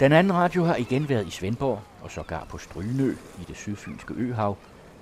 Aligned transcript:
Den 0.00 0.12
anden 0.12 0.34
radio 0.34 0.64
har 0.64 0.76
igen 0.76 1.08
været 1.08 1.26
i 1.26 1.30
Svendborg 1.30 1.82
og 2.02 2.10
sågar 2.10 2.44
på 2.44 2.58
Strynø 2.58 3.14
i 3.40 3.44
det 3.48 3.56
sydfynske 3.56 4.14
øhav, 4.14 4.56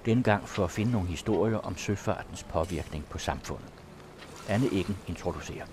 dengang 0.07 0.49
for 0.49 0.65
at 0.65 0.71
finde 0.71 0.93
nogle 0.93 1.09
historier 1.09 1.59
om 1.59 1.77
søfartens 1.77 2.43
påvirkning 2.43 3.05
på 3.05 3.19
samfundet. 3.19 3.69
Anne 4.49 4.67
Eggen 4.67 4.97
introducerer. 5.09 5.67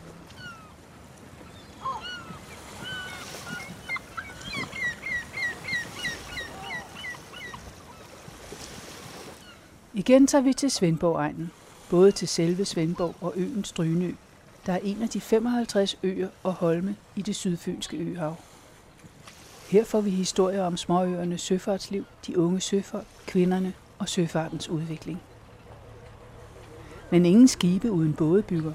Igen 9.93 10.28
tager 10.28 10.42
vi 10.42 10.54
til 10.54 10.71
Svendborg-egnen, 10.71 11.51
både 11.89 12.11
til 12.11 12.28
selve 12.28 12.65
Svendborg 12.65 13.15
og 13.21 13.33
øen 13.36 13.64
Strynø, 13.64 14.11
der 14.65 14.74
er 14.74 14.79
en 14.83 15.01
af 15.01 15.10
de 15.10 15.21
55 15.21 15.97
øer 16.04 16.29
og 16.43 16.54
holme 16.54 16.96
i 17.15 17.21
det 17.21 17.36
sydfynske 17.36 17.97
øhav. 17.97 18.38
Her 19.71 19.84
får 19.84 20.02
vi 20.02 20.10
historier 20.10 20.64
om 20.64 20.78
småøernes 20.78 21.42
søfartsliv, 21.42 22.06
de 22.28 22.38
unge 22.38 22.62
søfolk, 22.62 23.07
kvinderne 23.28 23.74
og 24.00 24.10
søfartens 24.10 24.70
udvikling. 24.70 25.21
Men 27.12 27.25
ingen 27.25 27.48
skibe 27.48 27.92
uden 27.92 28.14
bådebygger. 28.14 28.74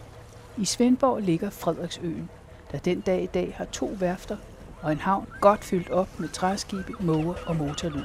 I 0.58 0.64
Svendborg 0.64 1.22
ligger 1.22 1.50
Frederiksøen, 1.50 2.28
der 2.72 2.78
den 2.78 3.00
dag 3.00 3.22
i 3.22 3.26
dag 3.26 3.54
har 3.56 3.64
to 3.64 3.86
værfter 3.86 4.36
og 4.82 4.92
en 4.92 4.98
havn 4.98 5.26
godt 5.40 5.64
fyldt 5.64 5.90
op 5.90 6.20
med 6.20 6.28
træskibe, 6.28 6.92
måger 7.00 7.34
og 7.46 7.56
motorlyd. 7.56 8.04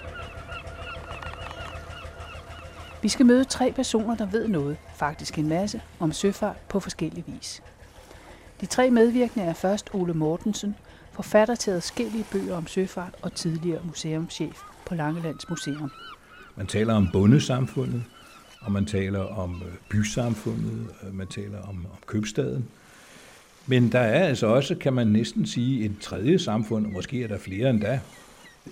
Vi 3.02 3.10
skal 3.10 3.26
møde 3.26 3.44
tre 3.44 3.72
personer, 3.72 4.16
der 4.16 4.26
ved 4.26 4.48
noget, 4.48 4.78
faktisk 4.96 5.38
en 5.38 5.50
masse, 5.50 5.82
om 6.00 6.12
søfart 6.12 6.58
på 6.70 6.80
forskellig 6.80 7.24
vis. 7.28 7.64
De 8.62 8.66
tre 8.66 8.90
medvirkende 8.90 9.46
er 9.46 9.54
først 9.54 9.90
Ole 9.94 10.14
Mortensen, 10.14 10.76
forfatter 11.22 11.56
til 11.56 11.72
adskillige 11.72 12.26
bøger 12.32 12.56
om 12.56 12.68
søfart 12.68 13.14
og 13.22 13.34
tidligere 13.34 13.82
museumschef 13.84 14.62
på 14.86 14.96
Langelands 14.96 15.50
Museum. 15.50 15.92
Man 16.56 16.68
taler 16.68 16.94
om 16.94 17.10
bondesamfundet, 17.14 18.04
og 18.62 18.72
man 18.72 18.86
taler 18.86 19.20
om 19.20 19.62
øh, 19.66 19.74
bysamfundet, 19.90 20.88
man 21.14 21.28
taler 21.28 21.62
om, 21.62 21.70
om 21.70 21.98
købstaden. 22.06 22.66
Men 23.68 23.92
der 23.92 24.00
er 24.00 24.28
altså 24.28 24.48
også, 24.48 24.76
kan 24.76 24.94
man 24.94 25.08
næsten 25.08 25.46
sige, 25.46 25.86
et 25.86 26.00
tredje 26.02 26.40
samfund, 26.40 26.86
og 26.86 26.92
måske 26.92 27.24
er 27.24 27.28
der 27.28 27.38
flere 27.38 27.70
end 27.70 27.82
da. 27.82 28.00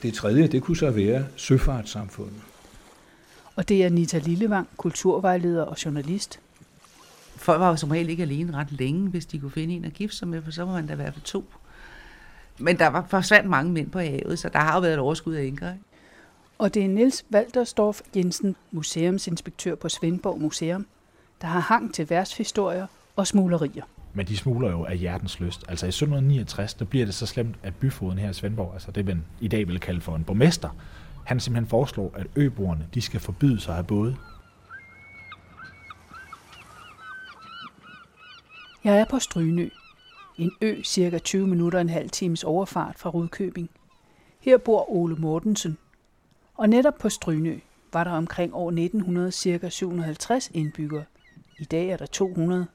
Det 0.02 0.14
tredje, 0.14 0.48
det 0.48 0.62
kunne 0.62 0.78
så 0.78 0.92
være 0.92 1.26
søfartssamfundet. 1.36 2.42
Og 3.56 3.70
det 3.70 3.84
er 3.84 3.90
Nita 3.90 4.18
Lillevang, 4.18 4.68
kulturvejleder 4.78 5.64
og 5.64 5.86
journalist. 5.86 6.40
Folk 7.36 7.60
var 7.60 7.70
jo 7.70 7.76
som 7.76 7.92
regel 7.92 8.10
ikke 8.10 8.24
alene 8.24 8.54
ret 8.54 8.72
længe, 8.72 9.10
hvis 9.10 9.26
de 9.26 9.40
kunne 9.40 9.52
finde 9.52 9.74
en 9.74 9.86
at 9.86 9.94
gifte 9.94 10.18
sig 10.18 10.28
med, 10.28 10.42
for 10.42 10.52
så 10.52 10.64
var 10.64 10.74
man 10.74 10.88
da 10.88 10.94
i 10.94 10.96
hvert 10.96 11.14
fald 11.14 11.26
to. 11.26 11.46
Men 12.60 12.80
der 12.80 12.88
var 12.88 13.06
forsvandt 13.10 13.50
mange 13.50 13.72
mænd 13.72 13.92
på 13.92 14.00
havet, 14.00 14.40
så 14.40 14.50
der 14.50 14.60
har 14.60 14.74
jo 14.74 14.82
været 14.82 14.94
et 14.94 15.00
overskud 15.00 15.34
af 15.34 15.44
enker. 15.44 15.72
Ikke? 15.72 15.84
Og 16.58 16.74
det 16.74 16.84
er 16.84 16.88
Niels 16.88 17.26
Walterstorff 17.34 18.02
Jensen, 18.16 18.56
museumsinspektør 18.72 19.76
på 19.76 19.90
Svendborg 19.90 20.42
Museum, 20.42 20.86
der 21.42 21.48
har 21.48 21.60
hang 21.60 21.94
til 21.94 22.10
værtshistorier 22.10 22.88
og 23.16 23.28
smuglerier. 23.28 23.84
Men 24.14 24.28
de 24.28 24.38
smugler 24.38 24.72
jo 24.72 24.86
af 24.86 24.98
hjertens 24.98 25.40
lyst. 25.40 25.64
Altså 25.68 25.86
i 25.86 25.90
1769, 25.90 26.74
der 26.74 26.86
bliver 26.86 27.06
det 27.06 27.16
så 27.16 27.26
slemt, 27.26 27.56
at 27.64 27.76
byfoden 27.76 28.18
her 28.18 28.30
i 28.30 28.34
Svendborg, 28.34 28.74
altså 28.74 28.92
det 28.92 29.06
man 29.06 29.26
i 29.40 29.48
dag 29.48 29.68
vil 29.68 29.80
kalde 29.80 30.02
for 30.02 30.16
en 30.16 30.24
borgmester, 30.24 30.70
han 31.26 31.40
simpelthen 31.40 31.70
foreslår, 31.70 32.14
at 32.16 32.28
øboerne 32.36 32.88
de 32.94 33.02
skal 33.02 33.20
forbyde 33.20 33.60
sig 33.60 33.72
at 33.72 33.76
have 33.76 33.84
både. 33.84 34.16
Jeg 38.84 39.00
er 39.00 39.06
på 39.06 39.20
Strynø, 39.20 39.70
en 40.40 40.52
ø 40.62 40.82
cirka 40.84 41.18
20 41.18 41.48
minutter 41.48 41.80
og 41.80 41.82
en 41.82 41.90
halv 41.90 42.10
times 42.10 42.44
overfart 42.44 43.00
fra 43.00 43.10
Rudkøbing. 43.10 43.70
Her 44.40 44.58
bor 44.58 44.92
Ole 44.92 45.16
Mortensen, 45.16 45.78
og 46.56 46.70
netop 46.70 46.94
på 47.00 47.10
Strynø 47.10 47.60
var 47.94 48.04
der 48.04 48.12
omkring 48.12 48.56
år 48.56 48.70
1900 48.70 49.32
cirka 49.32 49.70
750 49.70 50.52
indbyggere. 50.54 51.04
I 51.60 51.64
dag 51.64 51.90
er 51.90 51.98
der 51.98 52.06
200. 52.06 52.68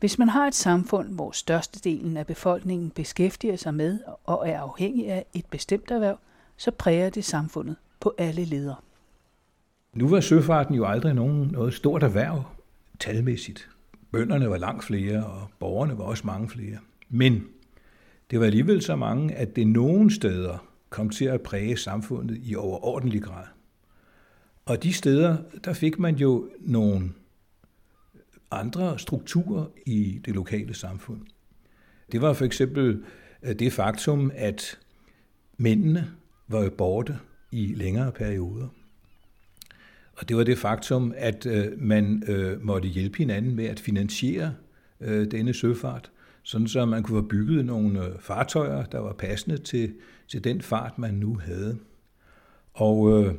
Hvis 0.00 0.18
man 0.18 0.28
har 0.28 0.46
et 0.46 0.54
samfund, 0.54 1.14
hvor 1.14 1.30
størstedelen 1.30 2.16
af 2.16 2.26
befolkningen 2.26 2.90
beskæftiger 2.90 3.56
sig 3.56 3.74
med 3.74 3.98
og 4.24 4.48
er 4.48 4.60
afhængig 4.60 5.08
af 5.08 5.24
et 5.34 5.46
bestemt 5.46 5.90
erhverv, 5.90 6.18
så 6.56 6.70
præger 6.70 7.10
det 7.10 7.24
samfundet 7.24 7.76
på 8.00 8.14
alle 8.18 8.44
ledere. 8.44 8.76
Nu 9.94 10.08
var 10.08 10.20
søfarten 10.20 10.74
jo 10.74 10.86
aldrig 10.86 11.14
nogen, 11.14 11.48
noget 11.52 11.74
stort 11.74 12.02
erhverv 12.02 12.44
talmæssigt. 13.00 13.71
Bønderne 14.12 14.50
var 14.50 14.56
langt 14.56 14.84
flere, 14.84 15.26
og 15.26 15.50
borgerne 15.58 15.98
var 15.98 16.04
også 16.04 16.26
mange 16.26 16.48
flere. 16.48 16.78
Men 17.08 17.46
det 18.30 18.40
var 18.40 18.46
alligevel 18.46 18.82
så 18.82 18.96
mange, 18.96 19.34
at 19.34 19.56
det 19.56 19.66
nogen 19.66 20.10
steder 20.10 20.68
kom 20.90 21.10
til 21.10 21.24
at 21.24 21.40
præge 21.40 21.76
samfundet 21.76 22.38
i 22.42 22.54
overordentlig 22.54 23.22
grad. 23.22 23.44
Og 24.64 24.82
de 24.82 24.92
steder, 24.92 25.36
der 25.64 25.72
fik 25.72 25.98
man 25.98 26.16
jo 26.16 26.50
nogle 26.60 27.12
andre 28.50 28.98
strukturer 28.98 29.66
i 29.86 30.20
det 30.24 30.34
lokale 30.34 30.74
samfund. 30.74 31.20
Det 32.12 32.22
var 32.22 32.32
for 32.32 32.44
eksempel 32.44 33.04
øh, 33.42 33.58
det 33.58 33.72
faktum, 33.72 34.30
at 34.34 34.78
mændene 35.56 36.10
var 36.48 36.70
borte 36.78 37.18
i 37.52 37.74
længere 37.74 38.12
perioder. 38.12 38.68
Og 40.16 40.28
det 40.28 40.36
var 40.36 40.44
det 40.44 40.58
faktum, 40.58 41.14
at 41.16 41.46
øh, 41.46 41.66
man 41.76 42.22
øh, 42.28 42.64
måtte 42.64 42.88
hjælpe 42.88 43.18
hinanden 43.18 43.54
med 43.54 43.64
at 43.64 43.80
finansiere 43.80 44.54
øh, 45.00 45.30
denne 45.30 45.54
søfart, 45.54 46.10
sådan 46.42 46.68
så 46.68 46.84
man 46.84 47.02
kunne 47.02 47.22
få 47.22 47.28
bygget 47.28 47.64
nogle 47.64 48.06
øh, 48.06 48.20
fartøjer, 48.20 48.84
der 48.84 48.98
var 48.98 49.12
passende 49.12 49.58
til, 49.58 49.94
til 50.28 50.44
den 50.44 50.60
fart, 50.60 50.98
man 50.98 51.14
nu 51.14 51.34
havde. 51.34 51.78
Og 52.74 53.24
øh, 53.24 53.34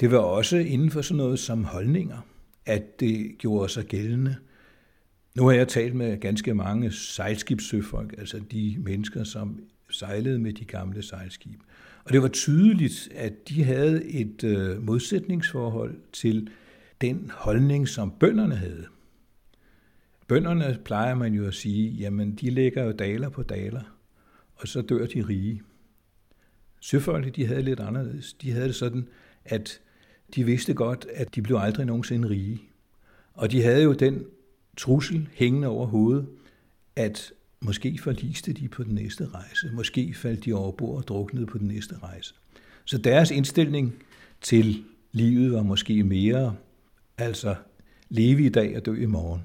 det 0.00 0.10
var 0.10 0.18
også 0.18 0.56
inden 0.56 0.90
for 0.90 1.02
sådan 1.02 1.16
noget 1.16 1.38
som 1.38 1.64
holdninger, 1.64 2.26
at 2.66 3.00
det 3.00 3.34
gjorde 3.38 3.68
sig 3.68 3.84
gældende. 3.84 4.36
Nu 5.34 5.46
har 5.46 5.52
jeg 5.52 5.68
talt 5.68 5.94
med 5.94 6.20
ganske 6.20 6.54
mange 6.54 6.92
sejlskibssøfolk, 6.92 8.14
altså 8.18 8.40
de 8.50 8.76
mennesker, 8.78 9.24
som 9.24 9.60
sejlede 9.90 10.38
med 10.38 10.52
de 10.52 10.64
gamle 10.64 11.02
sejlskib. 11.02 11.60
Og 12.04 12.12
det 12.12 12.22
var 12.22 12.28
tydeligt, 12.28 13.08
at 13.14 13.48
de 13.48 13.64
havde 13.64 14.04
et 14.04 14.44
øh, 14.44 14.82
modsætningsforhold 14.82 15.98
til 16.12 16.50
den 17.00 17.30
holdning, 17.34 17.88
som 17.88 18.10
bønderne 18.20 18.56
havde. 18.56 18.86
Bønderne 20.28 20.78
plejer 20.84 21.14
man 21.14 21.34
jo 21.34 21.46
at 21.46 21.54
sige, 21.54 21.90
jamen 21.90 22.34
de 22.34 22.50
lægger 22.50 22.84
jo 22.84 22.92
daler 22.92 23.28
på 23.28 23.42
daler, 23.42 23.82
og 24.54 24.68
så 24.68 24.82
dør 24.82 25.06
de 25.06 25.26
rige. 25.28 25.62
Søfolkene, 26.80 27.32
de 27.32 27.46
havde 27.46 27.62
lidt 27.62 27.80
anderledes. 27.80 28.32
De 28.32 28.50
havde 28.50 28.66
det 28.66 28.74
sådan, 28.74 29.08
at 29.44 29.80
de 30.34 30.44
vidste 30.44 30.74
godt, 30.74 31.06
at 31.14 31.34
de 31.34 31.42
blev 31.42 31.56
aldrig 31.56 31.86
nogensinde 31.86 32.28
rige. 32.28 32.62
Og 33.34 33.50
de 33.50 33.62
havde 33.62 33.82
jo 33.82 33.92
den 33.92 34.24
trussel 34.76 35.28
hængende 35.32 35.68
over 35.68 35.86
hovedet, 35.86 36.26
at 36.96 37.32
Måske 37.64 37.98
forliste 37.98 38.52
de 38.52 38.68
på 38.68 38.82
den 38.82 38.94
næste 38.94 39.28
rejse. 39.34 39.70
Måske 39.72 40.14
faldt 40.14 40.44
de 40.44 40.52
over 40.52 40.72
bord 40.72 40.96
og 40.96 41.08
druknede 41.08 41.46
på 41.46 41.58
den 41.58 41.68
næste 41.68 41.94
rejse. 42.02 42.34
Så 42.84 42.98
deres 42.98 43.30
indstilling 43.30 43.94
til 44.40 44.84
livet 45.12 45.52
var 45.52 45.62
måske 45.62 46.02
mere, 46.02 46.56
altså 47.18 47.54
leve 48.08 48.42
i 48.42 48.48
dag 48.48 48.76
og 48.76 48.86
dø 48.86 48.94
i 48.94 49.06
morgen. 49.06 49.44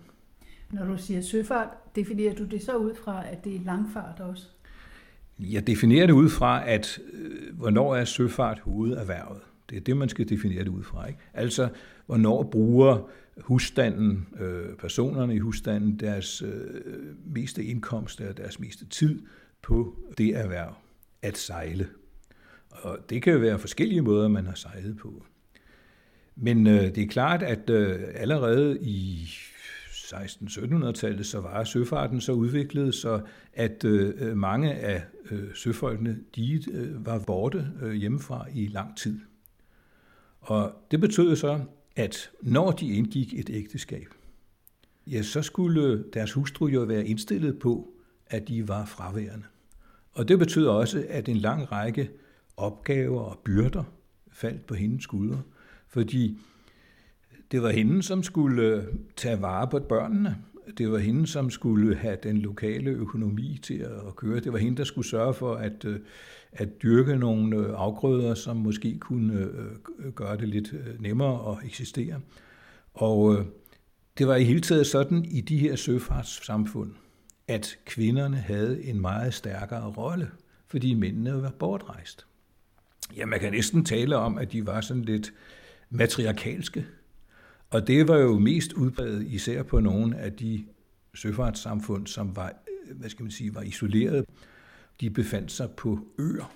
Når 0.71 0.85
du 0.85 0.97
siger 0.97 1.21
søfart, 1.21 1.69
definerer 1.95 2.35
du 2.35 2.43
det 2.43 2.63
så 2.63 2.75
ud 2.75 2.95
fra, 2.95 3.23
at 3.31 3.43
det 3.43 3.55
er 3.55 3.59
langfart 3.65 4.19
også? 4.19 4.43
Jeg 5.39 5.67
definerer 5.67 6.05
det 6.05 6.13
ud 6.13 6.29
fra, 6.29 6.69
at 6.69 6.99
øh, 7.13 7.57
hvornår 7.57 7.95
er 7.95 8.05
søfart 8.05 8.59
hovederhvervet. 8.59 9.41
Det 9.69 9.77
er 9.77 9.81
det, 9.81 9.97
man 9.97 10.09
skal 10.09 10.29
definere 10.29 10.63
det 10.63 10.67
ud 10.67 10.83
fra. 10.83 11.07
Ikke? 11.07 11.19
Altså, 11.33 11.69
hvornår 12.05 12.43
bruger 12.43 13.09
husstanden, 13.39 14.27
øh, 14.39 14.75
personerne 14.75 15.35
i 15.35 15.39
husstanden, 15.39 15.99
deres 15.99 16.41
øh, 16.41 16.81
meste 17.25 17.63
indkomst 17.63 18.21
og 18.21 18.37
deres 18.37 18.59
meste 18.59 18.85
tid 18.85 19.21
på 19.61 19.95
det 20.17 20.35
erhverv 20.37 20.75
at 21.21 21.37
sejle. 21.37 21.87
Og 22.69 22.99
det 23.09 23.21
kan 23.21 23.33
jo 23.33 23.39
være 23.39 23.59
forskellige 23.59 24.01
måder, 24.01 24.27
man 24.27 24.45
har 24.45 24.55
sejlet 24.55 24.97
på. 24.97 25.25
Men 26.35 26.67
øh, 26.67 26.81
det 26.81 26.97
er 26.97 27.07
klart, 27.07 27.43
at 27.43 27.69
øh, 27.69 27.99
allerede 28.15 28.77
i 28.81 29.29
16-1700-tallet, 30.07 31.25
så 31.25 31.39
var 31.39 31.63
søfarten 31.63 32.21
så 32.21 32.31
udviklet, 32.31 32.95
så 32.95 33.21
at 33.53 33.83
øh, 33.83 34.13
øh, 34.17 34.37
mange 34.37 34.73
af 34.73 35.03
øh, 35.31 35.55
søfolkene, 35.55 36.17
de 36.35 36.61
øh, 36.71 37.05
var 37.05 37.19
borte 37.19 37.67
øh, 37.81 37.93
hjemmefra 37.93 38.45
i 38.53 38.67
lang 38.67 38.97
tid. 38.97 39.19
Og 40.41 40.73
det 40.91 41.01
betød 41.01 41.35
så, 41.35 41.59
at 41.97 42.31
når 42.41 42.71
de 42.71 42.93
indgik 42.93 43.33
et 43.33 43.49
ægteskab, 43.49 44.07
ja, 45.07 45.21
så 45.21 45.41
skulle 45.41 46.03
deres 46.13 46.33
hustru 46.33 46.67
jo 46.67 46.81
være 46.81 47.07
indstillet 47.07 47.59
på, 47.59 47.93
at 48.27 48.47
de 48.47 48.67
var 48.67 48.85
fraværende. 48.85 49.45
Og 50.13 50.27
det 50.27 50.39
betød 50.39 50.67
også, 50.67 51.05
at 51.09 51.29
en 51.29 51.37
lang 51.37 51.71
række 51.71 52.09
opgaver 52.57 53.21
og 53.21 53.39
byrder 53.43 53.83
faldt 54.31 54.65
på 54.65 54.73
hendes 54.73 55.03
skuldre, 55.03 55.41
fordi 55.87 56.39
det 57.51 57.61
var 57.61 57.69
hende, 57.69 58.03
som 58.03 58.23
skulle 58.23 58.63
øh, 58.63 58.83
tage 59.15 59.41
vare 59.41 59.67
på 59.67 59.79
børnene. 59.79 60.37
Det 60.77 60.91
var 60.91 60.97
hende, 60.97 61.27
som 61.27 61.49
skulle 61.49 61.95
have 61.95 62.17
den 62.23 62.37
lokale 62.37 62.89
økonomi 62.89 63.59
til 63.63 63.77
at 64.07 64.15
køre. 64.15 64.39
Det 64.39 64.53
var 64.53 64.59
hende, 64.59 64.77
der 64.77 64.83
skulle 64.83 65.07
sørge 65.07 65.33
for 65.33 65.55
at, 65.55 65.85
øh, 65.85 65.99
at 66.51 66.81
dyrke 66.83 67.15
nogle 67.15 67.57
øh, 67.57 67.73
afgrøder, 67.75 68.33
som 68.33 68.57
måske 68.57 68.99
kunne 68.99 69.33
øh, 69.33 70.11
gøre 70.13 70.37
det 70.37 70.47
lidt 70.47 70.73
nemmere 70.99 71.51
at 71.51 71.65
eksistere. 71.65 72.21
Og 72.93 73.45
det 74.17 74.27
var 74.27 74.35
i 74.35 74.43
hele 74.43 74.61
taget 74.61 74.87
sådan 74.87 75.25
i 75.25 75.41
de 75.41 75.57
her 75.57 75.75
søfartssamfund, 75.75 76.91
at 77.47 77.77
kvinderne 77.85 78.37
havde 78.37 78.83
en 78.83 79.01
meget 79.01 79.33
stærkere 79.33 79.93
rolle, 79.97 80.31
fordi 80.67 80.93
mændene 80.93 81.41
var 81.41 81.51
bortrejst. 81.59 82.25
Ja, 83.17 83.25
man 83.25 83.39
kan 83.39 83.51
næsten 83.51 83.85
tale 83.85 84.15
om, 84.15 84.37
at 84.37 84.51
de 84.51 84.65
var 84.65 84.81
sådan 84.81 85.03
lidt 85.03 85.33
matriarkalske. 85.89 86.85
Og 87.69 87.87
det 87.87 88.07
var 88.07 88.17
jo 88.17 88.39
mest 88.39 88.73
udbredt 88.73 89.27
især 89.27 89.63
på 89.63 89.79
nogle 89.79 90.17
af 90.17 90.33
de 90.33 90.65
søfartssamfund, 91.15 92.07
som 92.07 92.35
var, 92.35 92.53
øh, 92.89 92.97
hvad 92.97 93.09
skal 93.09 93.23
man 93.23 93.31
sige, 93.31 93.55
var 93.55 93.61
isoleret. 93.61 94.25
De 95.01 95.09
befandt 95.09 95.51
sig 95.51 95.69
på 95.71 95.99
øer. 96.19 96.53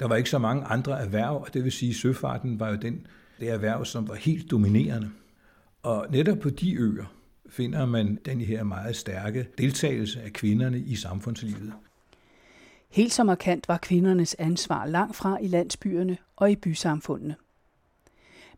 Der 0.00 0.08
var 0.08 0.16
ikke 0.16 0.30
så 0.30 0.38
mange 0.38 0.64
andre 0.64 1.00
erhverv, 1.00 1.36
og 1.36 1.54
det 1.54 1.64
vil 1.64 1.72
sige, 1.72 1.90
at 1.90 1.96
søfarten 1.96 2.60
var 2.60 2.70
jo 2.70 2.76
den, 2.76 3.06
det 3.40 3.50
erhverv, 3.50 3.84
som 3.84 4.08
var 4.08 4.14
helt 4.14 4.50
dominerende. 4.50 5.10
Og 5.82 6.06
netop 6.10 6.38
på 6.38 6.50
de 6.50 6.74
øer 6.74 7.14
finder 7.48 7.86
man 7.86 8.18
den 8.24 8.40
her 8.40 8.64
meget 8.64 8.96
stærke 8.96 9.48
deltagelse 9.58 10.22
af 10.22 10.32
kvinderne 10.32 10.78
i 10.78 10.96
samfundslivet. 10.96 11.72
Helt 12.90 13.12
så 13.12 13.24
markant 13.24 13.68
var 13.68 13.78
kvindernes 13.78 14.34
ansvar 14.38 14.86
langt 14.86 15.16
fra 15.16 15.38
i 15.42 15.46
landsbyerne 15.46 16.16
og 16.36 16.50
i 16.50 16.56
bysamfundene. 16.56 17.34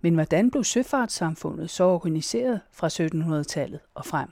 Men 0.00 0.14
hvordan 0.14 0.50
blev 0.50 0.64
søfartssamfundet 0.64 1.70
så 1.70 1.84
organiseret 1.84 2.60
fra 2.72 2.88
1700-tallet 2.88 3.80
og 3.94 4.06
frem? 4.06 4.28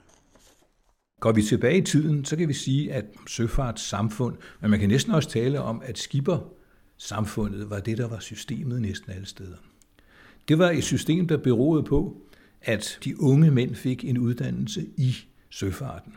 Går 1.20 1.32
vi 1.32 1.43
tilbage 1.43 1.78
i 1.78 1.82
tiden, 1.82 2.25
så 2.25 2.37
kan 2.37 2.49
vi 2.49 2.52
sige, 2.52 2.93
at 2.93 3.05
søfartssamfund, 3.28 4.37
men 4.61 4.70
man 4.70 4.81
kan 4.81 4.88
næsten 4.88 5.12
også 5.12 5.28
tale 5.28 5.61
om, 5.61 5.82
at 5.84 5.99
skippersamfundet 5.99 7.70
var 7.70 7.81
det, 7.81 7.99
der 7.99 8.08
var 8.08 8.19
systemet 8.19 8.82
næsten 8.82 9.12
alle 9.12 9.26
steder. 9.26 9.56
Det 10.49 10.58
var 10.58 10.70
et 10.70 10.84
system, 10.84 11.28
der 11.28 11.37
beroede 11.37 11.82
på, 11.82 12.16
at 12.62 12.99
de 13.05 13.20
unge 13.20 13.50
mænd 13.50 13.75
fik 13.75 14.05
en 14.05 14.19
uddannelse 14.19 14.87
i 14.96 15.16
søfarten. 15.50 16.14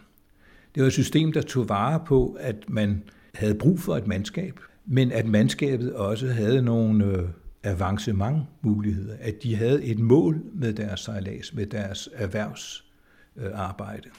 Det 0.75 0.83
var 0.83 0.88
et 0.88 0.94
system, 0.94 1.31
der 1.31 1.41
tog 1.41 1.69
vare 1.69 2.03
på, 2.05 2.38
at 2.39 2.69
man 2.69 3.03
havde 3.33 3.55
brug 3.55 3.79
for 3.79 3.97
et 3.97 4.07
mandskab, 4.07 4.59
men 4.85 5.11
at 5.11 5.25
mandskabet 5.25 5.94
også 5.94 6.27
havde 6.27 6.61
nogle 6.61 7.05
øh, 7.05 7.29
avancementmuligheder, 7.67 9.15
at 9.19 9.43
de 9.43 9.55
havde 9.55 9.83
et 9.83 9.99
mål 9.99 10.41
med 10.53 10.73
deres 10.73 10.99
sejlads, 10.99 11.53
med 11.53 11.65
deres 11.65 12.09
erhvervsarbejde. 12.13 14.09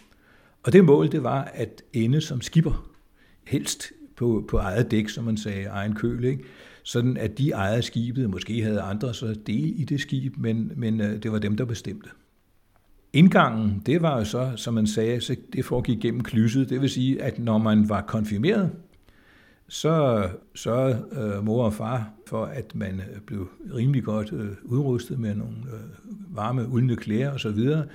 Og 0.62 0.72
det 0.72 0.84
mål, 0.84 1.12
det 1.12 1.22
var 1.22 1.44
at 1.44 1.82
ende 1.92 2.20
som 2.20 2.40
skipper, 2.40 2.90
helst 3.44 3.92
på, 4.16 4.44
på 4.50 4.56
eget 4.56 4.90
dæk, 4.90 5.08
som 5.08 5.24
man 5.24 5.36
sagde, 5.36 5.64
egen 5.64 5.94
køl, 5.94 6.24
ikke? 6.24 6.44
sådan 6.82 7.16
at 7.16 7.38
de 7.38 7.50
ejede 7.50 7.82
skibet, 7.82 8.30
måske 8.30 8.62
havde 8.62 8.80
andre 8.80 9.14
så 9.14 9.36
del 9.46 9.80
i 9.80 9.84
det 9.84 10.00
skib, 10.00 10.36
men, 10.36 10.72
men 10.76 11.00
øh, 11.00 11.22
det 11.22 11.32
var 11.32 11.38
dem, 11.38 11.56
der 11.56 11.64
bestemte. 11.64 12.08
Indgangen, 13.12 13.82
det 13.86 14.02
var 14.02 14.18
jo 14.18 14.24
så, 14.24 14.52
som 14.56 14.74
man 14.74 14.86
sagde, 14.86 15.20
så 15.20 15.36
det 15.52 15.64
foregik 15.64 16.00
gennem 16.00 16.22
klyset, 16.22 16.70
Det 16.70 16.80
vil 16.80 16.90
sige, 16.90 17.22
at 17.22 17.38
når 17.38 17.58
man 17.58 17.88
var 17.88 18.00
konfirmeret, 18.00 18.70
så 19.68 20.28
sørgede 20.54 21.08
øh, 21.12 21.44
mor 21.44 21.64
og 21.64 21.74
far 21.74 22.10
for, 22.26 22.44
at 22.44 22.74
man 22.74 23.00
øh, 23.00 23.20
blev 23.20 23.48
rimelig 23.74 24.04
godt 24.04 24.32
øh, 24.32 24.56
udrustet 24.64 25.18
med 25.18 25.34
nogle 25.34 25.56
øh, 25.72 26.36
varme, 26.36 26.68
uldne 26.68 26.96
klæder 26.96 27.28
osv., 27.28 27.34
og, 27.34 27.40
så 27.40 27.50
videre, 27.50 27.86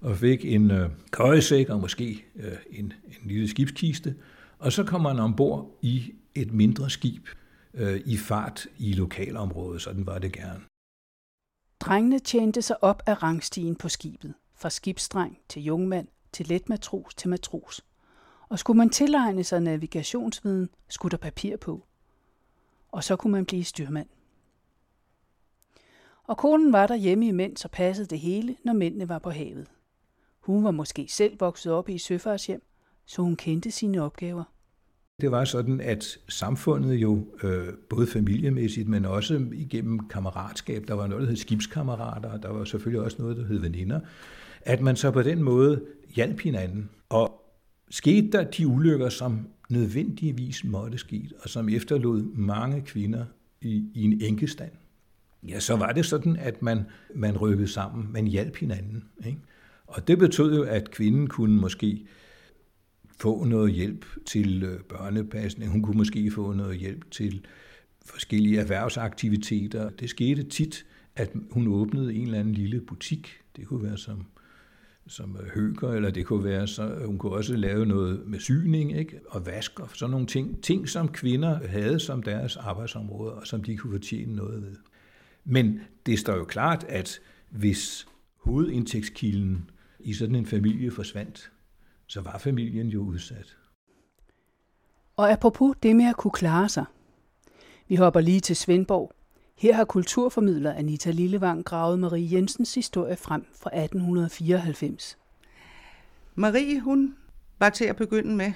og 0.00 0.16
fik 0.16 0.44
en 0.44 0.70
øh, 0.70 0.90
køjesæk 1.10 1.68
og 1.68 1.80
måske 1.80 2.24
øh, 2.36 2.52
en, 2.70 2.92
en 3.06 3.28
lille 3.28 3.48
skibskiste, 3.48 4.14
og 4.58 4.72
så 4.72 4.84
kommer 4.84 5.12
man 5.14 5.22
ombord 5.22 5.78
i 5.82 6.12
et 6.34 6.52
mindre 6.52 6.90
skib 6.90 7.26
øh, 7.74 8.00
i 8.04 8.16
fart 8.16 8.66
i 8.78 8.92
lokalområdet, 8.92 9.82
sådan 9.82 10.06
var 10.06 10.18
det 10.18 10.32
gerne. 10.32 10.60
Drengene 11.80 12.18
tjente 12.18 12.62
sig 12.62 12.84
op 12.84 13.02
af 13.06 13.22
rangstigen 13.22 13.76
på 13.76 13.88
skibet, 13.88 14.34
fra 14.56 14.70
skibsdreng 14.70 15.38
til 15.48 15.62
jungmand, 15.62 16.08
til 16.32 16.46
letmatros 16.46 17.14
til 17.14 17.28
matros– 17.28 17.80
og 18.52 18.58
skulle 18.58 18.78
man 18.78 18.90
tilegne 18.90 19.44
sig 19.44 19.60
navigationsviden, 19.60 20.68
skulle 20.88 21.10
der 21.10 21.16
papir 21.16 21.56
på. 21.56 21.86
Og 22.88 23.04
så 23.04 23.16
kunne 23.16 23.30
man 23.32 23.46
blive 23.46 23.64
styrmand. 23.64 24.08
Og 26.24 26.38
konen 26.38 26.72
var 26.72 26.86
der 26.86 26.94
hjemme 26.94 27.28
imens 27.28 27.64
og 27.64 27.70
passede 27.70 28.06
det 28.06 28.18
hele, 28.18 28.56
når 28.64 28.72
mændene 28.72 29.08
var 29.08 29.18
på 29.18 29.30
havet. 29.30 29.66
Hun 30.40 30.64
var 30.64 30.70
måske 30.70 31.06
selv 31.10 31.40
vokset 31.40 31.72
op 31.72 31.88
i 31.88 31.98
søfartshjem, 31.98 32.62
så 33.06 33.22
hun 33.22 33.36
kendte 33.36 33.70
sine 33.70 34.02
opgaver. 34.02 34.44
Det 35.20 35.30
var 35.30 35.44
sådan, 35.44 35.80
at 35.80 36.18
samfundet 36.28 36.94
jo, 36.94 37.26
øh, 37.42 37.68
både 37.90 38.06
familiemæssigt, 38.06 38.88
men 38.88 39.04
også 39.04 39.46
igennem 39.52 40.08
kammeratskab, 40.08 40.84
der 40.88 40.94
var 40.94 41.06
noget, 41.06 41.22
der 41.22 41.28
hed 41.28 41.36
skibskammerater, 41.36 42.30
og 42.30 42.42
der 42.42 42.48
var 42.48 42.64
selvfølgelig 42.64 43.04
også 43.04 43.22
noget, 43.22 43.36
der 43.36 43.46
hed 43.46 43.58
veninder, 43.58 44.00
at 44.60 44.80
man 44.80 44.96
så 44.96 45.10
på 45.10 45.22
den 45.22 45.42
måde 45.42 45.84
hjalp 46.14 46.40
hinanden. 46.40 46.90
Og 47.08 47.41
skete 47.92 48.30
der 48.30 48.44
de 48.44 48.66
ulykker, 48.66 49.08
som 49.08 49.48
nødvendigvis 49.68 50.64
måtte 50.64 50.98
ske, 50.98 51.30
og 51.42 51.48
som 51.48 51.68
efterlod 51.68 52.22
mange 52.34 52.80
kvinder 52.80 53.24
i, 53.60 53.84
i 53.94 54.02
en 54.02 54.20
enkestand, 54.20 54.70
ja, 55.48 55.60
så 55.60 55.76
var 55.76 55.92
det 55.92 56.06
sådan, 56.06 56.36
at 56.36 56.62
man, 56.62 56.82
man 57.14 57.36
rykkede 57.36 57.68
sammen, 57.68 58.12
man 58.12 58.26
hjalp 58.26 58.56
hinanden. 58.56 59.04
Ikke? 59.26 59.38
Og 59.86 60.08
det 60.08 60.18
betød 60.18 60.56
jo, 60.56 60.62
at 60.62 60.90
kvinden 60.90 61.26
kunne 61.26 61.60
måske 61.60 62.06
få 63.20 63.44
noget 63.44 63.72
hjælp 63.72 64.06
til 64.26 64.62
øh, 64.62 64.80
børnepasning, 64.80 65.70
hun 65.70 65.82
kunne 65.82 65.98
måske 65.98 66.30
få 66.30 66.52
noget 66.52 66.78
hjælp 66.78 67.10
til 67.10 67.46
forskellige 68.06 68.60
erhvervsaktiviteter. 68.60 69.90
Det 69.90 70.10
skete 70.10 70.42
tit, 70.42 70.86
at 71.16 71.32
hun 71.50 71.66
åbnede 71.68 72.14
en 72.14 72.22
eller 72.22 72.40
anden 72.40 72.54
lille 72.54 72.80
butik. 72.80 73.28
Det 73.56 73.66
kunne 73.66 73.82
være 73.82 73.98
som 73.98 74.26
som 75.06 75.36
øh, 75.36 75.48
høger, 75.48 75.92
eller 75.92 76.10
det 76.10 76.26
kunne 76.26 76.44
være, 76.44 76.66
så 76.66 76.82
øh, 76.82 77.06
hun 77.06 77.18
kunne 77.18 77.32
også 77.32 77.56
lave 77.56 77.86
noget 77.86 78.26
med 78.26 78.38
syning 78.38 78.98
ikke? 78.98 79.20
og 79.28 79.46
vask 79.46 79.80
og 79.80 79.88
sådan 79.94 80.10
nogle 80.10 80.26
ting. 80.26 80.62
Ting, 80.62 80.88
som 80.88 81.08
kvinder 81.08 81.68
havde 81.68 82.00
som 82.00 82.22
deres 82.22 82.56
arbejdsområde, 82.56 83.34
og 83.34 83.46
som 83.46 83.62
de 83.62 83.76
kunne 83.76 83.92
fortjene 83.92 84.36
noget 84.36 84.62
ved. 84.62 84.76
Men 85.44 85.80
det 86.06 86.18
står 86.18 86.36
jo 86.36 86.44
klart, 86.44 86.84
at 86.88 87.20
hvis 87.50 88.06
hovedindtægtskilden 88.36 89.70
i 90.00 90.14
sådan 90.14 90.34
en 90.34 90.46
familie 90.46 90.90
forsvandt, 90.90 91.50
så 92.06 92.20
var 92.20 92.38
familien 92.38 92.88
jo 92.88 93.02
udsat. 93.02 93.56
Og 95.16 95.30
apropos 95.30 95.76
det 95.82 95.96
med 95.96 96.04
at 96.04 96.16
kunne 96.16 96.30
klare 96.30 96.68
sig. 96.68 96.84
Vi 97.88 97.96
hopper 97.96 98.20
lige 98.20 98.40
til 98.40 98.56
Svendborg, 98.56 99.12
her 99.62 99.74
har 99.74 99.84
kulturformidler 99.84 100.74
Anita 100.74 101.10
Lillevang 101.10 101.64
gravet 101.64 101.98
Marie 101.98 102.32
Jensens 102.32 102.74
historie 102.74 103.16
frem 103.16 103.46
fra 103.62 103.70
1894. 103.82 105.18
Marie, 106.34 106.80
hun 106.80 107.14
var 107.58 107.68
til 107.68 107.84
at 107.84 107.96
begynde 107.96 108.36
med 108.36 108.52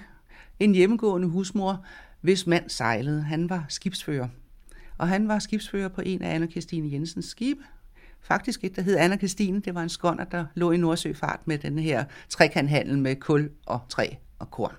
en 0.61 0.75
hjemmegående 0.75 1.29
husmor, 1.29 1.85
hvis 2.21 2.47
mand 2.47 2.71
sejlede. 2.71 3.23
Han 3.23 3.51
var 3.51 3.67
skibsfører. 3.69 4.29
Og 4.99 5.09
han 5.09 5.29
var 5.29 5.39
skibsfører 5.39 5.89
på 5.89 6.01
en 6.01 6.23
af 6.23 6.35
Anna 6.35 6.47
Christine 6.47 6.93
Jensens 6.93 7.27
skibe. 7.27 7.61
Faktisk 8.21 8.65
et, 8.65 8.77
der 8.77 8.83
hed 8.83 8.97
Anna 8.97 9.17
Christine. 9.17 9.61
Det 9.61 9.75
var 9.75 9.83
en 9.83 9.89
skånder, 9.89 10.25
der 10.25 10.45
lå 10.55 10.71
i 10.71 10.77
Nordsøfart 10.77 11.41
med 11.45 11.59
den 11.59 11.79
her 11.79 12.05
trekanthandel 12.29 12.99
med 12.99 13.17
kul 13.17 13.51
og 13.67 13.81
træ 13.89 14.09
og 14.39 14.51
korn. 14.51 14.75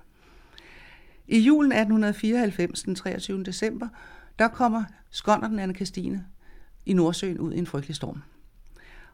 I 1.28 1.38
julen 1.38 1.72
1894, 1.72 2.82
den 2.82 2.94
23. 2.94 3.44
december, 3.44 3.88
der 4.38 4.48
kommer 4.48 4.84
skånder 5.10 5.48
den 5.48 5.58
Anne 5.58 5.74
Christine 5.74 6.26
i 6.86 6.92
Nordsøen 6.92 7.38
ud 7.38 7.52
i 7.52 7.58
en 7.58 7.66
frygtelig 7.66 7.96
storm. 7.96 8.22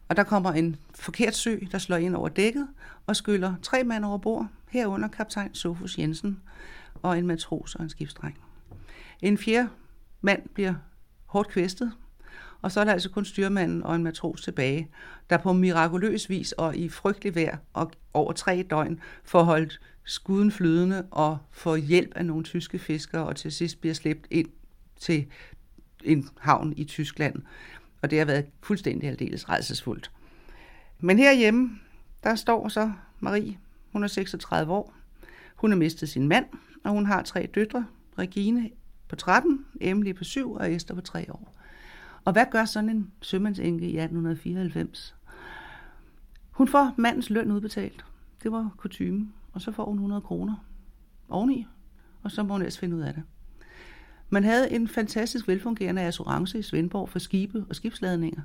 Og 0.09 0.17
der 0.17 0.23
kommer 0.23 0.53
en 0.53 0.77
forkert 0.95 1.35
sø, 1.35 1.59
der 1.73 1.79
slår 1.79 1.97
ind 1.97 2.15
over 2.15 2.29
dækket 2.29 2.69
og 3.07 3.17
skyller 3.17 3.55
tre 3.63 3.85
mand 3.85 4.05
over 4.05 4.19
bord, 4.19 4.47
herunder 4.69 5.09
kaptajn 5.09 5.55
Sofus 5.55 5.99
Jensen 5.99 6.41
og 7.03 7.19
en 7.19 7.27
matros 7.27 7.75
og 7.75 7.83
en 7.83 7.91
skibsdreng. 7.91 8.39
En 9.23 9.39
fjerde 9.39 9.69
mand 10.21 10.49
bliver 10.55 10.75
hårdt 11.27 11.49
kvæstet, 11.49 11.93
og 12.63 12.73
så 12.73 12.81
er 12.81 12.85
der 12.85 12.93
altså 12.93 13.11
kun 13.11 13.25
styrmanden 13.25 13.83
og 13.83 13.95
en 13.95 14.05
matros 14.05 14.43
tilbage, 14.43 14.91
der 15.31 15.37
på 15.37 15.53
mirakuløs 15.53 16.31
vis 16.31 16.53
og 16.53 16.77
i 16.77 16.89
frygtelig 16.89 17.35
vejr 17.35 17.57
og 17.73 17.93
over 18.15 18.33
tre 18.33 18.67
døgn 18.71 19.01
får 19.25 19.43
holdt 19.43 19.81
skuden 20.05 20.53
flydende 20.53 21.07
og 21.11 21.39
får 21.51 21.77
hjælp 21.77 22.13
af 22.15 22.27
nogle 22.27 22.45
tyske 22.45 22.79
fiskere 22.79 23.27
og 23.27 23.37
til 23.37 23.53
sidst 23.53 23.81
bliver 23.81 23.95
slæbt 23.95 24.27
ind 24.31 24.49
til 25.05 25.27
en 26.05 26.29
havn 26.39 26.75
i 26.77 26.85
Tyskland. 26.85 27.43
Og 28.03 28.11
det 28.11 28.19
har 28.19 28.27
været 28.27 28.47
fuldstændig 28.63 29.09
aldeles 29.09 29.49
redselsfuldt. 29.49 30.11
Men 31.01 31.19
herhjemme, 31.19 31.71
der 32.23 32.35
står 32.35 32.69
så 32.69 32.93
Marie. 33.21 33.59
Hun 33.93 34.05
er 34.05 34.07
36 34.07 34.73
år. 34.73 34.95
Hun 35.57 35.71
har 35.71 35.79
mistet 35.79 36.09
sin 36.09 36.29
mand, 36.29 36.47
og 36.85 36.93
hun 36.93 37.07
har 37.07 37.23
tre 37.23 37.49
døtre. 37.55 37.87
Regine 38.19 38.71
på 39.09 39.17
13, 39.17 39.67
Emily 39.81 40.15
på 40.15 40.25
7 40.25 40.53
og 40.53 40.73
Esther 40.73 40.95
på 40.95 41.01
3 41.01 41.27
år. 41.33 41.55
Og 42.25 42.33
hvad 42.33 42.47
gør 42.51 42.65
sådan 42.65 42.91
en 42.91 43.13
sømandsenke 43.23 43.85
i 43.85 43.99
1894? 43.99 45.15
Hun 46.51 46.69
får 46.69 46.95
mandens 46.97 47.31
løn 47.31 47.51
udbetalt. 47.51 48.05
Det 48.43 48.53
var 48.53 48.71
kutume. 48.77 49.29
Og 49.53 49.61
så 49.61 49.73
får 49.73 49.85
hun 49.85 49.95
100 49.95 50.21
kroner 50.21 50.55
oveni, 51.29 51.67
og 52.23 52.31
så 52.31 52.43
må 52.43 52.55
hun 52.55 52.61
ellers 52.61 52.79
finde 52.79 52.97
ud 52.97 53.01
af 53.01 53.15
det. 53.15 53.23
Man 54.35 54.45
havde 54.45 54.73
en 54.73 54.89
fantastisk 54.89 55.49
velfungerende 55.49 56.03
assurance 56.03 56.59
i 56.59 56.63
Svendborg 56.63 57.09
for 57.09 57.19
skibe 57.19 57.65
og 57.69 57.77
skibsladninger. 57.77 58.43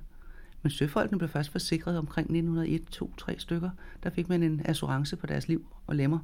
Men 0.61 0.69
søfolkene 0.69 1.17
blev 1.17 1.29
først 1.29 1.51
forsikret 1.51 1.97
omkring 1.97 2.25
1901, 2.25 2.85
2, 2.91 3.13
3 3.17 3.35
stykker. 3.39 3.69
Der 4.03 4.09
fik 4.09 4.29
man 4.29 4.43
en 4.43 4.61
assurance 4.65 5.15
på 5.15 5.27
deres 5.27 5.47
liv 5.47 5.65
og 5.87 5.95
lemmer. 5.95 6.19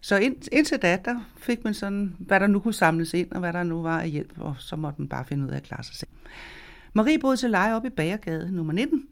Så 0.00 0.16
ind, 0.16 0.36
indtil 0.52 0.78
da, 0.78 0.98
der 1.04 1.20
fik 1.36 1.64
man 1.64 1.74
sådan, 1.74 2.16
hvad 2.18 2.40
der 2.40 2.46
nu 2.46 2.60
kunne 2.60 2.74
samles 2.74 3.14
ind, 3.14 3.32
og 3.32 3.40
hvad 3.40 3.52
der 3.52 3.62
nu 3.62 3.82
var 3.82 4.00
af 4.00 4.10
hjælp, 4.10 4.32
og 4.36 4.56
så 4.58 4.76
måtte 4.76 5.00
man 5.00 5.08
bare 5.08 5.24
finde 5.24 5.44
ud 5.44 5.50
af 5.50 5.56
at 5.56 5.62
klare 5.62 5.84
sig 5.84 5.94
selv. 5.94 6.10
Marie 6.92 7.18
boede 7.18 7.36
til 7.36 7.50
leje 7.50 7.74
op 7.74 7.84
i 7.84 7.90
Bagergade 7.90 8.52
nummer 8.52 8.72
19, 8.72 9.06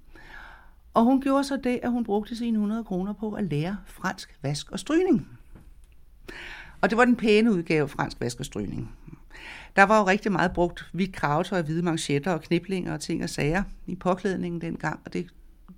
og 0.95 1.05
hun 1.05 1.21
gjorde 1.21 1.45
så 1.45 1.57
det, 1.57 1.81
at 1.83 1.91
hun 1.91 2.05
brugte 2.05 2.37
sine 2.37 2.57
100 2.57 2.85
kroner 2.85 3.13
på 3.13 3.33
at 3.33 3.45
lære 3.45 3.77
fransk 3.87 4.39
vask 4.43 4.71
og 4.71 4.79
strygning. 4.79 5.29
Og 6.81 6.91
det 6.91 6.99
var 6.99 7.05
den 7.05 7.17
pæne 7.17 7.53
udgave 7.53 7.89
fransk 7.89 8.21
vask 8.21 8.41
og 8.41 8.45
strygning. 8.45 8.97
Der 9.77 9.83
var 9.83 9.99
jo 9.99 10.07
rigtig 10.07 10.33
meget 10.33 10.53
brugt 10.53 10.91
hvidt 10.93 11.13
kravetøj, 11.13 11.63
hvide 11.63 11.83
manchetter 11.83 12.33
og 12.33 12.43
kniblinger 12.43 12.93
og 12.93 13.01
ting 13.01 13.23
og 13.23 13.31
sager 13.31 13.63
i 13.87 13.95
påklædningen 13.95 14.61
dengang, 14.61 15.01
og 15.05 15.13
det 15.13 15.27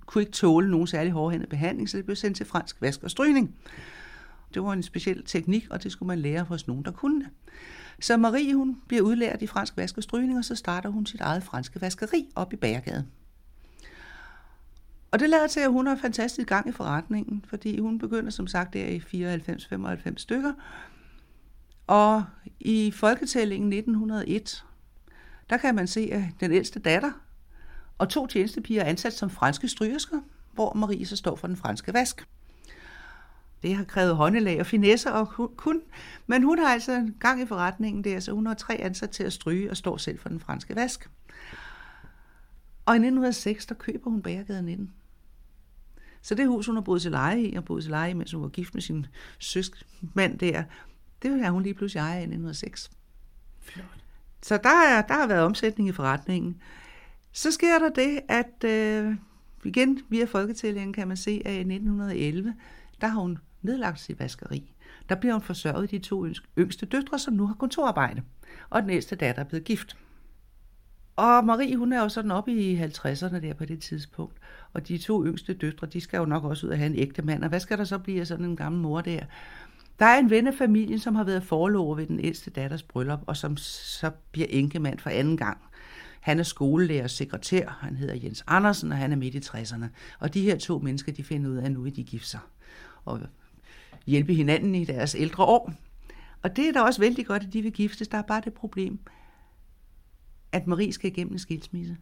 kunne 0.05 0.21
ikke 0.21 0.31
tåle 0.31 0.71
nogen 0.71 0.87
særlig 0.87 1.11
hårdhændet 1.11 1.49
behandling, 1.49 1.89
så 1.89 1.97
det 1.97 2.05
blev 2.05 2.15
sendt 2.15 2.37
til 2.37 2.45
fransk 2.45 2.81
vask 2.81 3.03
og 3.03 3.11
stryning. 3.11 3.55
Det 4.53 4.63
var 4.63 4.73
en 4.73 4.83
speciel 4.83 5.23
teknik, 5.25 5.67
og 5.69 5.83
det 5.83 5.91
skulle 5.91 6.07
man 6.07 6.19
lære 6.19 6.43
hos 6.43 6.67
nogen, 6.67 6.85
der 6.85 6.91
kunne 6.91 7.19
det. 7.19 7.29
Så 7.99 8.17
Marie 8.17 8.55
hun 8.55 8.81
bliver 8.87 9.03
udlært 9.03 9.41
i 9.41 9.47
fransk 9.47 9.77
vask 9.77 9.97
og 9.97 10.03
strygning, 10.03 10.37
og 10.37 10.45
så 10.45 10.55
starter 10.55 10.89
hun 10.89 11.05
sit 11.05 11.21
eget 11.21 11.43
franske 11.43 11.81
vaskeri 11.81 12.27
op 12.35 12.53
i 12.53 12.55
Bagergade. 12.55 13.05
Og 15.11 15.19
det 15.19 15.29
lader 15.29 15.47
til, 15.47 15.59
at 15.59 15.71
hun 15.71 15.87
har 15.87 15.95
fantastisk 15.95 16.47
gang 16.47 16.69
i 16.69 16.71
forretningen, 16.71 17.45
fordi 17.47 17.79
hun 17.79 17.99
begynder 17.99 18.29
som 18.29 18.47
sagt 18.47 18.73
der 18.73 18.85
i 18.85 18.97
94-95 18.97 20.13
stykker. 20.17 20.53
Og 21.87 22.23
i 22.59 22.91
folketællingen 22.91 23.73
1901, 23.73 24.65
der 25.49 25.57
kan 25.57 25.75
man 25.75 25.87
se, 25.87 26.09
at 26.11 26.23
den 26.39 26.51
ældste 26.51 26.79
datter 26.79 27.11
og 27.97 28.09
to 28.09 28.27
tjenestepiger 28.27 28.81
er 28.81 28.89
ansat 28.89 29.13
som 29.13 29.29
franske 29.29 29.67
strygersker, 29.67 30.21
hvor 30.53 30.73
Marie 30.73 31.05
så 31.05 31.15
står 31.15 31.35
for 31.35 31.47
den 31.47 31.57
franske 31.57 31.93
vask. 31.93 32.27
Det 33.61 33.75
har 33.75 33.83
krævet 33.83 34.15
håndelag 34.15 34.59
og 34.59 34.65
finesser 34.65 35.11
og 35.11 35.51
kun, 35.57 35.81
men 36.27 36.43
hun 36.43 36.59
har 36.59 36.67
altså 36.67 37.11
gang 37.19 37.41
i 37.41 37.45
forretningen 37.45 38.03
der, 38.03 38.19
så 38.19 38.31
hun 38.31 38.45
har 38.45 38.53
tre 38.53 38.73
ansat 38.73 39.09
til 39.09 39.23
at 39.23 39.33
stryge 39.33 39.69
og 39.69 39.77
står 39.77 39.97
selv 39.97 40.19
for 40.19 40.29
den 40.29 40.39
franske 40.39 40.75
vask. 40.75 41.09
Og 42.85 42.95
i 42.95 42.97
1906, 42.97 43.65
der 43.65 43.75
køber 43.75 44.09
hun 44.09 44.21
Bagergade 44.21 44.63
19. 44.63 44.93
Så 46.21 46.35
det 46.35 46.47
hus, 46.47 46.65
hun 46.65 46.75
har 46.75 46.81
boet 46.81 47.01
til 47.01 47.11
leje 47.11 47.41
i, 47.41 47.55
og 47.55 47.65
boet 47.65 47.83
til 47.83 47.91
leje, 47.91 48.13
mens 48.13 48.31
hun 48.31 48.41
var 48.41 48.49
gift 48.49 48.73
med 48.73 48.81
sin 48.81 49.05
søskmand 49.39 50.39
der, 50.39 50.63
det 51.21 51.43
har 51.43 51.51
hun 51.51 51.63
lige 51.63 51.73
pludselig 51.73 52.01
eje 52.01 52.19
i 52.19 52.23
1906. 52.23 52.91
Flot. 53.61 53.85
Så 54.41 54.57
der, 54.63 54.69
er, 54.69 55.01
der 55.01 55.13
har 55.13 55.27
været 55.27 55.43
omsætning 55.43 55.89
i 55.89 55.91
forretningen. 55.91 56.61
Så 57.31 57.51
sker 57.51 57.79
der 57.79 57.89
det, 57.89 58.19
at 58.27 58.63
øh, 58.63 59.15
igen 59.63 59.99
via 60.09 60.25
folketællingen 60.25 60.93
kan 60.93 61.07
man 61.07 61.17
se, 61.17 61.41
at 61.45 61.53
i 61.53 61.59
1911, 61.59 62.53
der 63.01 63.07
har 63.07 63.19
hun 63.19 63.37
nedlagt 63.61 63.99
sit 63.99 64.19
vaskeri. 64.19 64.73
Der 65.09 65.15
bliver 65.15 65.33
hun 65.33 65.41
forsørget 65.41 65.91
de 65.91 65.99
to 65.99 66.25
yngste 66.57 66.85
døtre, 66.85 67.19
som 67.19 67.33
nu 67.33 67.47
har 67.47 67.53
kontorarbejde. 67.53 68.21
Og 68.69 68.81
den 68.81 68.89
ældste 68.89 69.15
datter 69.15 69.41
er 69.41 69.47
blevet 69.47 69.65
gift. 69.65 69.97
Og 71.15 71.45
Marie, 71.45 71.77
hun 71.77 71.93
er 71.93 72.01
jo 72.01 72.09
sådan 72.09 72.31
oppe 72.31 72.51
i 72.51 72.81
50'erne 72.83 73.39
der 73.39 73.53
på 73.53 73.65
det 73.65 73.81
tidspunkt. 73.81 74.37
Og 74.73 74.87
de 74.87 74.97
to 74.97 75.25
yngste 75.25 75.53
døtre, 75.53 75.87
de 75.87 76.01
skal 76.01 76.17
jo 76.17 76.25
nok 76.25 76.43
også 76.43 76.67
ud 76.67 76.71
og 76.71 76.77
have 76.77 76.87
en 76.87 76.95
ægte 76.95 77.21
mand. 77.21 77.43
Og 77.43 77.49
hvad 77.49 77.59
skal 77.59 77.77
der 77.77 77.83
så 77.83 77.97
blive 77.97 78.19
af 78.19 78.27
sådan 78.27 78.45
en 78.45 78.55
gammel 78.55 78.81
mor 78.81 79.01
der? 79.01 79.25
Der 79.99 80.05
er 80.05 80.19
en 80.19 80.29
ven 80.29 80.47
af 80.47 80.53
familien, 80.53 80.99
som 80.99 81.15
har 81.15 81.23
været 81.23 81.43
forlover 81.43 81.95
ved 81.95 82.07
den 82.07 82.19
ældste 82.19 82.49
datters 82.49 82.83
bryllup, 82.83 83.19
og 83.27 83.37
som 83.37 83.57
så 83.57 84.11
bliver 84.31 84.47
enkemand 84.49 84.99
for 84.99 85.09
anden 85.09 85.37
gang. 85.37 85.57
Han 86.19 86.39
er 86.39 86.43
skolelærer 86.43 87.03
og 87.03 87.09
sekretær, 87.09 87.77
han 87.81 87.95
hedder 87.95 88.15
Jens 88.23 88.43
Andersen, 88.47 88.91
og 88.91 88.97
han 88.97 89.11
er 89.11 89.15
midt 89.15 89.35
i 89.35 89.37
60'erne. 89.37 89.85
Og 90.19 90.33
de 90.33 90.41
her 90.41 90.57
to 90.57 90.79
mennesker, 90.79 91.11
de 91.11 91.23
finder 91.23 91.49
ud 91.49 91.55
af, 91.55 91.65
at 91.65 91.71
nu 91.71 91.81
vil 91.81 91.95
de 91.95 92.03
gifte 92.03 92.29
sig. 92.29 92.39
Og 93.05 93.19
hjælpe 94.05 94.33
hinanden 94.33 94.75
i 94.75 94.85
deres 94.85 95.15
ældre 95.15 95.43
år. 95.43 95.73
Og 96.41 96.55
det 96.55 96.67
er 96.67 96.73
da 96.73 96.81
også 96.81 97.01
vældig 97.01 97.25
godt, 97.25 97.43
at 97.43 97.53
de 97.53 97.61
vil 97.61 97.71
giftes. 97.71 98.07
Der 98.07 98.17
er 98.17 98.21
bare 98.21 98.41
det 98.45 98.53
problem, 98.53 98.99
at 100.51 100.67
Marie 100.67 100.93
skal 100.93 101.11
igennem 101.11 101.33
en 101.33 101.39
skilsmisse. 101.39 101.97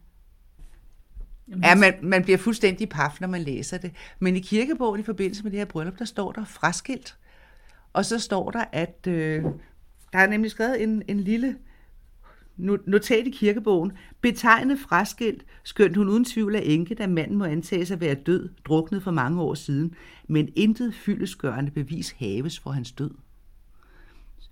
Jamen, 1.48 1.64
ja, 1.64 1.74
man, 1.74 1.94
man 2.02 2.22
bliver 2.22 2.38
fuldstændig 2.38 2.88
paf, 2.88 3.20
når 3.20 3.28
man 3.28 3.42
læser 3.42 3.78
det. 3.78 3.92
Men 4.18 4.36
i 4.36 4.40
kirkebogen 4.40 5.00
i 5.00 5.04
forbindelse 5.04 5.42
med 5.42 5.50
det 5.50 5.58
her 5.58 5.64
bryllup, 5.64 5.98
der 5.98 6.04
står 6.04 6.32
der 6.32 6.44
fraskilt. 6.44 7.16
Og 7.96 8.04
så 8.04 8.18
står 8.18 8.50
der, 8.50 8.64
at 8.72 9.06
øh, 9.08 9.44
der 10.12 10.18
er 10.18 10.26
nemlig 10.26 10.50
skrevet 10.50 10.82
en, 10.82 11.02
en 11.08 11.20
lille 11.20 11.56
notat 12.86 13.26
i 13.26 13.30
kirkebogen. 13.30 13.92
betegne 14.20 14.76
fraskilt, 14.76 15.44
skønt 15.64 15.96
hun 15.96 16.08
uden 16.08 16.24
tvivl 16.24 16.54
er 16.54 16.60
enke, 16.60 16.94
da 16.94 17.06
manden 17.06 17.38
må 17.38 17.44
antages 17.44 17.90
at 17.90 18.00
være 18.00 18.14
død, 18.14 18.48
druknet 18.64 19.02
for 19.02 19.10
mange 19.10 19.42
år 19.42 19.54
siden, 19.54 19.94
men 20.28 20.48
intet 20.56 20.94
fyldesgørende 20.94 21.70
bevis 21.70 22.10
haves 22.10 22.58
for 22.58 22.70
hans 22.70 22.92
død. 22.92 23.10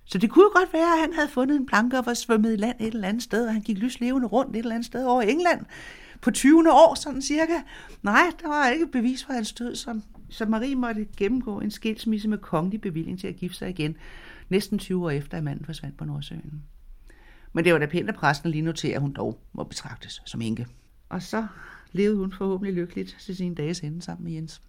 Så 0.04 0.18
det 0.18 0.30
kunne 0.30 0.50
godt 0.54 0.72
være, 0.72 0.92
at 0.94 1.00
han 1.00 1.12
havde 1.12 1.28
fundet 1.28 1.56
en 1.56 1.66
planke 1.66 1.98
og 1.98 2.06
var 2.06 2.14
svømmet 2.14 2.52
i 2.52 2.56
land 2.56 2.76
et 2.80 2.94
eller 2.94 3.08
andet 3.08 3.22
sted, 3.22 3.46
og 3.46 3.52
han 3.52 3.62
gik 3.62 3.78
lyslevende 3.78 4.26
rundt 4.26 4.56
et 4.56 4.58
eller 4.58 4.74
andet 4.74 4.86
sted 4.86 5.06
over 5.06 5.22
England 5.22 5.66
på 6.24 6.30
20. 6.30 6.72
år, 6.72 6.94
sådan 6.94 7.22
cirka. 7.22 7.52
Nej, 8.02 8.22
der 8.42 8.48
var 8.48 8.68
ikke 8.68 8.86
bevis 8.86 9.24
for 9.24 9.32
hans 9.32 9.52
død, 9.52 9.74
som, 9.74 10.02
så 10.28 10.46
Marie 10.46 10.74
måtte 10.74 11.06
gennemgå 11.16 11.60
en 11.60 11.70
skilsmisse 11.70 12.28
med 12.28 12.38
kongelig 12.38 12.80
bevilling 12.80 13.20
til 13.20 13.28
at 13.28 13.36
gifte 13.36 13.58
sig 13.58 13.70
igen, 13.70 13.96
næsten 14.48 14.78
20 14.78 15.04
år 15.04 15.10
efter, 15.10 15.36
at 15.36 15.44
manden 15.44 15.64
forsvandt 15.64 15.96
på 15.96 16.04
Nordsøen. 16.04 16.62
Men 17.52 17.64
det 17.64 17.72
var 17.72 17.78
da 17.78 17.86
pænt, 17.86 18.08
at 18.08 18.14
præsten 18.14 18.50
lige 18.50 18.62
noterer, 18.62 18.94
at 18.94 19.00
hun 19.00 19.12
dog 19.12 19.40
må 19.52 19.64
betragtes 19.64 20.22
som 20.24 20.40
enke. 20.40 20.66
Og 21.08 21.22
så 21.22 21.46
levede 21.92 22.16
hun 22.16 22.32
forhåbentlig 22.32 22.74
lykkeligt 22.74 23.16
til 23.20 23.36
sine 23.36 23.54
dages 23.54 23.80
ende 23.80 24.02
sammen 24.02 24.24
med 24.24 24.32
Jens. 24.32 24.62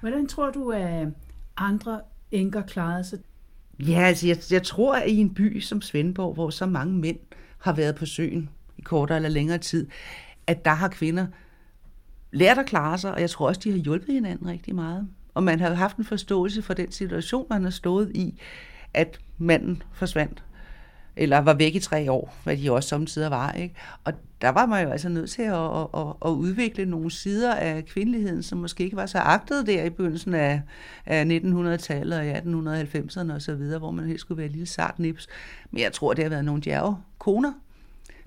Hvordan 0.00 0.26
tror 0.26 0.50
du, 0.50 0.70
at 0.70 1.08
andre 1.56 2.00
enker 2.30 2.62
klarede 2.62 3.04
sig? 3.04 3.18
Ja, 3.78 4.02
altså 4.02 4.26
jeg, 4.26 4.38
jeg 4.50 4.62
tror, 4.62 4.96
at 4.96 5.10
i 5.10 5.16
en 5.16 5.34
by 5.34 5.60
som 5.60 5.82
Svendborg, 5.82 6.34
hvor 6.34 6.50
så 6.50 6.66
mange 6.66 6.98
mænd 6.98 7.18
har 7.58 7.72
været 7.72 7.94
på 7.94 8.06
søen 8.06 8.50
i 8.78 8.82
kortere 8.82 9.16
eller 9.16 9.28
længere 9.28 9.58
tid, 9.58 9.86
at 10.46 10.64
der 10.64 10.70
har 10.70 10.88
kvinder 10.88 11.26
lært 12.32 12.58
at 12.58 12.66
klare 12.66 12.98
sig, 12.98 13.14
og 13.14 13.20
jeg 13.20 13.30
tror 13.30 13.48
også, 13.48 13.60
de 13.64 13.70
har 13.70 13.78
hjulpet 13.78 14.14
hinanden 14.14 14.48
rigtig 14.48 14.74
meget. 14.74 15.08
Og 15.34 15.42
man 15.42 15.60
har 15.60 15.74
haft 15.74 15.96
en 15.96 16.04
forståelse 16.04 16.62
for 16.62 16.74
den 16.74 16.92
situation, 16.92 17.46
man 17.50 17.64
har 17.64 17.70
stået 17.70 18.10
i, 18.14 18.40
at 18.94 19.18
manden 19.38 19.82
forsvandt 19.92 20.42
eller 21.16 21.38
var 21.38 21.54
væk 21.54 21.74
i 21.74 21.80
tre 21.80 22.12
år, 22.12 22.34
hvad 22.44 22.56
de 22.56 22.72
også 22.72 22.88
samtidig 22.88 23.30
var. 23.30 23.52
Ikke? 23.52 23.74
Og 24.04 24.12
der 24.40 24.48
var 24.48 24.66
man 24.66 24.84
jo 24.84 24.90
altså 24.90 25.08
nødt 25.08 25.30
til 25.30 25.42
at, 25.42 25.54
at, 25.54 25.86
at, 25.94 26.06
at 26.24 26.30
udvikle 26.30 26.86
nogle 26.86 27.10
sider 27.10 27.54
af 27.54 27.84
kvindeligheden, 27.84 28.42
som 28.42 28.58
måske 28.58 28.84
ikke 28.84 28.96
var 28.96 29.06
så 29.06 29.18
agtet 29.18 29.66
der 29.66 29.84
i 29.84 29.90
begyndelsen 29.90 30.34
af, 30.34 30.62
af 31.06 31.24
1900-tallet 31.24 32.18
og 32.18 32.24
1890'erne 32.24 33.32
osv., 33.32 33.78
hvor 33.78 33.90
man 33.90 34.06
helt 34.06 34.20
skulle 34.20 34.38
være 34.38 34.46
et 34.46 34.52
lille 34.52 34.66
sart 34.66 34.98
nips. 34.98 35.28
Men 35.70 35.82
jeg 35.82 35.92
tror, 35.92 36.14
det 36.14 36.24
har 36.24 36.30
været 36.30 36.44
nogle 36.44 36.62
djerve 36.62 36.96
koner, 37.18 37.52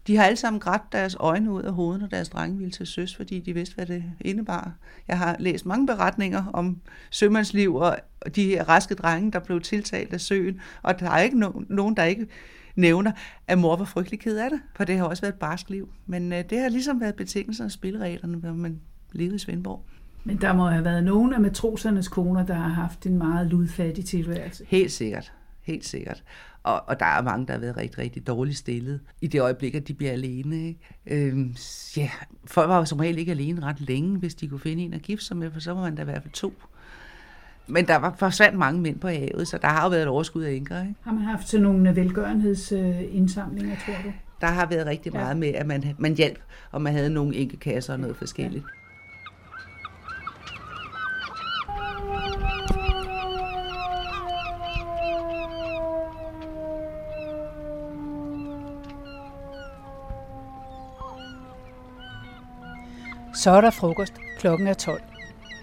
de 0.08 0.18
har 0.18 0.24
alle 0.24 0.38
sammen 0.38 0.60
grædt 0.60 0.82
deres 0.92 1.18
øjne 1.20 1.52
ud 1.52 1.64
af 1.64 1.74
hovedet, 1.74 2.02
når 2.02 2.08
deres 2.08 2.30
drenge 2.30 2.58
ville 2.58 2.72
til 2.72 2.88
søs, 2.88 3.16
fordi 3.16 3.40
de 3.40 3.54
vidste, 3.54 3.76
hvad 3.76 3.86
det 3.86 4.04
indebar. 4.22 4.72
Jeg 5.08 5.18
har 5.18 5.36
læst 5.40 5.66
mange 5.66 5.88
beretninger 5.88 6.46
om 6.54 6.82
sømandsliv 7.10 7.76
og 7.76 7.98
de 8.36 8.46
her 8.46 8.70
raske 8.70 8.96
drenge, 8.96 9.32
der 9.32 9.40
blev 9.40 9.62
tiltalt 9.62 10.14
af 10.14 10.22
søen, 10.22 10.62
og 10.82 11.00
der 11.00 11.10
er 11.10 11.20
ikke 11.20 11.40
nogen, 11.70 11.98
der 11.98 12.04
ikke 12.04 12.28
nævner, 12.76 13.12
at 13.48 13.58
mor 13.58 13.76
var 13.76 13.86
frygtelig 13.86 14.20
ked 14.20 14.38
af 14.38 14.50
det, 14.50 14.60
for 14.76 14.84
det 14.84 14.98
har 14.98 15.06
også 15.06 15.22
været 15.22 15.34
et 15.34 15.40
barsk 15.40 15.70
liv. 15.70 15.90
Men 16.06 16.34
øh, 16.34 16.44
det 16.50 16.60
har 16.60 16.70
ligesom 16.70 17.02
været 17.02 17.16
betingelserne 17.16 17.68
og 17.68 17.72
spillereglerne, 17.72 18.38
når 18.38 18.54
man 18.54 18.80
levede 19.12 19.36
i 19.36 19.40
Svendborg. 19.40 19.86
Men 20.24 20.42
der 20.42 20.54
må 20.54 20.68
have 20.68 20.84
været 20.84 21.04
nogle 21.04 21.36
af 21.36 21.42
matrosernes 21.42 22.08
koner, 22.08 22.46
der 22.46 22.54
har 22.54 22.70
haft 22.70 23.06
en 23.06 23.18
meget 23.18 23.48
ludfattig 23.48 24.06
tilværelse. 24.06 24.66
Helt 24.68 24.92
sikkert. 24.92 25.34
Helt 25.62 25.86
sikkert. 25.86 26.24
Og, 26.68 26.84
og 26.88 27.00
der 27.00 27.06
er 27.06 27.22
mange, 27.22 27.48
der 27.48 27.54
har 27.54 27.60
været 27.60 27.78
rigtig, 27.78 28.00
rigtig 28.00 28.28
dårligt 28.28 28.58
stillet 28.58 29.00
i 29.22 29.28
det 29.28 29.42
øjeblik, 29.42 29.76
at 29.76 29.88
de 29.88 29.94
bliver 29.94 30.12
alene. 30.12 30.68
Ikke? 30.68 30.80
Øhm, 31.08 31.56
ja, 31.98 32.10
folk 32.46 32.70
var 32.70 32.78
jo 32.78 32.86
som 32.86 33.00
regel 33.00 33.18
ikke 33.18 33.32
alene 33.32 33.62
ret 33.62 33.82
længe, 33.82 34.18
hvis 34.18 34.36
de 34.36 34.48
kunne 34.48 34.60
finde 34.60 34.84
en 34.84 34.94
at 34.94 35.02
gifte 35.02 35.26
sig 35.26 35.38
med, 35.38 35.52
for 35.52 35.60
så 35.60 35.74
var 35.74 35.82
man 35.82 35.96
da 35.96 36.02
i 36.02 36.06
hvert 36.06 36.22
fald 36.22 36.34
to. 36.34 36.54
Men 37.68 37.88
der 37.88 37.96
var 37.96 38.16
forsvandt 38.18 38.58
mange 38.58 38.82
mænd 38.82 39.00
på 39.00 39.08
havet, 39.08 39.48
så 39.48 39.58
der 39.58 39.68
har 39.68 39.84
jo 39.84 39.90
været 39.90 40.02
et 40.02 40.08
overskud 40.08 40.44
af 40.44 40.52
enker. 40.52 40.82
Ikke? 40.82 40.96
Har 41.02 41.14
man 41.14 41.24
haft 41.24 41.50
sådan 41.50 41.64
nogle 41.64 41.96
velgørenhedsindsamlinger, 41.96 43.76
tror 43.86 43.94
du? 44.04 44.14
Der 44.42 44.48
har 44.48 44.66
været 44.66 44.88
rigtig 44.88 45.14
meget 45.14 45.30
ja. 45.30 45.34
med, 45.34 45.48
at 45.48 45.68
man, 45.68 45.96
man 45.98 46.16
hjalp, 46.16 46.40
og 46.72 46.82
man 46.82 46.94
havde 46.94 47.10
nogle 47.10 47.36
enkekasser 47.36 47.94
og 47.94 48.00
noget 48.00 48.16
forskelligt. 48.16 48.64
Ja. 48.64 48.77
Så 63.38 63.52
er 63.52 63.62
der 63.62 63.72
frokost. 63.72 64.14
Klokken 64.38 64.68
er 64.68 64.74
12. 64.74 65.02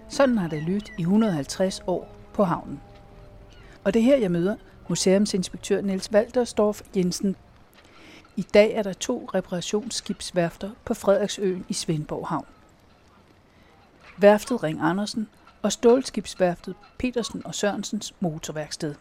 Sådan 0.08 0.38
har 0.38 0.48
det 0.48 0.62
lyttet 0.62 0.92
i 0.98 1.00
150 1.00 1.82
år 1.86 2.16
på 2.34 2.44
havnen. 2.44 2.80
Og 3.84 3.94
det 3.94 4.00
er 4.00 4.04
her, 4.04 4.16
jeg 4.16 4.30
møder 4.30 4.56
museumsinspektør 4.88 5.80
Niels 5.80 6.12
Waltersdorf 6.12 6.80
Jensen. 6.96 7.36
I 8.36 8.42
dag 8.42 8.72
er 8.72 8.82
der 8.82 8.92
to 8.92 9.30
reparationsskibsværfter 9.34 10.70
på 10.84 10.94
Frederiksøen 10.94 11.64
i 11.68 11.72
Svendborg 11.72 12.28
Havn. 12.28 12.46
Værftet 14.18 14.62
Ring 14.62 14.80
Andersen 14.82 15.28
og 15.62 15.72
stålskibsværftet 15.72 16.74
Petersen 16.98 17.46
og 17.46 17.54
Sørensens 17.54 18.14
motorværksted. 18.20 18.94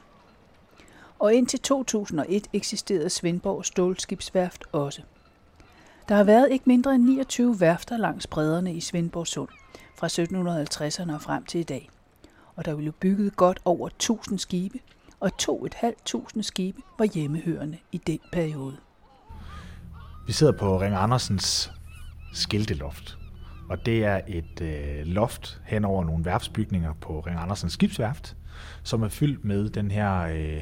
Og 1.20 1.34
indtil 1.34 1.60
2001 1.60 2.48
eksisterede 2.54 3.10
Svendborg 3.10 3.66
Stålskibsværft 3.66 4.64
også. 4.72 5.02
Der 6.10 6.16
har 6.16 6.24
været 6.24 6.52
ikke 6.52 6.64
mindre 6.68 6.96
end 6.96 7.04
29 7.04 7.60
værfter 7.60 7.98
langs 7.98 8.28
bredderne 8.28 8.74
i 8.74 8.80
Svendborg 8.80 9.28
Sund 9.28 9.50
fra 9.98 10.08
1750'erne 10.08 11.14
og 11.14 11.22
frem 11.22 11.46
til 11.46 11.60
i 11.60 11.64
dag. 11.64 11.90
Og 12.56 12.66
der 12.66 12.76
blev 12.76 12.92
bygget 12.92 13.36
godt 13.36 13.60
over 13.66 13.88
1000 13.88 14.40
skibe, 14.40 14.80
og 15.20 15.32
2.500 15.42 16.42
skibe 16.42 16.82
var 16.98 17.06
hjemmehørende 17.06 17.78
i 17.92 17.98
den 17.98 18.20
periode. 18.32 18.78
Vi 20.28 20.34
sidder 20.34 20.54
på 20.54 20.82
Ring 20.82 20.96
Andersens 20.96 21.72
skilteloft, 22.34 23.18
og 23.70 23.86
det 23.86 24.06
er 24.06 24.22
et 24.28 24.62
øh, 24.62 25.06
loft 25.06 25.62
hen 25.66 25.86
over 25.86 26.04
nogle 26.04 26.26
værftsbygninger 26.26 26.94
på 27.02 27.20
Ring 27.20 27.40
Andersens 27.40 27.74
skibsværft, 27.74 28.36
som 28.84 29.04
er 29.04 29.10
fyldt 29.10 29.46
med 29.46 29.70
den 29.70 29.92
her 29.92 30.20
øh, 30.22 30.62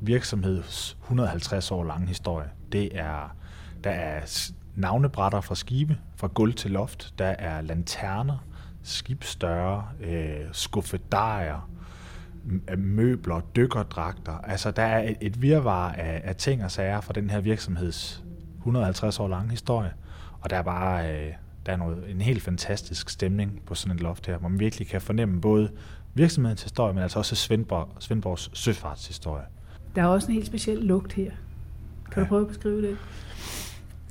virksomheds 0.00 0.96
150 1.02 1.70
år 1.70 1.84
lange 1.84 2.06
historie. 2.06 2.50
Det 2.72 2.98
er, 2.98 3.36
der 3.84 3.90
er 3.90 4.20
navnebrætter 4.76 5.40
fra 5.40 5.54
skibe, 5.54 5.98
fra 6.16 6.26
gulv 6.26 6.54
til 6.54 6.70
loft, 6.70 7.14
der 7.18 7.26
er 7.26 7.60
lanterner, 7.60 8.44
skibsdøre, 8.82 9.88
øh, 10.00 10.40
skuffedarier, 10.52 11.68
møbler, 12.78 13.40
dykkerdragter. 13.56 14.32
Altså, 14.32 14.70
der 14.70 14.82
er 14.82 15.08
et, 15.08 15.16
et 15.20 15.42
virvar 15.42 15.92
af, 15.92 16.20
af 16.24 16.36
ting 16.36 16.64
og 16.64 16.70
sager 16.70 17.00
fra 17.00 17.12
den 17.12 17.30
her 17.30 17.40
virksomheds 17.40 18.24
150 18.58 19.20
år 19.20 19.28
lange 19.28 19.50
historie. 19.50 19.92
Og 20.40 20.50
der 20.50 20.56
er 20.56 20.62
bare 20.62 21.12
øh, 21.12 21.32
der 21.66 21.72
er 21.72 21.76
noget, 21.76 22.10
en 22.10 22.20
helt 22.20 22.42
fantastisk 22.42 23.10
stemning 23.10 23.62
på 23.66 23.74
sådan 23.74 23.96
et 23.96 24.02
loft 24.02 24.26
her, 24.26 24.38
hvor 24.38 24.48
man 24.48 24.60
virkelig 24.60 24.88
kan 24.88 25.00
fornemme 25.00 25.40
både 25.40 25.70
virksomhedens 26.14 26.62
historie, 26.62 26.94
men 26.94 27.02
altså 27.02 27.18
også 27.18 27.34
Svendborg, 27.34 27.88
Svendborgs 27.98 28.50
søfartshistorie. 28.52 29.44
Der 29.94 30.02
er 30.02 30.06
også 30.06 30.28
en 30.28 30.34
helt 30.34 30.46
speciel 30.46 30.78
lugt 30.78 31.12
her. 31.12 31.30
Kan 32.12 32.16
ja. 32.16 32.20
du 32.20 32.26
prøve 32.26 32.40
at 32.40 32.48
beskrive 32.48 32.82
det? 32.82 32.98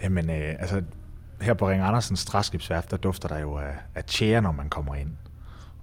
Jamen, 0.03 0.29
øh, 0.29 0.55
altså, 0.59 0.83
her 1.41 1.53
på 1.53 1.69
Ring 1.69 1.81
Andersens 1.81 2.25
træskibsværft, 2.25 2.91
der 2.91 2.97
dufter 2.97 3.27
der 3.27 3.39
jo 3.39 3.57
af, 3.57 3.75
af 3.95 4.03
tjære, 4.03 4.41
når 4.41 4.51
man 4.51 4.69
kommer 4.69 4.95
ind. 4.95 5.11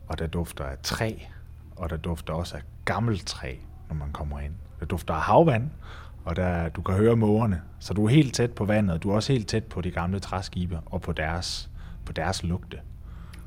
Og 0.08 0.18
der 0.18 0.26
dufter 0.26 0.64
af 0.64 0.76
træ, 0.82 1.14
og 1.76 1.90
der 1.90 1.96
dufter 1.96 2.32
også 2.32 2.56
af 2.56 2.62
gammelt 2.84 3.26
træ, 3.26 3.54
når 3.88 3.94
man 3.94 4.12
kommer 4.12 4.40
ind. 4.40 4.52
Der 4.80 4.86
dufter 4.86 5.14
af 5.14 5.20
havvand, 5.20 5.70
og 6.24 6.36
der, 6.36 6.68
du 6.68 6.82
kan 6.82 6.94
høre 6.94 7.16
mågerne. 7.16 7.62
Så 7.78 7.94
du 7.94 8.04
er 8.04 8.08
helt 8.08 8.34
tæt 8.34 8.52
på 8.52 8.64
vandet, 8.64 8.94
og 8.94 9.02
du 9.02 9.10
er 9.10 9.14
også 9.14 9.32
helt 9.32 9.48
tæt 9.48 9.64
på 9.64 9.80
de 9.80 9.90
gamle 9.90 10.20
træskibe 10.20 10.80
og 10.86 11.00
på 11.00 11.12
deres, 11.12 11.70
på 12.04 12.12
deres 12.12 12.42
lugte. 12.42 12.78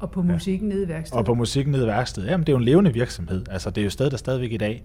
Og 0.02 0.12
på 0.12 0.22
musikken 0.22 0.70
ja. 0.70 0.76
nede 0.76 0.86
i 0.86 0.88
værkstedet. 0.88 1.20
Og 1.20 1.26
på 1.26 1.34
musikken 1.34 1.72
nede 1.72 1.84
i 1.84 1.88
værkstedet. 1.88 2.28
Jamen, 2.28 2.48
det 2.48 2.50
er 2.50 2.54
jo 2.54 2.58
en 2.58 2.64
levende 2.64 2.94
virksomhed. 2.94 3.46
Altså, 3.50 3.70
det 3.70 3.78
er 3.78 3.82
jo 3.82 3.88
et 3.88 3.94
sted, 3.94 4.10
der 4.10 4.18
stadigvæk 4.18 4.52
i 4.52 4.58
dag 4.58 4.84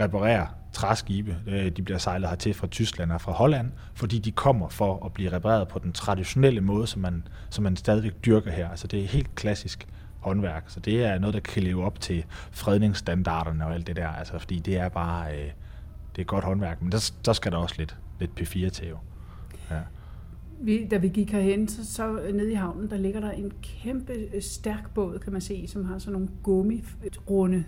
reparerer 0.00 0.46
træskibe. 0.72 1.36
Øh, 1.46 1.70
de 1.70 1.82
bliver 1.82 1.98
sejlet 1.98 2.28
hertil 2.28 2.54
fra 2.54 2.66
Tyskland 2.66 3.12
og 3.12 3.20
fra 3.20 3.32
Holland, 3.32 3.70
fordi 3.94 4.18
de 4.18 4.32
kommer 4.32 4.68
for 4.68 5.06
at 5.06 5.12
blive 5.12 5.32
repareret 5.32 5.68
på 5.68 5.78
den 5.78 5.92
traditionelle 5.92 6.60
måde, 6.60 6.86
som 6.86 7.02
man, 7.02 7.28
som 7.50 7.64
man 7.64 7.76
stadigvæk 7.76 8.12
dyrker 8.24 8.50
her. 8.50 8.68
Altså, 8.68 8.86
det 8.86 9.00
er 9.00 9.06
helt 9.06 9.34
klassisk 9.34 9.86
håndværk. 10.20 10.64
Så 10.66 10.80
det 10.80 11.04
er 11.04 11.18
noget, 11.18 11.34
der 11.34 11.40
kan 11.40 11.62
leve 11.62 11.84
op 11.84 12.00
til 12.00 12.24
fredningsstandarderne 12.50 13.66
og 13.66 13.74
alt 13.74 13.86
det 13.86 13.96
der. 13.96 14.08
Altså, 14.08 14.38
fordi 14.38 14.58
det 14.58 14.76
er 14.76 14.88
bare... 14.88 15.32
Øh, 15.36 15.50
det 16.16 16.22
er 16.22 16.26
godt 16.26 16.44
håndværk, 16.44 16.82
men 16.82 16.92
der, 16.92 17.12
der 17.24 17.32
skal 17.32 17.52
der 17.52 17.58
også 17.58 17.74
lidt, 17.78 17.96
lidt 18.20 18.40
P4 18.40 18.68
til 18.68 18.88
jo. 18.88 18.98
Ja. 19.70 19.80
Vi, 20.60 20.86
da 20.90 20.96
vi 20.96 21.08
gik 21.08 21.32
herhen, 21.32 21.68
så, 21.68 21.92
så 21.92 22.18
nede 22.34 22.52
i 22.52 22.54
havnen, 22.54 22.90
der 22.90 22.96
ligger 22.96 23.20
der 23.20 23.30
en 23.30 23.52
kæmpe 23.62 24.12
øh, 24.12 24.42
stærk 24.42 24.94
båd, 24.94 25.18
kan 25.18 25.32
man 25.32 25.40
se, 25.40 25.68
som 25.68 25.84
har 25.84 25.98
sådan 25.98 26.12
nogle 26.12 26.28
gummirunde 26.42 27.64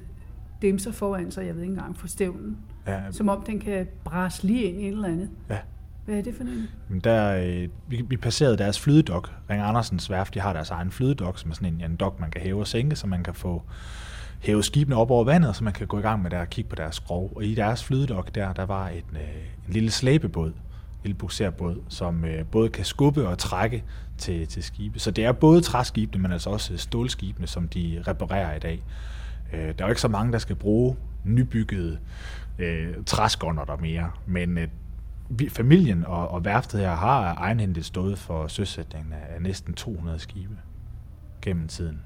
dimser 0.63 0.93
foran 0.93 1.31
sig, 1.31 1.47
jeg 1.47 1.55
ved 1.55 1.63
ikke 1.63 1.73
engang, 1.73 1.97
for 1.97 2.07
stævnen. 2.07 2.57
Ja. 2.87 3.01
Som 3.11 3.29
om 3.29 3.43
den 3.43 3.59
kan 3.59 3.87
brase 4.05 4.47
lige 4.47 4.63
ind 4.63 4.81
i 4.81 4.85
et 4.85 4.93
eller 4.93 5.09
andet. 5.09 5.31
Ja. 5.51 5.59
Hvad 6.05 6.19
er 6.19 6.23
det 6.23 6.35
for 6.35 6.45
noget? 6.45 6.69
Der, 7.05 7.37
øh, 7.37 7.69
vi, 7.89 8.05
vi 8.09 8.17
passerede 8.17 8.59
deres 8.59 8.81
flydedok. 8.81 9.33
Ring 9.51 9.63
Andersens 9.63 10.11
værft, 10.11 10.35
de 10.35 10.41
har 10.41 10.53
deres 10.53 10.71
egen 10.71 10.91
flydedok, 10.91 11.39
som 11.39 11.51
er 11.51 11.55
sådan 11.55 11.75
en, 11.75 11.91
en 11.91 11.97
dok, 11.97 12.21
man 12.21 12.31
kan 12.31 12.41
hæve 12.41 12.61
og 12.61 12.67
sænke, 12.67 12.97
så 12.97 13.07
man 13.07 13.23
kan 13.23 13.35
få 13.35 13.63
hæve 14.41 14.63
skibene 14.63 14.97
op 14.97 15.11
over 15.11 15.25
vandet, 15.25 15.57
så 15.57 15.65
man 15.65 15.73
kan 15.73 15.87
gå 15.87 15.99
i 15.99 16.03
gang 16.03 16.23
med 16.23 16.31
der 16.31 16.41
at 16.41 16.51
kigge 16.51 16.69
på 16.69 16.77
deres 16.77 16.97
skrov. 16.97 17.33
Og 17.37 17.45
i 17.45 17.55
deres 17.55 17.85
flydedok 17.85 18.35
der, 18.35 18.53
der 18.53 18.67
var 18.67 18.89
en, 18.89 19.03
øh, 19.13 19.21
en 19.67 19.73
lille 19.73 19.91
slæbebåd, 19.91 20.49
en 20.49 20.55
lille 21.07 21.19
bukserbåd, 21.19 21.83
som 21.89 22.25
øh, 22.25 22.45
både 22.47 22.69
kan 22.69 22.85
skubbe 22.85 23.29
og 23.29 23.39
trække 23.39 23.85
til, 24.19 24.47
til 24.47 24.63
skibe. 24.63 24.99
Så 24.99 25.11
det 25.11 25.25
er 25.25 25.33
både 25.33 25.61
træskibene, 25.61 26.23
men 26.23 26.33
altså 26.33 26.51
også 26.51 26.77
stålskibene, 26.77 27.47
som 27.47 27.69
de 27.69 28.03
reparerer 28.09 28.57
i 28.57 28.59
dag. 28.59 28.83
Øh, 29.53 29.59
der 29.61 29.75
er 29.79 29.85
jo 29.85 29.89
ikke 29.89 30.01
så 30.01 30.09
mange, 30.09 30.33
der 30.33 30.39
skal 30.39 30.57
bruge 30.57 30.97
nybyggede 31.25 31.99
øh, 32.59 32.95
træskånder 33.07 33.65
der 33.65 33.77
mere, 33.77 34.11
men 34.27 34.59
øh, 34.59 34.69
familien 35.49 36.05
og, 36.07 36.29
og 36.29 36.45
værftet 36.45 36.81
her 36.81 36.95
har 36.95 37.35
egenhændigt 37.35 37.87
stået 37.87 38.19
for 38.19 38.47
søsætningen 38.47 39.13
af, 39.13 39.35
af 39.35 39.43
næsten 39.43 39.75
200 39.75 40.19
skibe 40.19 40.57
gennem 41.43 41.69
tiden. 41.69 42.01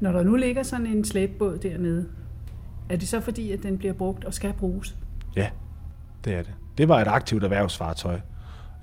Når 0.00 0.12
der 0.12 0.22
nu 0.22 0.36
ligger 0.36 0.62
sådan 0.62 0.86
en 0.86 1.04
slæbbåd 1.04 1.58
dernede, 1.58 2.08
er 2.88 2.96
det 2.96 3.08
så 3.08 3.20
fordi, 3.20 3.52
at 3.52 3.62
den 3.62 3.78
bliver 3.78 3.94
brugt 3.94 4.24
og 4.24 4.34
skal 4.34 4.52
bruges? 4.52 4.96
Ja, 5.36 5.50
det 6.24 6.34
er 6.34 6.42
det. 6.42 6.54
Det 6.78 6.88
var 6.88 7.00
et 7.00 7.08
aktivt 7.08 7.44
erhvervsfartøj, 7.44 8.20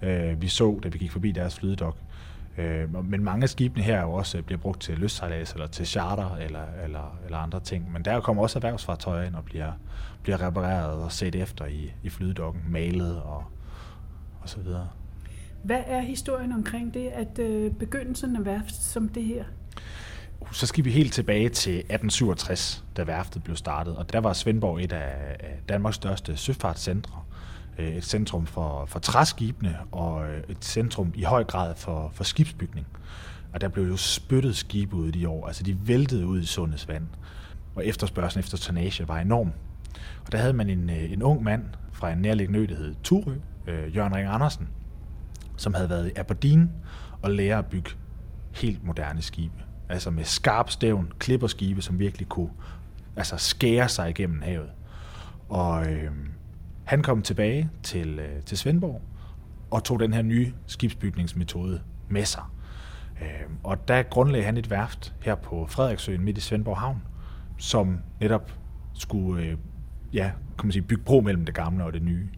øh, 0.04 0.42
vi 0.42 0.48
så, 0.48 0.80
da 0.84 0.90
vi 0.90 0.98
gik 0.98 1.12
forbi 1.12 1.32
deres 1.32 1.56
flydedok. 1.56 1.98
Øh, 2.58 3.06
men 3.06 3.24
mange 3.24 3.44
af 3.44 3.50
skibene 3.50 3.84
her 3.84 3.98
er 3.98 4.02
jo 4.02 4.12
også 4.12 4.42
bliver 4.42 4.60
brugt 4.60 4.82
til 4.82 4.98
lystsejlads 4.98 5.54
eller 5.54 5.68
til 5.68 5.88
charter 5.88 6.36
eller, 6.36 6.66
eller, 6.84 7.18
eller 7.26 7.38
andre 7.38 7.60
ting. 7.60 7.92
Men 7.92 8.06
der 8.06 8.20
kommer 8.20 8.44
også 8.44 8.60
erhvervsfartøjer 8.60 9.28
ind 9.28 9.36
og 9.36 9.44
bliver, 9.46 9.72
bliver 10.24 10.48
repareret 10.48 11.04
og 11.04 11.12
set 11.12 11.36
efter 11.36 11.66
i, 11.66 11.94
i 12.04 12.10
flydedokken, 12.10 12.62
malet 12.70 13.22
og, 13.22 13.44
og 14.42 14.50
så 14.50 14.60
videre. 14.60 14.90
Hvad 15.64 15.82
er 15.86 16.00
historien 16.00 16.52
omkring 16.52 16.94
det, 16.94 17.08
at 17.08 17.40
øh, 17.40 17.72
begyndelsen 17.72 18.36
af 18.36 18.46
værft 18.46 18.76
som 18.76 19.10
det 19.10 19.24
her? 19.24 19.44
så 20.52 20.68
skal 20.68 20.86
vi 20.86 20.92
helt 20.92 21.14
tilbage 21.14 21.50
til 21.50 21.74
1867, 21.74 22.84
da 22.98 23.04
værftet 23.04 23.44
blev 23.44 23.56
startet, 23.56 23.98
og 23.98 24.14
der 24.14 24.20
var 24.20 24.34
Svendborg 24.34 24.84
et 24.84 24.94
af 24.94 25.38
Danmarks 25.70 25.96
største 25.96 26.38
søfartscentre. 26.38 27.24
Øh, 27.78 27.88
et 27.88 28.06
centrum 28.06 28.46
for, 28.46 28.86
for 28.86 29.00
træskibene 29.00 29.78
og 29.92 30.30
øh, 30.30 30.44
et 30.50 30.66
centrum 30.66 31.12
i 31.16 31.24
høj 31.24 31.44
grad 31.44 31.76
for, 31.76 32.12
for 32.14 32.24
skibsbygning. 32.24 32.88
Og 33.54 33.62
der 33.62 33.68
blev 33.68 33.88
jo 33.88 33.98
spyttet 33.98 34.56
skibe 34.56 34.96
ud 34.96 35.08
i 35.08 35.12
de 35.12 35.30
år, 35.30 35.48
altså 35.48 35.64
de 35.64 35.88
væltede 35.88 36.28
ud 36.28 36.42
i 36.42 36.46
sundets 36.46 36.88
vand. 36.88 37.08
Og 37.76 37.86
efterspørgselen 37.86 38.40
efter 38.40 38.58
tonnage 38.58 39.08
var 39.08 39.20
enorm. 39.20 39.52
Og 40.26 40.32
der 40.32 40.38
havde 40.38 40.54
man 40.54 40.70
en, 40.70 40.90
øh, 40.90 41.12
en 41.12 41.24
ung 41.24 41.44
mand 41.44 41.64
fra 41.92 42.12
en 42.12 42.18
nærliggende 42.18 42.60
ø, 42.60 42.66
der 42.70 42.76
hed 42.76 42.96
Turø, 43.04 43.36
øh, 43.68 43.96
Jørgen 43.96 44.16
Ring 44.16 44.28
Andersen, 44.28 44.68
som 45.58 45.74
havde 45.74 45.90
været 45.90 46.08
i 46.08 46.12
Aberdeen 46.16 46.72
og 47.22 47.32
lære 47.32 47.58
at 47.58 47.66
bygge 47.66 47.90
helt 48.52 48.84
moderne 48.84 49.22
skibe 49.22 49.64
altså 49.90 50.12
med 50.12 50.24
skarp 50.24 50.70
stævn, 50.70 51.12
klipperskibe, 51.20 51.82
som 51.82 52.00
virkelig 52.00 52.30
kunne 52.30 52.50
altså 53.16 53.38
skære 53.38 53.90
sig 53.90 54.10
igennem 54.10 54.42
havet. 54.42 54.70
Og 55.50 55.92
øh, 55.92 56.12
han 56.86 57.02
kom 57.02 57.22
tilbage 57.22 57.70
til, 57.84 58.20
øh, 58.20 58.42
til 58.42 58.58
Svendborg 58.58 59.02
og 59.72 59.84
tog 59.84 60.00
den 60.00 60.14
her 60.14 60.22
nye 60.22 60.54
skibsbygningsmetode 60.68 61.82
med 62.10 62.26
sig. 62.26 62.44
Øh, 63.22 63.50
og 63.64 63.88
der 63.88 64.04
grundlagde 64.04 64.46
han 64.46 64.58
et 64.58 64.70
værft 64.70 65.14
her 65.22 65.36
på 65.36 65.66
Frederiksøen 65.70 66.22
midt 66.22 66.38
i 66.38 66.42
Svendborg 66.42 66.78
Havn, 66.78 67.02
som 67.58 68.00
netop 68.20 68.52
skulle 68.94 69.44
øh, 69.44 69.58
ja, 70.14 70.32
kan 70.58 70.66
man 70.68 70.72
sige, 70.72 70.82
bygge 70.82 71.04
bro 71.04 71.22
mellem 71.22 71.46
det 71.46 71.56
gamle 71.56 71.84
og 71.84 71.94
det 71.94 72.02
nye. 72.02 72.30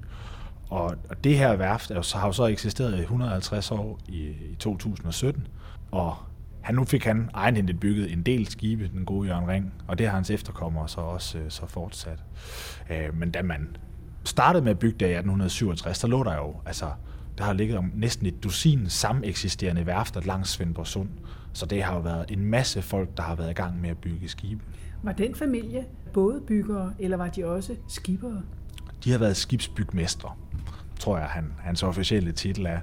Og, 0.70 0.96
og 1.10 1.24
det 1.24 1.38
her 1.38 1.56
værft 1.56 1.92
er 1.92 1.96
jo, 1.96 2.02
så, 2.02 2.18
har 2.18 2.28
jo 2.28 2.34
så 2.34 2.46
eksisteret 2.46 2.98
i 2.98 3.02
150 3.02 3.72
år 3.72 4.00
i, 4.08 4.22
i 4.28 4.56
2017, 4.60 5.48
og 5.92 6.16
han, 6.62 6.76
nu 6.76 6.84
fik 6.84 7.06
han 7.06 7.30
egenhændigt 7.34 7.80
bygget 7.80 8.12
en 8.12 8.24
del 8.24 8.48
skibe, 8.48 8.88
den 8.88 9.06
gode 9.06 9.28
Jørgen 9.28 9.48
Ring, 9.48 9.74
og 9.88 9.98
det 9.98 10.08
har 10.08 10.16
hans 10.16 10.30
efterkommere 10.30 10.90
så 10.90 11.02
også 11.02 11.38
øh, 11.38 11.46
så 11.50 11.66
fortsat. 11.68 12.24
Øh, 12.90 13.18
men 13.18 13.32
da 13.32 13.42
man 13.42 13.78
startede 14.26 14.64
med 14.64 14.72
at 14.72 14.80
bygge 14.80 14.98
det 15.00 15.06
i 15.06 15.10
1867, 15.10 16.00
der 16.00 16.08
lå 16.08 16.24
der 16.24 16.36
jo, 16.36 16.56
altså, 16.66 16.92
der 17.38 17.44
har 17.44 17.54
ligget 17.54 17.78
om 17.78 17.92
næsten 17.96 18.26
et 18.26 18.44
dusin 18.44 18.90
sameksisterende 18.90 19.86
værfter 19.86 20.22
langs 20.22 20.50
Svendborg 20.50 20.88
Sund. 20.88 21.10
Så 21.54 21.66
det 21.66 21.84
har 21.84 21.96
jo 21.96 22.02
været 22.02 22.26
en 22.30 22.46
masse 22.46 22.82
folk, 22.82 23.18
der 23.18 23.24
har 23.24 23.36
været 23.36 23.50
i 23.50 23.54
gang 23.54 23.82
med 23.82 23.90
at 23.90 23.98
bygge 23.98 24.30
skibe. 24.30 24.62
Var 25.04 25.12
den 25.12 25.36
familie 25.36 25.86
både 26.14 26.42
byggere, 26.48 26.94
eller 27.00 27.18
var 27.18 27.28
de 27.28 27.46
også 27.46 27.76
skibere? 27.88 28.42
De 29.04 29.12
har 29.12 29.18
været 29.18 29.38
skibsbygmestre, 29.38 30.32
tror 31.00 31.18
jeg, 31.18 31.28
han, 31.28 31.54
hans 31.60 31.84
officielle 31.84 32.32
titel 32.32 32.66
er. 32.66 32.80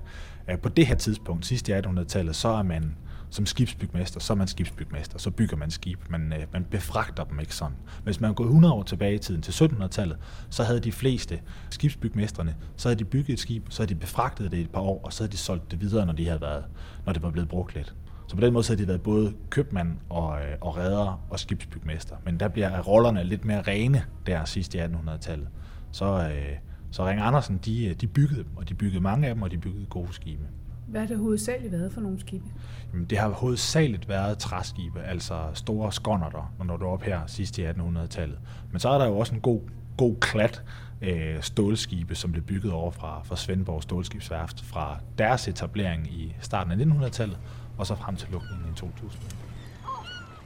På 0.57 0.69
det 0.69 0.87
her 0.87 0.95
tidspunkt, 0.95 1.47
sidst 1.47 1.69
i 1.69 1.73
1800-tallet, 1.73 2.37
så 2.37 2.49
er 2.49 2.63
man 2.63 2.97
som 3.33 3.47
skibsbygmester, 3.47 4.21
så 4.21 4.33
er 4.33 4.37
man 4.37 4.47
skibsbygmester, 4.47 5.19
så 5.19 5.31
bygger 5.31 5.57
man 5.57 5.71
skib. 5.71 5.99
Man, 6.11 6.33
øh, 6.33 6.47
man 6.53 6.65
befragter 6.65 7.25
dem 7.25 7.41
ikke 7.41 7.55
sådan. 7.55 7.77
Hvis 8.05 8.21
man 8.21 8.35
går 8.35 8.45
100 8.45 8.75
år 8.75 8.83
tilbage 8.83 9.15
i 9.15 9.19
tiden, 9.19 9.43
til 9.43 9.65
1700-tallet, 9.65 10.17
så 10.51 10.65
havde 10.65 10.81
de 10.81 10.93
fleste 10.93 11.41
skibsbygmesterne, 11.71 12.57
så 12.77 12.89
havde 12.89 12.99
de 12.99 13.05
bygget 13.05 13.33
et 13.33 13.41
skib, 13.41 13.67
så 13.71 13.83
havde 13.83 13.95
de 13.95 14.01
befragtet 14.01 14.51
det 14.51 14.61
et 14.61 14.71
par 14.71 14.81
år, 14.81 15.01
og 15.05 15.13
så 15.13 15.23
havde 15.23 15.33
de 15.33 15.37
solgt 15.37 15.71
det 15.71 15.81
videre, 15.81 16.07
når, 16.07 16.13
de 16.13 16.27
havde 16.27 16.41
været, 16.41 16.65
når 17.07 17.13
det 17.13 17.23
var 17.23 17.31
blevet 17.31 17.49
brugt 17.49 17.75
lidt. 17.75 17.95
Så 18.29 18.37
på 18.37 18.41
den 18.41 18.53
måde 18.53 18.65
så 18.65 18.73
har 18.73 18.77
de 18.77 18.89
været 18.89 19.03
både 19.03 19.33
købmand 19.51 19.97
og, 20.09 20.41
øh, 20.41 20.57
og 20.61 20.77
redder 20.77 21.21
og 21.31 21.41
skibsbygmester. 21.41 22.17
Men 22.25 22.41
der 22.41 22.49
bliver 22.49 22.81
rollerne 22.81 23.25
lidt 23.25 23.45
mere 23.45 23.63
rene 23.63 24.05
der 24.27 24.45
sidst 24.45 24.75
i 24.75 24.79
1800-tallet. 24.79 25.49
Så, 25.93 26.29
øh, 26.29 26.57
så 26.91 27.07
Ring 27.07 27.21
Andersen, 27.21 27.59
de, 27.65 27.87
øh, 27.87 27.95
de 27.95 28.07
byggede 28.07 28.43
dem, 28.43 28.57
og 28.57 28.69
de 28.69 28.75
byggede 28.75 29.01
mange 29.01 29.29
af 29.29 29.35
dem, 29.35 29.43
og 29.43 29.51
de 29.51 29.59
byggede 29.59 29.87
gode 29.87 30.13
skibe. 30.13 30.45
Hvad 30.93 31.01
har 31.01 31.09
det 31.09 31.19
hovedsageligt 31.19 31.73
været 31.73 31.93
for 31.93 32.01
nogle 32.01 32.21
skibe? 32.21 32.45
Jamen, 32.93 33.07
det 33.07 33.19
har 33.19 33.29
hovedsageligt 33.29 34.09
været 34.09 34.39
træskibe, 34.39 35.01
altså 35.03 35.49
store 35.55 35.93
skånderter, 35.93 36.55
når 36.65 36.77
du 36.77 36.85
er 36.85 36.89
op 36.89 37.03
her 37.03 37.21
sidst 37.27 37.59
i 37.59 37.67
1800-tallet. 37.67 38.39
Men 38.71 38.81
så 38.81 38.89
er 38.89 38.99
der 38.99 39.07
jo 39.07 39.19
også 39.19 39.35
en 39.35 39.41
god, 39.41 39.61
god 39.97 40.17
klat 40.21 40.63
øh, 41.03 41.43
stålskibe, 41.43 42.15
som 42.15 42.33
blev 42.33 42.45
bygget 42.45 42.73
over 42.73 42.91
fra, 42.91 43.23
fra 43.25 43.37
Svendborg 43.37 43.83
Stålskibsværft 43.83 44.65
fra 44.65 44.97
deres 45.19 45.49
etablering 45.49 46.07
i 46.07 46.37
starten 46.41 46.73
af 46.73 46.85
1900-tallet, 46.85 47.39
og 47.79 47.87
så 47.87 47.95
frem 47.95 48.17
til 48.17 48.29
lukningen 48.33 48.67
i 48.73 48.77
2000. 48.77 49.23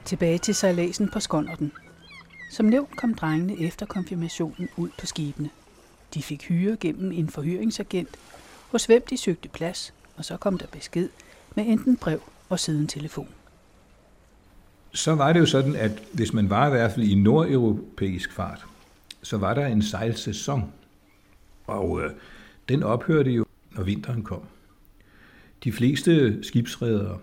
Tilbage 0.05 0.37
til 0.37 0.55
sejladsen 0.55 1.09
på 1.09 1.19
Skonnerten. 1.19 1.71
Som 2.51 2.65
nævnt 2.65 2.97
kom 2.97 3.13
drengene 3.13 3.61
efter 3.61 3.85
konfirmationen 3.85 4.69
ud 4.77 4.89
på 4.99 5.05
skibene. 5.05 5.49
De 6.13 6.23
fik 6.23 6.43
hyre 6.47 6.77
gennem 6.79 7.11
en 7.11 7.29
forhyringsagent, 7.29 8.09
hos 8.71 8.85
hvem 8.85 9.03
de 9.09 9.17
søgte 9.17 9.49
plads, 9.49 9.93
og 10.17 10.25
så 10.25 10.37
kom 10.37 10.57
der 10.57 10.65
besked 10.71 11.09
med 11.55 11.65
enten 11.67 11.97
brev 11.97 12.21
og 12.49 12.59
siden 12.59 12.87
telefon. 12.87 13.27
Så 14.93 15.15
var 15.15 15.33
det 15.33 15.39
jo 15.39 15.45
sådan, 15.45 15.75
at 15.75 16.03
hvis 16.13 16.33
man 16.33 16.49
var 16.49 16.67
i 16.67 16.69
hvert 16.69 16.91
fald 16.91 17.05
i 17.05 17.15
nordeuropæisk 17.15 18.31
fart, 18.31 18.65
så 19.23 19.37
var 19.37 19.53
der 19.53 19.65
en 19.65 19.81
sejlsæson, 19.81 20.71
og 21.67 22.01
øh, 22.03 22.11
den 22.69 22.83
ophørte 22.83 23.31
jo, 23.31 23.45
når 23.71 23.83
vinteren 23.83 24.23
kom. 24.23 24.41
De 25.63 25.71
fleste 25.71 26.43
skibsredere 26.43 27.17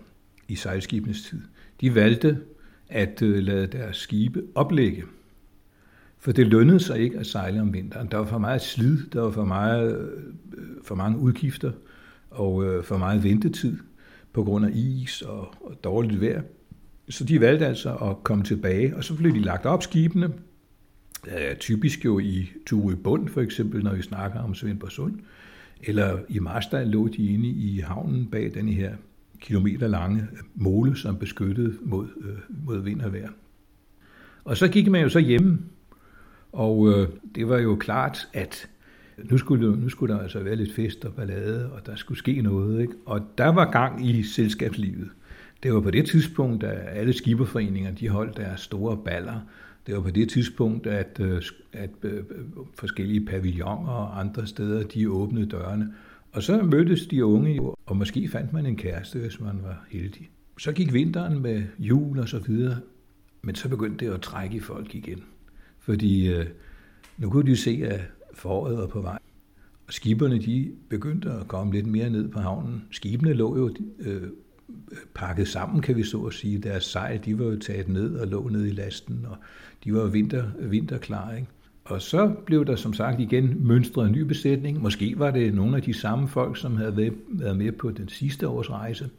i 0.47 0.55
sejlskibenes 0.55 1.23
tid, 1.23 1.41
de 1.81 1.95
valgte 1.95 2.41
at 2.89 3.21
øh, 3.21 3.43
lade 3.43 3.67
deres 3.67 3.97
skibe 3.97 4.43
oplægge. 4.55 5.03
For 6.19 6.31
det 6.31 6.47
lønnede 6.47 6.79
sig 6.79 6.99
ikke 6.99 7.19
at 7.19 7.27
sejle 7.27 7.61
om 7.61 7.73
vinteren. 7.73 8.07
Der 8.11 8.17
var 8.17 8.25
for 8.25 8.37
meget 8.37 8.61
slid, 8.61 9.09
der 9.09 9.21
var 9.21 9.31
for, 9.31 9.45
meget, 9.45 9.97
øh, 9.97 10.23
øh 10.57 10.83
for 10.83 10.95
mange 10.95 11.19
udgifter 11.19 11.71
og 12.35 12.65
øh, 12.65 12.83
for 12.83 12.97
meget 12.97 13.23
ventetid 13.23 13.77
på 14.33 14.43
grund 14.43 14.65
af 14.65 14.71
is 14.73 15.21
og, 15.21 15.53
og 15.61 15.83
dårligt 15.83 16.21
vejr. 16.21 16.41
Så 17.09 17.23
de 17.23 17.41
valgte 17.41 17.65
altså 17.65 17.95
at 17.95 18.23
komme 18.23 18.43
tilbage, 18.43 18.95
og 18.95 19.03
så 19.03 19.15
blev 19.15 19.33
de 19.33 19.39
lagt 19.39 19.65
op 19.65 19.83
skibene, 19.83 20.33
typisk 21.59 22.05
jo 22.05 22.19
i 22.19 22.49
Ture 22.65 22.95
Bund 22.95 23.29
for 23.29 23.41
eksempel, 23.41 23.83
når 23.83 23.95
vi 23.95 24.01
snakker 24.01 24.39
om 24.39 24.55
Svendborgsund, 24.55 25.19
eller 25.83 26.19
i 26.29 26.39
Marstal 26.39 26.87
lå 26.87 27.07
de 27.07 27.27
inde 27.27 27.47
i 27.47 27.79
havnen 27.79 28.27
bag 28.31 28.51
den 28.53 28.69
her 28.69 28.95
kilometer 29.39 29.87
lange 29.87 30.27
mole, 30.55 30.97
som 30.97 31.17
beskyttede 31.17 31.73
mod, 31.81 32.07
øh, 32.21 32.65
mod 32.65 32.79
vind 32.79 33.01
og 33.01 33.13
vejr. 33.13 33.29
Og 34.43 34.57
så 34.57 34.67
gik 34.67 34.91
man 34.91 35.01
jo 35.01 35.09
så 35.09 35.19
hjemme, 35.19 35.59
og 36.51 36.89
øh, 36.89 37.09
det 37.35 37.49
var 37.49 37.57
jo 37.57 37.75
klart, 37.75 38.27
at 38.33 38.69
nu 39.23 39.37
skulle, 39.37 39.75
nu 39.81 39.89
skulle 39.89 40.13
der 40.13 40.21
altså 40.21 40.39
være 40.39 40.55
lidt 40.55 40.73
fest 40.73 41.05
og 41.05 41.13
ballade, 41.13 41.71
og 41.71 41.85
der 41.85 41.95
skulle 41.95 42.17
ske 42.17 42.41
noget. 42.41 42.81
Ikke? 42.81 42.93
Og 43.05 43.21
der 43.37 43.47
var 43.47 43.71
gang 43.71 44.07
i 44.07 44.23
selskabslivet. 44.23 45.09
Det 45.63 45.73
var 45.73 45.81
på 45.81 45.91
det 45.91 46.05
tidspunkt, 46.05 46.63
at 46.63 46.99
alle 46.99 47.13
skiberforeninger 47.13 47.91
de 47.91 48.09
holdt 48.09 48.37
deres 48.37 48.61
store 48.61 48.97
baller. 48.97 49.39
Det 49.87 49.95
var 49.95 50.01
på 50.01 50.09
det 50.09 50.29
tidspunkt, 50.29 50.87
at, 50.87 51.19
øh, 51.19 51.41
at 51.73 51.89
øh, 52.03 52.13
øh, 52.13 52.23
forskellige 52.73 53.25
pavilloner 53.25 53.91
og 53.91 54.19
andre 54.19 54.47
steder, 54.47 54.83
de 54.83 55.09
åbnede 55.09 55.45
dørene. 55.45 55.93
Og 56.31 56.43
så 56.43 56.63
mødtes 56.63 57.07
de 57.07 57.25
unge, 57.25 57.61
og 57.85 57.97
måske 57.97 58.27
fandt 58.27 58.53
man 58.53 58.65
en 58.65 58.75
kæreste, 58.75 59.19
hvis 59.19 59.39
man 59.39 59.59
var 59.63 59.85
heldig. 59.89 60.29
Så 60.57 60.71
gik 60.71 60.93
vinteren 60.93 61.41
med 61.41 61.63
jul 61.79 62.19
og 62.19 62.29
så 62.29 62.39
videre, 62.39 62.77
men 63.41 63.55
så 63.55 63.69
begyndte 63.69 64.05
det 64.05 64.13
at 64.13 64.21
trække 64.21 64.55
i 64.55 64.59
folk 64.59 64.95
igen. 64.95 65.23
Fordi 65.79 66.33
øh, 66.33 66.45
nu 67.17 67.29
kunne 67.29 67.51
de 67.51 67.57
se, 67.57 67.81
at 67.85 68.01
foråret 68.35 68.77
var 68.77 68.87
på 68.87 69.01
vej. 69.01 69.19
Og 69.87 69.93
skiberne 69.93 70.39
de 70.39 70.71
begyndte 70.89 71.31
at 71.31 71.47
komme 71.47 71.73
lidt 71.73 71.87
mere 71.87 72.09
ned 72.09 72.27
på 72.27 72.39
havnen. 72.39 72.83
Skibene 72.91 73.33
lå 73.33 73.57
jo 73.57 73.75
øh, 73.99 74.21
pakket 75.13 75.47
sammen, 75.47 75.81
kan 75.81 75.95
vi 75.95 76.03
så 76.03 76.21
at 76.21 76.33
sige. 76.33 76.57
Deres 76.57 76.83
sejl, 76.83 77.25
de 77.25 77.39
var 77.39 77.45
jo 77.45 77.59
taget 77.59 77.87
ned 77.87 78.15
og 78.15 78.27
lå 78.27 78.47
ned 78.47 78.65
i 78.65 78.71
lasten, 78.71 79.25
og 79.29 79.37
de 79.83 79.93
var 79.93 80.07
vinter, 80.07 80.43
vinterklar. 80.59 81.33
Ikke? 81.33 81.47
Og 81.85 82.01
så 82.01 82.33
blev 82.45 82.65
der 82.65 82.75
som 82.75 82.93
sagt 82.93 83.19
igen 83.19 83.67
mønstret 83.67 84.05
en 84.07 84.11
ny 84.11 84.21
besætning. 84.21 84.81
Måske 84.81 85.13
var 85.17 85.31
det 85.31 85.53
nogle 85.53 85.75
af 85.75 85.81
de 85.81 85.93
samme 85.93 86.27
folk, 86.27 86.57
som 86.57 86.75
havde 86.75 87.13
været 87.29 87.57
med 87.57 87.71
på 87.71 87.91
den 87.91 88.09
sidste 88.09 88.47
års 88.47 88.71
rejse. 88.71 89.09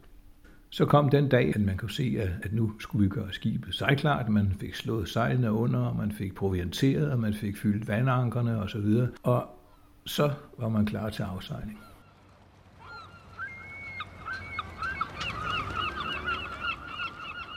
Så 0.71 0.85
kom 0.85 1.09
den 1.09 1.29
dag, 1.29 1.53
at 1.55 1.61
man 1.61 1.77
kunne 1.77 1.91
se, 1.91 2.17
at 2.43 2.53
nu 2.53 2.81
skulle 2.81 3.03
vi 3.03 3.09
gøre 3.09 3.33
skibet 3.33 3.75
sejklart. 3.75 4.29
Man 4.29 4.53
fik 4.61 4.75
slået 4.75 5.09
sejlene 5.09 5.53
under, 5.53 5.81
og 5.81 5.97
man 5.97 6.13
fik 6.13 6.35
provianteret, 6.35 7.11
og 7.11 7.19
man 7.19 7.35
fik 7.35 7.57
fyldt 7.57 7.89
vandankerne 7.89 8.59
osv. 8.63 9.07
Og 9.23 9.49
så 10.07 10.33
var 10.59 10.69
man 10.69 10.87
klar 10.87 11.11
til 11.11 11.23
afsejling. 11.23 11.79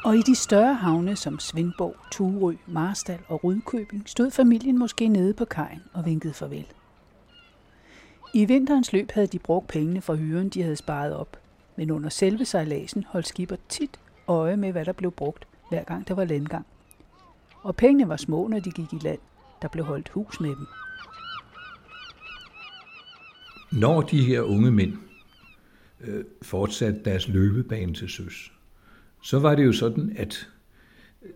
Og 0.04 0.18
i 0.18 0.22
de 0.22 0.36
større 0.36 0.74
havne 0.74 1.16
som 1.16 1.40
Svendborg, 1.40 1.96
Turø, 2.12 2.54
Marstal 2.68 3.20
og 3.28 3.44
Rydkøbing 3.44 4.10
stod 4.10 4.32
familien 4.32 4.78
måske 4.78 5.08
nede 5.08 5.34
på 5.34 5.46
kajen 5.46 5.82
og 5.94 6.06
vinkede 6.06 6.34
farvel. 6.34 6.66
I 8.34 8.46
vinterens 8.46 8.94
løb 8.94 9.12
havde 9.12 9.28
de 9.28 9.40
brugt 9.40 9.68
pengene 9.68 10.02
fra 10.02 10.16
hyren, 10.16 10.50
de 10.50 10.62
havde 10.62 10.76
sparet 10.76 11.16
op, 11.16 11.38
men 11.80 11.92
under 11.92 12.10
selve 12.10 12.46
sejladsen 12.46 13.06
holdt 13.08 13.28
skipper 13.28 13.56
tit 13.70 14.00
øje 14.28 14.58
med, 14.58 14.72
hvad 14.72 14.86
der 14.86 14.92
blev 14.92 15.12
brugt, 15.12 15.48
hver 15.70 15.84
gang 15.84 16.08
der 16.08 16.14
var 16.14 16.26
landgang. 16.26 16.66
Og 17.62 17.76
pengene 17.76 18.10
var 18.10 18.18
små, 18.18 18.48
når 18.48 18.60
de 18.60 18.72
gik 18.72 18.94
i 18.94 18.98
land. 19.02 19.20
Der 19.62 19.68
blev 19.68 19.86
holdt 19.86 20.10
hus 20.10 20.40
med 20.40 20.50
dem. 20.50 20.66
Når 23.72 24.02
de 24.02 24.24
her 24.24 24.42
unge 24.42 24.72
mænd 24.72 24.94
øh, 26.02 26.24
fortsatte 26.42 27.00
deres 27.06 27.28
løbebane 27.28 27.94
til 27.94 28.10
søs, 28.10 28.52
så 29.24 29.40
var 29.40 29.56
det 29.56 29.66
jo 29.66 29.74
sådan, 29.74 30.14
at 30.18 30.50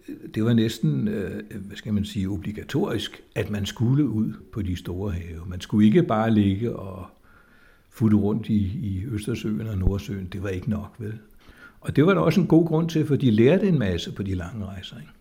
øh, 0.07 0.15
det 0.35 0.45
var 0.45 0.53
næsten, 0.53 1.07
øh, 1.07 1.61
hvad 1.61 1.77
skal 1.77 1.93
man 1.93 2.05
sige, 2.05 2.27
obligatorisk, 2.27 3.23
at 3.35 3.49
man 3.49 3.65
skulle 3.65 4.05
ud 4.05 4.33
på 4.51 4.61
de 4.61 4.75
store 4.75 5.11
have. 5.11 5.45
Man 5.45 5.61
skulle 5.61 5.87
ikke 5.87 6.03
bare 6.03 6.31
ligge 6.31 6.75
og 6.75 7.07
futte 7.93 8.17
rundt 8.17 8.49
i, 8.49 8.57
i 8.63 9.03
Østersøen 9.11 9.67
og 9.67 9.77
Nordsøen. 9.77 10.27
Det 10.31 10.43
var 10.43 10.49
ikke 10.49 10.69
nok, 10.69 10.95
vel? 10.99 11.13
Og 11.81 11.95
det 11.95 12.05
var 12.05 12.13
der 12.13 12.21
også 12.21 12.41
en 12.41 12.47
god 12.47 12.67
grund 12.67 12.89
til, 12.89 13.05
for 13.05 13.15
de 13.15 13.31
lærte 13.31 13.67
en 13.67 13.79
masse 13.79 14.11
på 14.11 14.23
de 14.23 14.35
lange 14.35 14.65
rejser. 14.65 14.95
Ikke? 14.97 15.11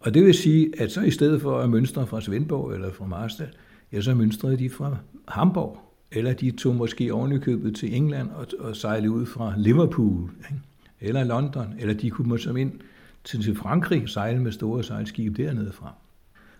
Og 0.00 0.14
det 0.14 0.24
vil 0.24 0.34
sige, 0.34 0.80
at 0.80 0.92
så 0.92 1.00
i 1.00 1.10
stedet 1.10 1.42
for 1.42 1.58
at 1.58 1.70
mønstre 1.70 2.06
fra 2.06 2.20
Svendborg 2.20 2.74
eller 2.74 2.92
fra 2.92 3.06
Marstal, 3.06 3.48
ja, 3.92 4.00
så 4.00 4.14
mønstrede 4.14 4.58
de 4.58 4.70
fra 4.70 4.96
Hamburg. 5.28 5.78
Eller 6.12 6.32
de 6.32 6.50
tog 6.50 6.74
måske 6.74 7.14
ovenikøbet 7.14 7.76
til 7.76 7.94
England 7.96 8.30
og, 8.30 8.46
og 8.58 8.76
sejlede 8.76 9.10
ud 9.10 9.26
fra 9.26 9.54
Liverpool. 9.56 10.30
Ikke? 10.50 10.62
eller 11.00 11.24
London, 11.24 11.74
eller 11.78 11.94
de 11.94 12.10
kunne 12.10 12.28
måske 12.28 12.60
ind 12.60 12.72
til, 13.24 13.42
til 13.42 13.56
Frankrig 13.56 14.08
sejle 14.08 14.42
med 14.42 14.52
store 14.52 14.84
sejlskibe 14.84 15.42
dernede 15.42 15.72
fra. 15.72 15.94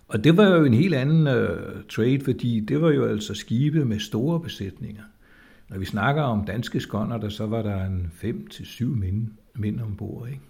Og 0.09 0.24
det 0.24 0.37
var 0.37 0.48
jo 0.48 0.64
en 0.64 0.74
helt 0.74 0.94
anden 0.94 1.27
uh, 1.27 1.83
trade, 1.88 2.20
fordi 2.24 2.61
det 2.61 2.83
var 2.83 2.90
jo 2.90 3.07
altså 3.07 3.35
skibe 3.35 3.85
med 3.85 3.98
store 3.98 4.40
besætninger. 4.40 5.03
Når 5.68 5.78
vi 5.78 5.85
snakker 5.85 6.22
om 6.22 6.44
danske 6.44 6.81
skånder, 6.81 7.18
der 7.18 7.28
så 7.28 7.46
var 7.46 7.62
der 7.62 7.87
en 7.87 8.12
5-7 8.22 8.85
mænd, 8.85 9.28
mænd 9.54 9.81
ombord. 9.81 10.28
Ikke? 10.28 10.40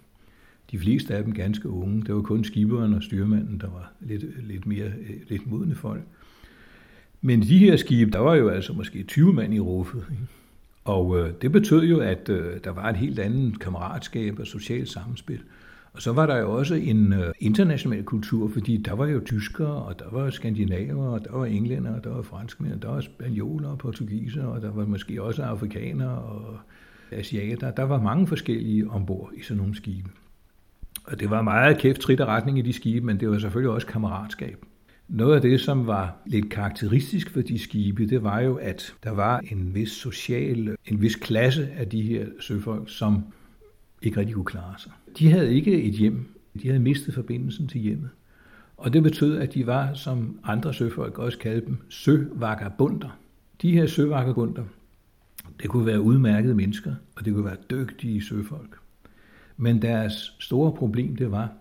De 0.71 0.79
fleste 0.79 1.15
af 1.15 1.23
dem 1.23 1.33
ganske 1.33 1.69
unge. 1.69 2.03
Det 2.05 2.15
var 2.15 2.21
kun 2.21 2.43
skiberen 2.43 2.93
og 2.93 3.03
styrmanden, 3.03 3.59
der 3.59 3.69
var 3.69 3.91
lidt, 3.99 4.47
lidt 4.47 4.65
mere 4.65 4.85
øh, 4.85 5.15
lidt 5.27 5.47
modne 5.47 5.75
folk. 5.75 6.01
Men 7.21 7.41
de 7.41 7.57
her 7.57 7.75
skibe, 7.75 8.11
der 8.11 8.19
var 8.19 8.35
jo 8.35 8.49
altså 8.49 8.73
måske 8.73 9.03
20 9.03 9.33
mand 9.33 9.53
i 9.53 9.59
ruffet. 9.59 10.05
Ikke? 10.11 10.23
Og 10.83 11.19
øh, 11.19 11.33
det 11.41 11.51
betød 11.51 11.83
jo, 11.83 11.99
at 11.99 12.29
øh, 12.29 12.59
der 12.63 12.71
var 12.71 12.89
et 12.89 12.97
helt 12.97 13.19
andet 13.19 13.59
kammeratskab 13.59 14.39
og 14.39 14.47
socialt 14.47 14.89
samspil. 14.89 15.39
Og 15.93 16.01
så 16.01 16.11
var 16.11 16.25
der 16.25 16.37
jo 16.37 16.51
også 16.51 16.75
en 16.75 17.13
øh, 17.13 17.33
international 17.39 18.03
kultur, 18.03 18.49
fordi 18.53 18.77
der 18.77 18.93
var 18.93 19.07
jo 19.07 19.21
tyskere, 19.25 19.83
og 19.83 19.99
der 19.99 20.05
var 20.11 20.29
skandinaver, 20.29 21.07
og 21.07 21.23
der 21.23 21.37
var 21.37 21.45
englænder, 21.45 21.95
og 21.95 22.03
der 22.03 22.09
var 22.09 22.21
franskmænd, 22.21 22.73
og 22.73 22.81
der 22.81 22.89
var 22.89 23.01
spanioler 23.01 23.69
og 23.69 23.77
portugiser, 23.77 24.45
og 24.45 24.61
der 24.61 24.71
var 24.71 24.85
måske 24.85 25.23
også 25.23 25.43
afrikanere 25.43 26.17
og 26.17 26.57
asiater. 27.11 27.71
Der 27.71 27.83
var 27.83 28.01
mange 28.01 28.27
forskellige 28.27 28.89
ombord 28.89 29.31
i 29.37 29.41
sådan 29.41 29.57
nogle 29.57 29.75
skibe. 29.75 30.09
Og 31.05 31.19
det 31.19 31.29
var 31.29 31.41
meget 31.41 31.77
kæft 31.77 32.01
trit 32.01 32.21
retning 32.21 32.59
i 32.59 32.61
de 32.61 32.73
skibe, 32.73 33.05
men 33.05 33.19
det 33.19 33.29
var 33.29 33.39
selvfølgelig 33.39 33.71
også 33.71 33.87
kammeratskab. 33.87 34.65
Noget 35.07 35.35
af 35.35 35.41
det, 35.41 35.61
som 35.61 35.87
var 35.87 36.17
lidt 36.25 36.49
karakteristisk 36.49 37.29
for 37.29 37.41
de 37.41 37.59
skibe, 37.59 38.07
det 38.07 38.23
var 38.23 38.39
jo, 38.39 38.55
at 38.55 38.93
der 39.03 39.11
var 39.11 39.39
en 39.51 39.75
vis 39.75 39.91
social, 39.91 40.75
en 40.85 41.01
vis 41.01 41.15
klasse 41.15 41.69
af 41.77 41.89
de 41.89 42.01
her 42.01 42.25
søfolk, 42.39 42.89
som 42.89 43.23
ikke 44.01 44.19
rigtig 44.19 44.35
kunne 44.35 44.45
klare 44.45 44.73
sig. 44.77 44.91
De 45.19 45.31
havde 45.31 45.53
ikke 45.53 45.83
et 45.83 45.93
hjem. 45.93 46.35
De 46.61 46.67
havde 46.67 46.79
mistet 46.79 47.13
forbindelsen 47.13 47.67
til 47.67 47.81
hjemmet. 47.81 48.09
Og 48.77 48.93
det 48.93 49.03
betød, 49.03 49.37
at 49.37 49.53
de 49.53 49.67
var, 49.67 49.93
som 49.93 50.39
andre 50.43 50.73
søfolk 50.73 51.19
også 51.19 51.37
kaldte 51.37 51.67
dem, 51.67 51.77
søvagabunder. 51.89 53.19
De 53.61 53.71
her 53.71 53.87
søvagabunder, 53.87 54.63
det 55.61 55.69
kunne 55.69 55.85
være 55.85 56.01
udmærkede 56.01 56.55
mennesker, 56.55 56.95
og 57.15 57.25
det 57.25 57.33
kunne 57.33 57.45
være 57.45 57.57
dygtige 57.69 58.23
søfolk. 58.23 58.77
Men 59.57 59.81
deres 59.81 60.35
store 60.39 60.71
problem, 60.71 61.15
det 61.15 61.31
var, 61.31 61.51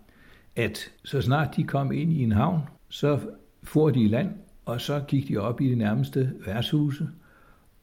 at 0.57 0.79
så 1.05 1.21
snart 1.21 1.57
de 1.57 1.65
kom 1.65 1.93
ind 1.93 2.13
i 2.13 2.23
en 2.23 2.33
havn, 2.33 2.61
så 2.89 3.21
for 3.63 3.91
de 3.91 4.03
i 4.03 4.09
land, 4.09 4.31
og 4.65 4.81
så 4.81 5.05
gik 5.09 5.29
de 5.29 5.37
op 5.37 5.61
i 5.61 5.71
det 5.71 5.79
nærmeste 5.79 6.33
værtshuse, 6.47 7.09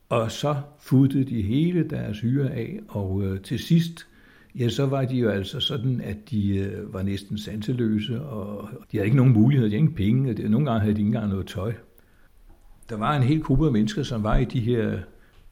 og 0.10 0.32
så 0.32 0.56
futtede 0.80 1.24
de 1.24 1.42
hele 1.42 1.90
deres 1.90 2.20
hyre 2.20 2.52
af, 2.52 2.80
og 2.88 3.24
øh, 3.24 3.42
til 3.42 3.60
sidst, 3.60 4.08
ja, 4.60 4.70
så 4.70 4.86
var 4.86 5.06
de 5.06 5.16
jo 5.16 5.30
altså 5.30 5.60
sådan, 5.60 6.02
at 6.02 6.30
de 6.32 6.58
øh, 6.58 6.94
var 6.94 7.04
næsten 7.04 7.38
sanseløse, 7.38 8.22
og 8.22 8.70
de 8.92 8.98
havde 8.98 9.06
ikke 9.06 9.18
nogen 9.18 9.34
muligheder, 9.34 9.70
de 9.70 9.72
havde 9.72 9.80
ingen 9.80 9.96
penge, 9.96 10.32
og 10.32 10.50
nogle 10.50 10.66
gange 10.66 10.82
havde 10.82 10.96
de 10.96 11.00
ikke 11.00 11.08
engang 11.08 11.30
noget 11.30 11.48
tøj. 11.48 11.74
Der 12.90 12.98
var 12.98 13.16
en 13.16 13.24
hel 13.24 13.44
gruppe 13.44 13.66
af 13.66 13.72
mennesker, 13.72 14.04
som 14.04 14.24
var 14.24 14.38
i 14.38 14.46
de 14.46 14.60
her 14.60 15.00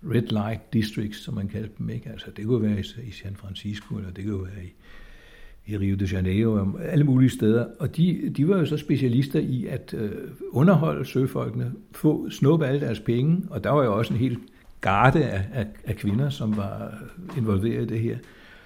red 0.04 0.22
light 0.22 0.74
districts, 0.74 1.20
som 1.20 1.34
man 1.34 1.48
kaldte 1.48 1.72
dem. 1.78 1.90
Ikke? 1.90 2.10
Altså, 2.10 2.28
det 2.38 2.46
kunne 2.46 2.62
være 2.62 2.80
i 2.80 3.12
San 3.12 3.36
Francisco, 3.36 3.96
eller 3.96 4.12
det 4.12 4.26
kunne 4.26 4.44
være 4.44 4.64
i, 4.64 4.74
i 5.74 5.78
Rio 5.78 5.96
de 5.96 6.06
Janeiro, 6.06 6.78
alle 6.80 7.04
mulige 7.04 7.30
steder. 7.30 7.68
Og 7.80 7.98
de, 7.98 8.34
de 8.38 8.48
var 8.48 8.58
jo 8.58 8.66
så 8.66 8.78
specialister 8.78 9.40
i 9.40 9.66
at 9.66 9.94
øh, 9.98 10.12
underholde 10.52 11.06
søfolkene, 11.06 11.72
få 11.92 12.30
snuppe 12.30 12.66
alle 12.68 12.82
deres 12.82 13.00
penge, 13.00 13.44
og 13.50 13.64
der 13.64 13.70
var 13.70 13.84
jo 13.84 13.98
også 13.98 14.14
en 14.14 14.20
hel 14.20 14.38
garde 14.82 15.24
af, 15.26 15.46
af, 15.54 15.68
af 15.84 15.96
kvinder, 15.96 16.30
som 16.30 16.58
var 16.58 17.04
involveret 17.38 17.84
i 17.84 17.94
det 17.94 18.00
her. 18.00 18.18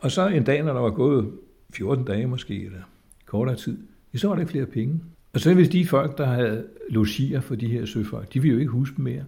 Og 0.01 0.11
så 0.11 0.27
en 0.27 0.43
dag, 0.43 0.63
når 0.63 0.73
der 0.73 0.81
var 0.81 0.89
gået 0.89 1.31
14 1.73 2.05
dage 2.05 2.27
måske, 2.27 2.65
eller 2.65 2.79
kortere 3.25 3.55
tid, 3.55 3.77
så 4.15 4.27
var 4.27 4.35
der 4.35 4.41
ikke 4.41 4.51
flere 4.51 4.65
penge. 4.65 5.01
Og 5.33 5.39
så 5.39 5.53
hvis 5.53 5.69
de 5.69 5.85
folk, 5.85 6.17
der 6.17 6.25
havde 6.25 6.65
logier 6.89 7.41
for 7.41 7.55
de 7.55 7.67
her 7.67 7.85
søfolk, 7.85 8.33
de 8.33 8.41
ville 8.41 8.53
jo 8.53 8.59
ikke 8.59 8.71
huske 8.71 8.95
dem 8.95 9.03
mere. 9.03 9.23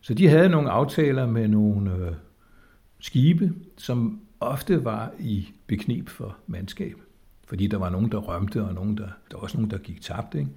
Så 0.00 0.14
de 0.14 0.28
havde 0.28 0.48
nogle 0.48 0.70
aftaler 0.70 1.26
med 1.26 1.48
nogle 1.48 1.94
øh, 1.94 2.12
skibe, 3.00 3.52
som 3.76 4.20
ofte 4.40 4.84
var 4.84 5.12
i 5.20 5.48
beknep 5.66 6.08
for 6.08 6.36
mandskab. 6.46 6.94
Fordi 7.46 7.66
der 7.66 7.76
var 7.76 7.90
nogen, 7.90 8.12
der 8.12 8.18
rømte, 8.18 8.62
og 8.62 8.74
nogen, 8.74 8.96
der, 8.96 9.08
der 9.30 9.36
var 9.36 9.38
også 9.38 9.56
nogen, 9.56 9.70
der 9.70 9.78
gik 9.78 10.00
tabt. 10.00 10.34
Ikke? 10.34 10.48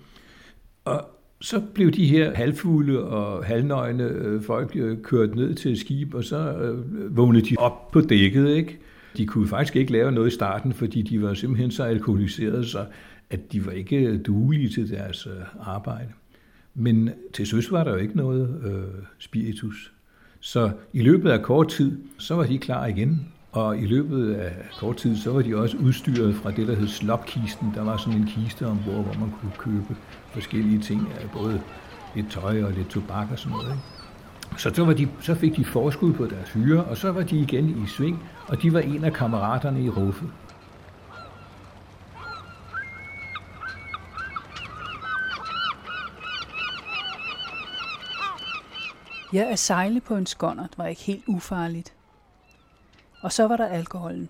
Og 0.86 1.10
så 1.42 1.62
blev 1.74 1.92
de 1.92 2.08
her 2.08 2.36
halvfugle 2.36 3.04
og 3.04 3.46
halvnøgne 3.46 4.04
øh, 4.04 4.42
folk 4.42 4.72
øh, 4.76 5.02
kørt 5.02 5.36
ned 5.36 5.56
til 5.56 5.72
et 5.72 5.80
skib, 5.80 6.14
og 6.14 6.24
så 6.24 6.38
øh, 6.38 7.18
vågnede 7.18 7.46
de 7.46 7.56
op 7.60 7.92
på 7.92 8.02
dækket. 8.02 8.50
Ikke? 8.50 8.80
De 9.18 9.26
kunne 9.26 9.48
faktisk 9.48 9.76
ikke 9.76 9.92
lave 9.92 10.12
noget 10.12 10.28
i 10.28 10.36
starten, 10.36 10.74
fordi 10.74 11.02
de 11.02 11.22
var 11.22 11.34
simpelthen 11.34 11.72
så 11.72 11.84
alkoholiserede, 11.84 12.66
så 12.66 12.86
at 13.30 13.52
de 13.52 13.66
var 13.66 13.72
ikke 13.72 14.18
duelige 14.18 14.70
til 14.70 14.90
deres 14.90 15.28
øh, 15.28 15.68
arbejde. 15.68 16.10
Men 16.76 17.10
til 17.34 17.48
søs 17.48 17.72
var 17.72 17.84
der 17.84 17.92
jo 17.92 17.98
ikke 17.98 18.18
noget 18.18 18.62
øh, 18.66 19.04
spiritus. 19.20 19.94
Så 20.40 20.72
i 20.94 21.02
løbet 21.02 21.30
af 21.30 21.42
kort 21.42 21.70
tid, 21.70 22.00
så 22.18 22.36
var 22.36 22.46
de 22.46 22.58
klar 22.58 22.86
igen. 22.86 23.28
Og 23.52 23.78
i 23.78 23.86
løbet 23.86 24.34
af 24.34 24.56
kort 24.80 24.98
tid, 24.98 25.16
så 25.16 25.32
var 25.32 25.42
de 25.42 25.56
også 25.56 25.78
udstyret 25.78 26.36
fra 26.36 26.52
det, 26.52 26.68
der 26.68 26.76
hed 26.76 26.88
slopkisten. 26.88 27.72
Der 27.76 27.84
var 27.84 27.98
sådan 27.98 28.20
en 28.20 28.26
kiste 28.28 28.66
ombord, 28.68 29.04
hvor 29.04 29.14
man 29.20 29.32
kunne 29.42 29.52
købe 29.58 29.96
forskellige 30.32 30.80
ting, 30.80 31.10
både 31.34 31.62
lidt 32.16 32.32
tøj 32.32 32.64
og 32.64 32.72
lidt 32.72 32.90
tobak 32.90 33.32
og 33.32 33.40
sådan 33.40 33.52
noget. 33.52 33.72
Ikke? 33.72 34.62
Så, 34.62 34.72
så, 34.74 34.86
var 34.86 34.94
de, 34.94 35.08
så 35.22 35.36
fik 35.36 35.56
de 35.56 35.66
forskud 35.66 36.14
på 36.14 36.26
deres 36.26 36.50
hyre, 36.50 36.84
og 36.84 36.98
så 36.98 37.12
var 37.12 37.24
de 37.24 37.38
igen 37.40 37.84
i 37.84 37.88
sving, 37.88 38.24
og 38.48 38.62
de 38.62 38.74
var 38.74 38.80
en 38.80 39.04
af 39.04 39.14
kammeraterne 39.14 39.84
i 39.84 39.90
Ruffe. 39.90 40.26
Ja, 49.34 49.52
at 49.52 49.60
sejle 49.60 50.02
på 50.02 50.16
en 50.16 50.26
skonnert 50.26 50.78
var 50.78 50.86
ikke 50.86 51.02
helt 51.02 51.24
ufarligt. 51.28 51.94
Og 53.22 53.32
så 53.32 53.48
var 53.48 53.58
der 53.58 53.68
alkoholen. 53.68 54.30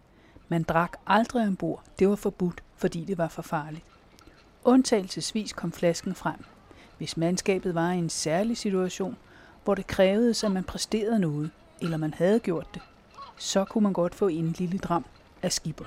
Man 0.50 0.64
drak 0.64 0.98
aldrig 1.08 1.48
ombord. 1.48 1.84
Det 2.00 2.10
var 2.10 2.16
forbudt, 2.16 2.64
fordi 2.78 3.06
det 3.06 3.18
var 3.18 3.28
for 3.28 3.42
farligt. 3.42 3.84
Undtagelsesvis 4.64 5.54
kom 5.54 5.72
flasken 5.72 6.16
frem, 6.16 6.46
hvis 6.98 7.18
mandskabet 7.18 7.76
var 7.76 7.92
i 7.92 7.98
en 7.98 8.10
særlig 8.10 8.58
situation, 8.58 9.18
hvor 9.64 9.76
det 9.76 9.88
krævede, 9.88 10.30
at 10.46 10.52
man 10.52 10.64
præsterede 10.64 11.20
noget, 11.20 11.52
eller 11.82 11.98
man 11.98 12.14
havde 12.14 12.40
gjort 12.40 12.68
det, 12.74 12.82
så 13.38 13.66
kunne 13.66 13.84
man 13.84 13.94
godt 13.94 14.16
få 14.16 14.28
en 14.28 14.56
lille 14.58 14.78
dram 14.78 15.06
af 15.42 15.52
skipper. 15.52 15.86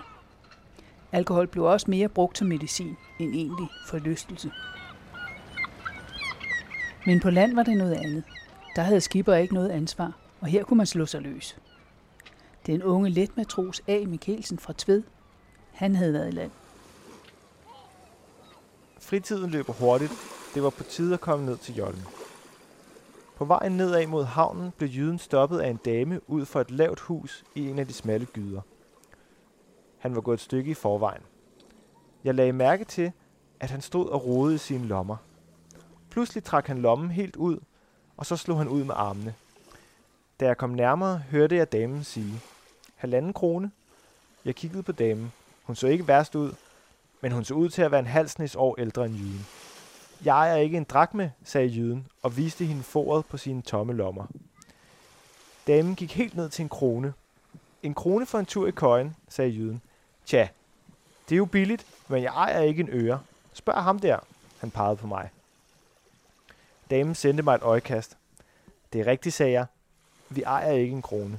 Alkohol 1.12 1.46
blev 1.46 1.64
også 1.64 1.90
mere 1.90 2.08
brugt 2.08 2.38
som 2.38 2.46
medicin 2.46 2.96
end 3.18 3.34
egentlig 3.34 3.68
forlystelse. 3.86 4.50
Men 7.06 7.20
på 7.20 7.30
land 7.30 7.54
var 7.54 7.62
det 7.62 7.78
noget 7.78 7.94
andet. 7.94 8.24
Der 8.76 8.82
havde 8.82 9.00
skipper 9.00 9.34
ikke 9.34 9.54
noget 9.54 9.70
ansvar, 9.70 10.12
og 10.40 10.46
her 10.46 10.64
kunne 10.64 10.76
man 10.76 10.86
slå 10.86 11.06
sig 11.06 11.22
løs. 11.22 11.56
Den 12.66 12.82
unge 12.82 13.10
letmatros 13.10 13.82
A. 13.88 14.04
Mikkelsen 14.06 14.58
fra 14.58 14.72
Tved, 14.78 15.02
han 15.72 15.96
havde 15.96 16.12
været 16.12 16.28
i 16.28 16.30
land. 16.30 16.50
Fritiden 19.00 19.50
løber 19.50 19.72
hurtigt. 19.72 20.12
Det 20.54 20.62
var 20.62 20.70
på 20.70 20.82
tide 20.82 21.14
at 21.14 21.20
komme 21.20 21.46
ned 21.46 21.56
til 21.56 21.74
Jollen. 21.74 22.04
På 23.40 23.46
vejen 23.46 23.72
nedad 23.72 24.06
mod 24.06 24.24
havnen 24.24 24.70
blev 24.76 24.88
jyden 24.88 25.18
stoppet 25.18 25.58
af 25.58 25.70
en 25.70 25.76
dame 25.76 26.30
ud 26.30 26.44
for 26.44 26.60
et 26.60 26.70
lavt 26.70 27.00
hus 27.00 27.44
i 27.54 27.68
en 27.68 27.78
af 27.78 27.86
de 27.86 27.92
smalle 27.92 28.26
gyder. 28.26 28.60
Han 29.98 30.14
var 30.14 30.20
gået 30.20 30.36
et 30.36 30.40
stykke 30.40 30.70
i 30.70 30.74
forvejen. 30.74 31.22
Jeg 32.24 32.34
lagde 32.34 32.52
mærke 32.52 32.84
til, 32.84 33.12
at 33.60 33.70
han 33.70 33.80
stod 33.80 34.08
og 34.08 34.26
rodede 34.26 34.54
i 34.54 34.58
sine 34.58 34.86
lommer. 34.86 35.16
Pludselig 36.10 36.44
trak 36.44 36.66
han 36.66 36.78
lommen 36.78 37.10
helt 37.10 37.36
ud 37.36 37.58
og 38.16 38.26
så 38.26 38.36
slog 38.36 38.58
han 38.58 38.68
ud 38.68 38.84
med 38.84 38.94
armene. 38.96 39.34
Da 40.40 40.46
jeg 40.46 40.56
kom 40.56 40.70
nærmere, 40.70 41.18
hørte 41.18 41.56
jeg 41.56 41.72
damen 41.72 42.04
sige, 42.04 42.40
halvanden 42.94 43.32
krone. 43.32 43.70
Jeg 44.44 44.54
kiggede 44.54 44.82
på 44.82 44.92
damen. 44.92 45.32
Hun 45.62 45.76
så 45.76 45.86
ikke 45.86 46.08
værst 46.08 46.34
ud, 46.34 46.52
men 47.20 47.32
hun 47.32 47.44
så 47.44 47.54
ud 47.54 47.68
til 47.68 47.82
at 47.82 47.90
være 47.90 48.00
en 48.00 48.06
halvsnes 48.06 48.56
år 48.56 48.76
ældre 48.78 49.06
end 49.06 49.14
jyden. 49.14 49.46
Jeg 50.24 50.52
er 50.52 50.56
ikke 50.56 50.76
en 50.76 50.84
drakme, 50.84 51.32
sagde 51.44 51.68
jyden 51.68 52.06
og 52.22 52.36
viste 52.36 52.64
hende 52.64 52.82
foret 52.82 53.26
på 53.26 53.36
sine 53.36 53.62
tomme 53.62 53.92
lommer. 53.92 54.26
Damen 55.66 55.96
gik 55.96 56.12
helt 56.12 56.36
ned 56.36 56.48
til 56.48 56.62
en 56.62 56.68
krone. 56.68 57.12
En 57.82 57.94
krone 57.94 58.26
for 58.26 58.38
en 58.38 58.46
tur 58.46 58.66
i 58.66 58.70
køjen, 58.70 59.16
sagde 59.28 59.50
jyden. 59.50 59.82
Tja, 60.26 60.48
det 61.28 61.34
er 61.34 61.38
jo 61.38 61.44
billigt, 61.44 61.86
men 62.08 62.22
jeg 62.22 62.32
ejer 62.32 62.60
ikke 62.60 62.80
en 62.80 62.88
øre. 62.92 63.20
Spørg 63.52 63.82
ham 63.82 63.98
der, 63.98 64.18
han 64.58 64.70
pegede 64.70 64.96
på 64.96 65.06
mig. 65.06 65.30
Damen 66.90 67.14
sendte 67.14 67.42
mig 67.42 67.54
et 67.54 67.62
øjekast. 67.62 68.16
Det 68.92 69.00
er 69.00 69.06
rigtigt, 69.06 69.34
sagde 69.34 69.52
jeg. 69.52 69.66
Vi 70.28 70.42
ejer 70.42 70.72
ikke 70.72 70.92
en 70.92 71.02
krone. 71.02 71.38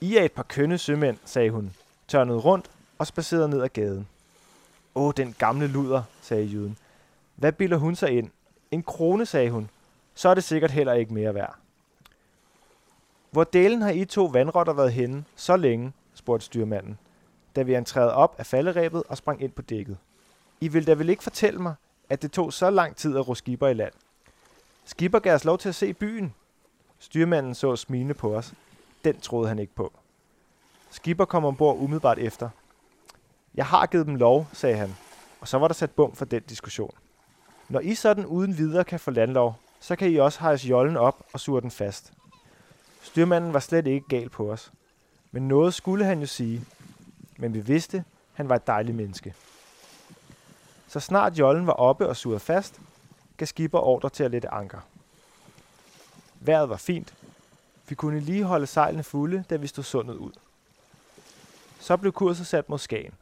I 0.00 0.16
er 0.16 0.22
et 0.22 0.32
par 0.32 0.42
kønne 0.42 0.78
sømænd, 0.78 1.18
sagde 1.24 1.50
hun, 1.50 1.74
tørnede 2.08 2.38
rundt 2.38 2.70
og 2.98 3.06
spacerede 3.06 3.48
ned 3.48 3.62
ad 3.62 3.68
gaden. 3.68 4.08
Åh, 4.94 5.12
den 5.16 5.34
gamle 5.38 5.66
luder, 5.66 6.02
sagde 6.22 6.44
jyden. 6.44 6.78
Hvad 7.40 7.52
bilder 7.52 7.76
hun 7.76 7.94
sig 7.94 8.10
ind? 8.10 8.30
En 8.70 8.82
krone, 8.82 9.26
sagde 9.26 9.50
hun. 9.50 9.70
Så 10.14 10.28
er 10.28 10.34
det 10.34 10.44
sikkert 10.44 10.70
heller 10.70 10.92
ikke 10.92 11.14
mere 11.14 11.34
værd. 11.34 11.56
Hvor 13.30 13.44
delen 13.44 13.82
har 13.82 13.90
I 13.90 14.04
to 14.04 14.24
vandrotter 14.24 14.72
været 14.72 14.92
henne 14.92 15.24
så 15.36 15.56
længe, 15.56 15.92
spurgte 16.14 16.46
styrmanden, 16.46 16.98
da 17.56 17.62
vi 17.62 17.74
entrerede 17.74 18.14
op 18.14 18.34
af 18.38 18.46
falderæbet 18.46 19.02
og 19.08 19.16
sprang 19.16 19.42
ind 19.42 19.52
på 19.52 19.62
dækket. 19.62 19.96
I 20.60 20.68
vil 20.68 20.86
da 20.86 20.92
vel 20.94 21.08
ikke 21.08 21.22
fortælle 21.22 21.60
mig, 21.60 21.74
at 22.08 22.22
det 22.22 22.32
tog 22.32 22.52
så 22.52 22.70
lang 22.70 22.96
tid 22.96 23.16
at 23.16 23.28
ro 23.28 23.34
skibber 23.34 23.68
i 23.68 23.74
land? 23.74 23.92
Skibber 24.84 25.18
gav 25.18 25.34
os 25.34 25.44
lov 25.44 25.58
til 25.58 25.68
at 25.68 25.74
se 25.74 25.92
byen. 25.92 26.34
Styrmanden 26.98 27.54
så 27.54 27.76
smilende 27.76 28.14
på 28.14 28.36
os. 28.36 28.54
Den 29.04 29.20
troede 29.20 29.48
han 29.48 29.58
ikke 29.58 29.74
på. 29.74 29.92
Skipper 30.90 31.24
kom 31.24 31.44
ombord 31.44 31.76
umiddelbart 31.78 32.18
efter. 32.18 32.48
Jeg 33.54 33.66
har 33.66 33.86
givet 33.86 34.06
dem 34.06 34.16
lov, 34.16 34.46
sagde 34.52 34.76
han, 34.76 34.96
og 35.40 35.48
så 35.48 35.58
var 35.58 35.68
der 35.68 35.74
sat 35.74 35.90
bum 35.90 36.14
for 36.14 36.24
den 36.24 36.42
diskussion. 36.42 36.94
Når 37.70 37.80
I 37.80 37.94
sådan 37.94 38.26
uden 38.26 38.58
videre 38.58 38.84
kan 38.84 39.00
få 39.00 39.10
landlov, 39.10 39.58
så 39.80 39.96
kan 39.96 40.10
I 40.10 40.16
også 40.16 40.40
hejse 40.40 40.68
jollen 40.68 40.96
op 40.96 41.26
og 41.32 41.40
sure 41.40 41.60
den 41.60 41.70
fast. 41.70 42.12
Styrmanden 43.02 43.52
var 43.52 43.60
slet 43.60 43.86
ikke 43.86 44.08
gal 44.08 44.28
på 44.28 44.52
os. 44.52 44.72
Men 45.30 45.48
noget 45.48 45.74
skulle 45.74 46.04
han 46.04 46.20
jo 46.20 46.26
sige. 46.26 46.64
Men 47.38 47.54
vi 47.54 47.60
vidste, 47.60 48.04
han 48.32 48.48
var 48.48 48.56
et 48.56 48.66
dejligt 48.66 48.96
menneske. 48.96 49.34
Så 50.88 51.00
snart 51.00 51.38
jollen 51.38 51.66
var 51.66 51.72
oppe 51.72 52.08
og 52.08 52.16
suret 52.16 52.42
fast, 52.42 52.80
gav 53.36 53.46
skipper 53.46 53.78
ordre 53.78 54.10
til 54.10 54.24
at 54.24 54.30
lette 54.30 54.48
anker. 54.48 54.80
Vejret 56.40 56.68
var 56.68 56.76
fint. 56.76 57.14
Vi 57.88 57.94
kunne 57.94 58.20
lige 58.20 58.44
holde 58.44 58.66
sejlene 58.66 59.02
fulde, 59.02 59.44
da 59.50 59.56
vi 59.56 59.66
stod 59.66 59.84
sundet 59.84 60.14
ud. 60.14 60.32
Så 61.80 61.96
blev 61.96 62.12
kurset 62.12 62.46
sat 62.46 62.68
mod 62.68 62.78
Skagen. 62.78 63.14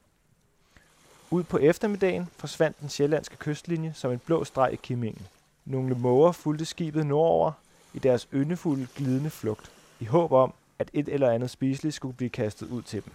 Ud 1.30 1.42
på 1.42 1.58
eftermiddagen 1.58 2.28
forsvandt 2.36 2.80
den 2.80 2.88
sjællandske 2.88 3.36
kystlinje 3.36 3.92
som 3.94 4.12
en 4.12 4.18
blå 4.18 4.44
streg 4.44 4.72
i 4.72 4.76
Kimmingen. 4.82 5.26
Nogle 5.64 5.94
måger 5.94 6.32
fulgte 6.32 6.64
skibet 6.64 7.06
nordover 7.06 7.52
i 7.94 7.98
deres 7.98 8.28
yndefulde 8.34 8.86
glidende 8.96 9.30
flugt, 9.30 9.70
i 10.00 10.04
håb 10.04 10.32
om, 10.32 10.52
at 10.78 10.90
et 10.92 11.08
eller 11.08 11.30
andet 11.30 11.50
spiseligt 11.50 11.94
skulle 11.94 12.16
blive 12.16 12.30
kastet 12.30 12.68
ud 12.68 12.82
til 12.82 13.04
dem. 13.04 13.12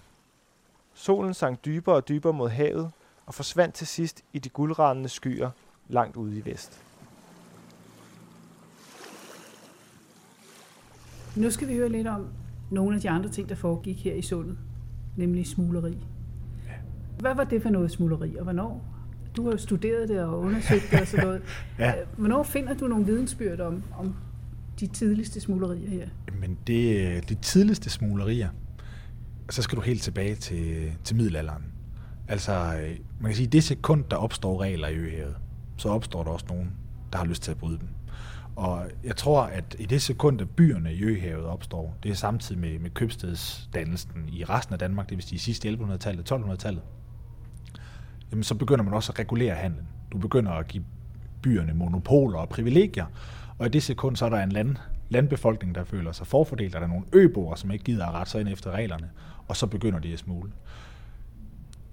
Solen 0.94 1.34
sank 1.34 1.66
dybere 1.66 1.96
og 1.96 2.08
dybere 2.08 2.34
mod 2.34 2.50
havet 2.50 2.92
og 3.26 3.34
forsvandt 3.34 3.76
til 3.76 3.88
sidst 3.88 4.24
i 4.34 4.40
de 4.40 4.50
guldrandende 4.50 5.10
skyer 5.10 5.50
langt 5.90 6.16
ude 6.16 6.38
i 6.38 6.46
vest. 6.46 6.82
Nu 11.36 11.52
skal 11.52 11.68
vi 11.68 11.74
høre 11.76 11.90
lidt 11.90 12.08
om 12.08 12.28
nogle 12.72 12.96
af 12.96 13.02
de 13.02 13.10
andre 13.10 13.30
ting, 13.30 13.50
der 13.50 13.56
foregik 13.56 14.04
her 14.04 14.14
i 14.14 14.22
sundet, 14.22 14.58
nemlig 15.18 15.48
smugleri. 15.48 15.98
Hvad 17.20 17.36
var 17.36 17.44
det 17.44 17.62
for 17.62 17.70
noget 17.70 17.92
smugleri, 17.92 18.36
og 18.36 18.44
hvornår? 18.44 18.86
Du 19.38 19.44
har 19.44 19.52
jo 19.52 19.58
studeret 19.58 20.10
det 20.10 20.20
og 20.20 20.40
undersøgt 20.40 20.88
det 20.92 21.02
og 21.02 21.08
sådan 21.08 21.26
noget. 21.26 21.42
Ja. 21.80 21.94
Hvornår 22.18 22.44
finder 22.44 22.74
du 22.74 22.88
nogle 22.88 23.06
vidensbyrd 23.06 23.60
om, 23.60 23.84
om 23.98 24.16
de 24.80 24.88
tidligste 24.88 25.42
smuglerier 25.42 25.90
her? 25.90 26.08
Men 26.40 26.58
det, 26.68 27.30
de 27.30 27.36
tidligste 27.36 27.90
smuglerier, 27.90 28.50
så 29.50 29.62
skal 29.62 29.76
du 29.76 29.82
helt 29.82 30.02
tilbage 30.02 30.36
til, 30.36 30.92
til 31.04 31.16
middelalderen. 31.16 31.64
Altså, 32.28 32.52
øh, 32.54 32.98
man 33.20 33.32
kan 33.32 33.36
sige, 33.36 33.48
det 33.48 33.64
sekund, 33.64 34.04
der 34.12 34.18
opstår 34.18 34.62
regler 34.62 34.88
i 34.88 34.96
øhavet, 34.96 35.36
så 35.78 35.90
opstår 35.90 36.24
der 36.24 36.32
også 36.32 36.46
nogen, 36.50 36.72
der 37.12 37.18
har 37.18 37.26
lyst 37.26 37.44
til 37.44 37.52
at 37.52 37.58
bryde 37.58 37.80
dem. 37.80 37.88
Og 38.56 38.90
jeg 39.04 39.16
tror, 39.16 39.42
at 39.42 39.76
i 39.80 39.86
det 39.86 40.02
sekund, 40.02 40.42
at 40.42 40.50
byerne 40.50 40.94
i 40.94 41.04
øhavet 41.04 41.46
opstår, 41.46 41.98
det 42.04 42.12
er 42.12 42.16
samtidig 42.16 42.62
med, 42.62 42.80
med 42.80 42.90
købstedsdannelsen 42.90 44.30
i 44.32 44.44
resten 44.44 44.74
af 44.74 44.80
Danmark, 44.80 45.10
det 45.10 45.18
vil 45.18 45.24
sige 45.24 45.40
sidst 45.40 45.66
1100-tallet, 45.66 46.32
1200-tallet, 46.32 46.82
jamen 48.34 48.44
så 48.44 48.56
begynder 48.56 48.84
man 48.84 48.94
også 48.94 49.12
at 49.12 49.20
regulere 49.20 49.56
handlen. 49.56 49.88
Du 50.12 50.18
begynder 50.18 50.52
at 50.52 50.68
give 50.68 50.84
byerne 51.42 51.74
monopoler 51.74 52.40
og 52.40 52.50
privilegier, 52.50 53.06
og 53.58 53.66
i 53.66 53.70
det 53.70 53.84
sekund, 53.84 54.16
så 54.16 54.26
er 54.26 54.30
der 54.30 54.44
en 54.44 54.52
land, 54.52 54.76
landbefolkning, 55.10 55.76
der 55.76 55.84
føler 55.84 56.12
sig 56.12 56.28
forfordelt, 56.28 56.76
og 56.76 56.82
der 56.82 56.88
er 56.88 56.92
nogle 56.92 57.06
øboere, 57.14 57.58
som 57.58 57.72
ikke 57.72 57.86
gider 57.86 58.06
at 58.06 58.14
rette 58.14 58.32
sig 58.32 58.42
ind 58.42 58.50
efter 58.50 58.72
reglerne, 58.72 59.10
og 59.48 59.58
så 59.58 59.68
begynder 59.68 60.00
de 60.00 60.14
at 60.14 60.20
smule. 60.20 60.52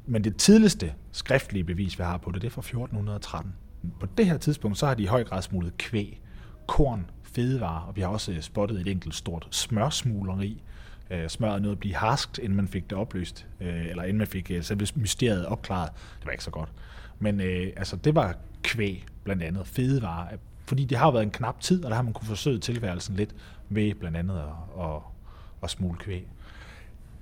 Men 0.07 0.25
det 0.25 0.37
tidligste 0.37 0.93
skriftlige 1.13 1.65
bevis, 1.65 1.99
vi 1.99 2.05
har 2.05 2.17
på 2.17 2.31
det, 2.31 2.43
det 2.43 2.49
er 2.49 2.53
fra 2.53 2.61
1413. 2.61 3.53
På 4.01 4.07
det 4.19 4.27
her 4.27 4.37
tidspunkt, 4.37 4.79
så 4.79 4.87
har 4.87 4.95
de 4.95 5.03
i 5.03 5.07
høj 5.07 5.25
grad 5.25 5.43
smuglet 5.43 5.77
kvæg, 5.77 6.21
korn, 6.67 7.11
fedevarer, 7.23 7.81
og 7.81 7.97
vi 7.97 8.01
har 8.01 8.09
også 8.09 8.37
spottet 8.41 8.81
et 8.81 8.87
enkelt 8.89 9.15
stort 9.15 9.49
smørsmugleri. 9.51 10.63
Øh, 11.11 11.29
smøret 11.29 11.63
nåede 11.63 11.73
at 11.73 11.79
blive 11.79 11.95
harskt, 11.95 12.39
inden 12.39 12.57
man 12.57 12.69
fik 12.69 12.91
det 12.91 12.99
opløst, 12.99 13.47
øh, 13.61 13.87
eller 13.87 14.03
inden 14.03 14.19
man 14.19 14.27
fik 14.27 14.51
øh, 14.51 14.63
selve 14.63 14.87
mysteriet 14.95 15.47
opklaret. 15.47 15.91
Det 16.19 16.27
var 16.27 16.33
ikke 16.33 16.45
så 16.45 16.51
godt. 16.51 16.69
Men 17.19 17.41
øh, 17.41 17.73
altså, 17.77 17.97
det 17.97 18.15
var 18.15 18.35
kvæg, 18.63 19.07
blandt 19.25 19.43
andet 19.43 19.67
fedevarer, 19.67 20.37
fordi 20.67 20.85
det 20.85 20.99
har 20.99 21.11
været 21.11 21.23
en 21.23 21.31
knap 21.31 21.61
tid, 21.61 21.85
og 21.85 21.91
der 21.91 21.97
har 21.97 22.03
man 22.03 22.13
kunne 22.13 22.27
forsøge 22.27 22.59
tilværelsen 22.59 23.17
lidt 23.17 23.35
ved 23.69 23.95
blandt 23.95 24.17
andet 24.17 24.39
at, 24.39 24.85
at, 24.85 25.01
at 25.63 25.71
smule 25.71 25.99
kvæg. 25.99 26.29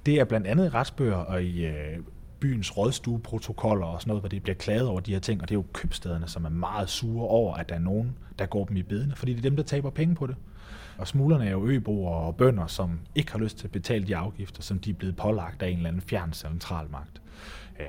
Det 0.07 0.21
er 0.21 0.25
blandt 0.25 0.47
andet 0.47 0.67
i 0.67 0.69
retsbøger 0.69 1.17
og 1.17 1.43
i 1.43 1.67
øh, 1.67 1.99
byens 2.41 2.77
rådstueprotokoller 2.77 3.87
og 3.87 4.01
sådan 4.01 4.11
noget, 4.11 4.23
hvor 4.23 4.29
det 4.29 4.43
bliver 4.43 4.57
klaget 4.57 4.89
over 4.89 5.01
de 5.01 5.13
her 5.13 5.21
ting, 5.21 5.43
og 5.43 5.49
det 5.49 5.55
er 5.55 5.59
jo 5.59 5.65
købstederne, 5.73 6.29
som 6.29 6.45
er 6.45 6.49
meget 6.49 6.89
sure 6.89 7.29
over, 7.29 7.55
at 7.55 7.69
der 7.69 7.75
er 7.75 7.79
nogen, 7.79 8.17
der 8.39 8.47
går 8.47 8.65
dem 8.65 8.77
i 8.77 8.83
bedene, 8.83 9.17
fordi 9.17 9.33
det 9.33 9.39
er 9.39 9.43
dem, 9.43 9.57
der 9.57 9.63
taber 9.63 9.91
penge 9.91 10.15
på 10.15 10.27
det. 10.27 10.37
Og 10.99 11.09
smuglerne 11.09 11.47
er 11.47 11.51
jo 11.51 11.67
øboere 11.67 12.15
og 12.15 12.37
bønder, 12.37 12.67
som 12.67 13.01
ikke 13.15 13.33
har 13.33 13.39
lyst 13.39 13.59
til 13.59 13.67
at 13.67 13.73
betale 13.73 14.07
de 14.07 14.17
afgifter, 14.17 14.63
som 14.63 14.79
de 14.79 14.91
er 14.91 14.95
blevet 14.95 15.17
pålagt 15.17 15.63
af 15.63 15.69
en 15.69 15.77
eller 15.77 15.89
anden 15.89 16.03
fjern 16.03 16.33
centralmagt. 16.33 17.23
Øhm, 17.81 17.89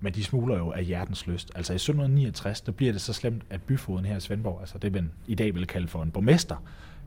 men 0.00 0.14
de 0.14 0.24
smugler 0.24 0.58
jo 0.58 0.70
af 0.72 0.84
hjertens 0.84 1.26
lyst. 1.26 1.50
Altså 1.54 1.72
i 1.72 1.76
1769, 1.76 2.60
der 2.60 2.72
bliver 2.72 2.92
det 2.92 3.00
så 3.00 3.12
slemt, 3.12 3.42
at 3.50 3.62
byfoden 3.62 4.04
her 4.04 4.16
i 4.16 4.20
Svendborg, 4.20 4.60
altså 4.60 4.78
det 4.78 4.92
man 4.92 5.12
i 5.26 5.34
dag 5.34 5.54
vil 5.54 5.66
kalde 5.66 5.88
for 5.88 6.02
en 6.02 6.10
borgmester, 6.10 6.56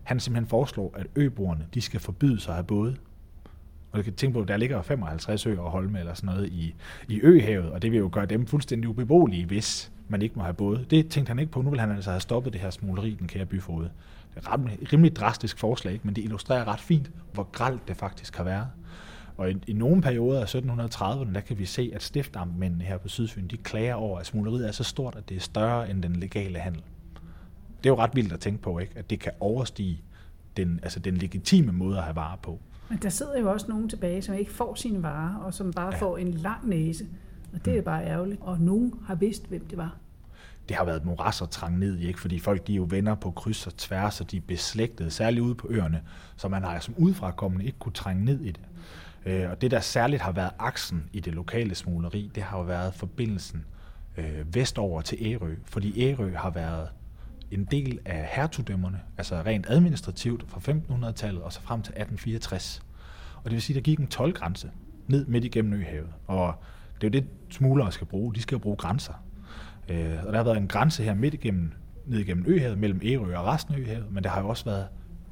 han 0.03 0.19
simpelthen 0.19 0.49
foreslår, 0.49 0.93
at 0.97 1.07
øboerne, 1.15 1.67
de 1.73 1.81
skal 1.81 1.99
forbyde 1.99 2.39
sig 2.39 2.51
at 2.51 2.55
have 2.55 2.63
både. 2.63 2.95
Og 3.91 3.97
du 3.97 4.03
kan 4.03 4.13
tænke 4.13 4.33
på, 4.33 4.41
at 4.41 4.47
der 4.47 4.57
ligger 4.57 4.81
55 4.81 5.45
øer 5.45 5.59
og 5.59 5.71
holme 5.71 5.99
eller 5.99 6.13
sådan 6.13 6.35
noget 6.35 6.47
i, 6.47 6.75
i 7.07 7.19
øhavet, 7.23 7.71
og 7.71 7.81
det 7.81 7.91
vil 7.91 7.97
jo 7.97 8.09
gøre 8.11 8.25
dem 8.25 8.47
fuldstændig 8.47 8.89
ubeboelige, 8.89 9.45
hvis 9.45 9.91
man 10.07 10.21
ikke 10.21 10.35
må 10.35 10.43
have 10.43 10.53
både. 10.53 10.85
Det 10.89 11.09
tænkte 11.09 11.29
han 11.29 11.39
ikke 11.39 11.51
på. 11.51 11.61
Nu 11.61 11.69
vil 11.69 11.79
han 11.79 11.91
altså 11.91 12.09
have 12.09 12.19
stoppet 12.19 12.53
det 12.53 12.61
her 12.61 12.69
smugleri, 12.69 13.15
den 13.19 13.27
kære 13.27 13.45
byfod. 13.45 13.83
Det 14.35 14.47
er 14.47 14.57
et 14.81 14.93
rimelig 14.93 15.15
drastisk 15.15 15.59
forslag, 15.59 15.99
men 16.03 16.15
det 16.15 16.23
illustrerer 16.23 16.67
ret 16.67 16.79
fint, 16.79 17.11
hvor 17.33 17.43
gralt 17.43 17.87
det 17.87 17.97
faktisk 17.97 18.35
har 18.35 18.43
været. 18.43 18.67
Og 19.37 19.51
i, 19.51 19.57
i 19.67 19.73
nogle 19.73 20.01
perioder 20.01 20.41
af 20.41 20.55
1730'erne, 20.55 21.33
der 21.33 21.41
kan 21.47 21.59
vi 21.59 21.65
se, 21.65 21.91
at 21.95 22.03
stiftamtmændene 22.03 22.83
her 22.83 22.97
på 22.97 23.07
Sydfyn, 23.07 23.47
de 23.47 23.57
klager 23.57 23.93
over, 23.93 24.19
at 24.19 24.25
smugleriet 24.25 24.67
er 24.67 24.71
så 24.71 24.83
stort, 24.83 25.15
at 25.15 25.29
det 25.29 25.37
er 25.37 25.41
større 25.41 25.89
end 25.89 26.03
den 26.03 26.15
legale 26.15 26.59
handel. 26.59 26.81
Det 27.83 27.89
er 27.89 27.93
jo 27.93 27.97
ret 27.97 28.15
vildt 28.15 28.33
at 28.33 28.39
tænke 28.39 28.61
på, 28.61 28.79
ikke? 28.79 28.93
at 28.95 29.09
det 29.09 29.19
kan 29.19 29.31
overstige 29.39 30.01
den, 30.57 30.79
altså 30.83 30.99
den 30.99 31.17
legitime 31.17 31.71
måde 31.71 31.97
at 31.97 32.03
have 32.03 32.15
varer 32.15 32.37
på. 32.37 32.59
Men 32.91 32.99
der 32.99 33.09
sidder 33.09 33.39
jo 33.39 33.51
også 33.51 33.65
nogen 33.69 33.89
tilbage, 33.89 34.21
som 34.21 34.35
ikke 34.35 34.51
får 34.51 34.75
sine 34.75 35.03
varer, 35.03 35.35
og 35.35 35.53
som 35.53 35.73
bare 35.73 35.93
ja. 35.93 35.99
får 35.99 36.17
en 36.17 36.31
lang 36.31 36.69
næse. 36.69 37.05
Og 37.53 37.65
det 37.65 37.73
er 37.73 37.77
mm. 37.77 37.85
bare 37.85 38.05
ærgerligt. 38.05 38.41
Og 38.41 38.59
nogen 38.59 38.93
har 39.05 39.15
vidst, 39.15 39.47
hvem 39.47 39.65
det 39.65 39.77
var. 39.77 39.97
Det 40.69 40.77
har 40.77 40.85
været 40.85 41.05
moras 41.05 41.41
at 41.41 41.49
trænge 41.49 41.79
ned 41.79 41.97
i, 41.97 42.07
ikke? 42.07 42.19
fordi 42.19 42.39
folk 42.39 42.67
de 42.67 42.71
er 42.71 42.75
jo 42.75 42.87
venner 42.89 43.15
på 43.15 43.31
kryds 43.31 43.67
og 43.67 43.77
tværs, 43.77 44.21
og 44.21 44.31
de 44.31 44.37
er 44.37 44.41
beslægtede, 44.47 45.11
særligt 45.11 45.43
ude 45.43 45.55
på 45.55 45.67
øerne, 45.69 46.01
så 46.35 46.47
man 46.47 46.63
har 46.63 46.79
som 46.79 46.93
udefrakommende 46.97 47.65
ikke 47.65 47.79
kunne 47.79 47.93
trænge 47.93 48.25
ned 48.25 48.41
i 48.41 48.51
det. 48.51 48.61
Øh, 49.25 49.49
og 49.49 49.61
det, 49.61 49.71
der 49.71 49.79
særligt 49.79 50.21
har 50.21 50.31
været 50.31 50.51
aksen 50.59 51.09
i 51.13 51.19
det 51.19 51.33
lokale 51.33 51.75
smugleri, 51.75 52.31
det 52.35 52.43
har 52.43 52.57
jo 52.57 52.63
været 52.63 52.93
forbindelsen 52.93 53.65
øh, 54.17 54.55
vestover 54.55 55.01
til 55.01 55.17
Ærø, 55.21 55.55
fordi 55.65 56.09
Ærø 56.09 56.33
har 56.35 56.49
været 56.49 56.89
en 57.51 57.65
del 57.65 57.99
af 58.05 58.29
hertugdømmerne, 58.31 58.99
altså 59.17 59.35
rent 59.35 59.65
administrativt 59.69 60.45
fra 60.47 60.59
1500-tallet 60.59 61.41
og 61.41 61.53
så 61.53 61.61
frem 61.61 61.81
til 61.81 61.91
1864. 61.91 62.81
Og 63.37 63.43
det 63.43 63.51
vil 63.51 63.61
sige, 63.61 63.77
at 63.77 63.85
der 63.85 63.91
gik 63.91 63.99
en 63.99 64.07
tolvgrænse 64.07 64.71
ned 65.07 65.25
midt 65.25 65.43
igennem 65.43 65.73
Øhavet. 65.73 66.09
Og 66.27 66.55
det 67.01 67.07
er 67.07 67.19
jo 67.19 67.21
det, 67.21 67.29
smuglere 67.49 67.91
skal 67.91 68.07
bruge. 68.07 68.35
De 68.35 68.41
skal 68.41 68.55
jo 68.55 68.59
bruge 68.59 68.75
grænser. 68.75 69.13
Øh, 69.89 70.25
og 70.25 70.33
der 70.33 70.37
har 70.37 70.43
været 70.43 70.57
en 70.57 70.67
grænse 70.67 71.03
her 71.03 71.13
midt 71.13 71.33
igennem, 71.33 71.71
ned 72.05 72.19
igennem 72.19 72.45
Øhavet, 72.47 72.77
mellem 72.77 73.01
Ærø 73.03 73.37
og 73.37 73.45
resten 73.45 73.73
af 73.73 73.79
Øhavet, 73.79 74.11
men 74.11 74.23
der 74.23 74.29
har 74.29 74.41
jo 74.41 74.49
også 74.49 74.65
været, 74.65 74.87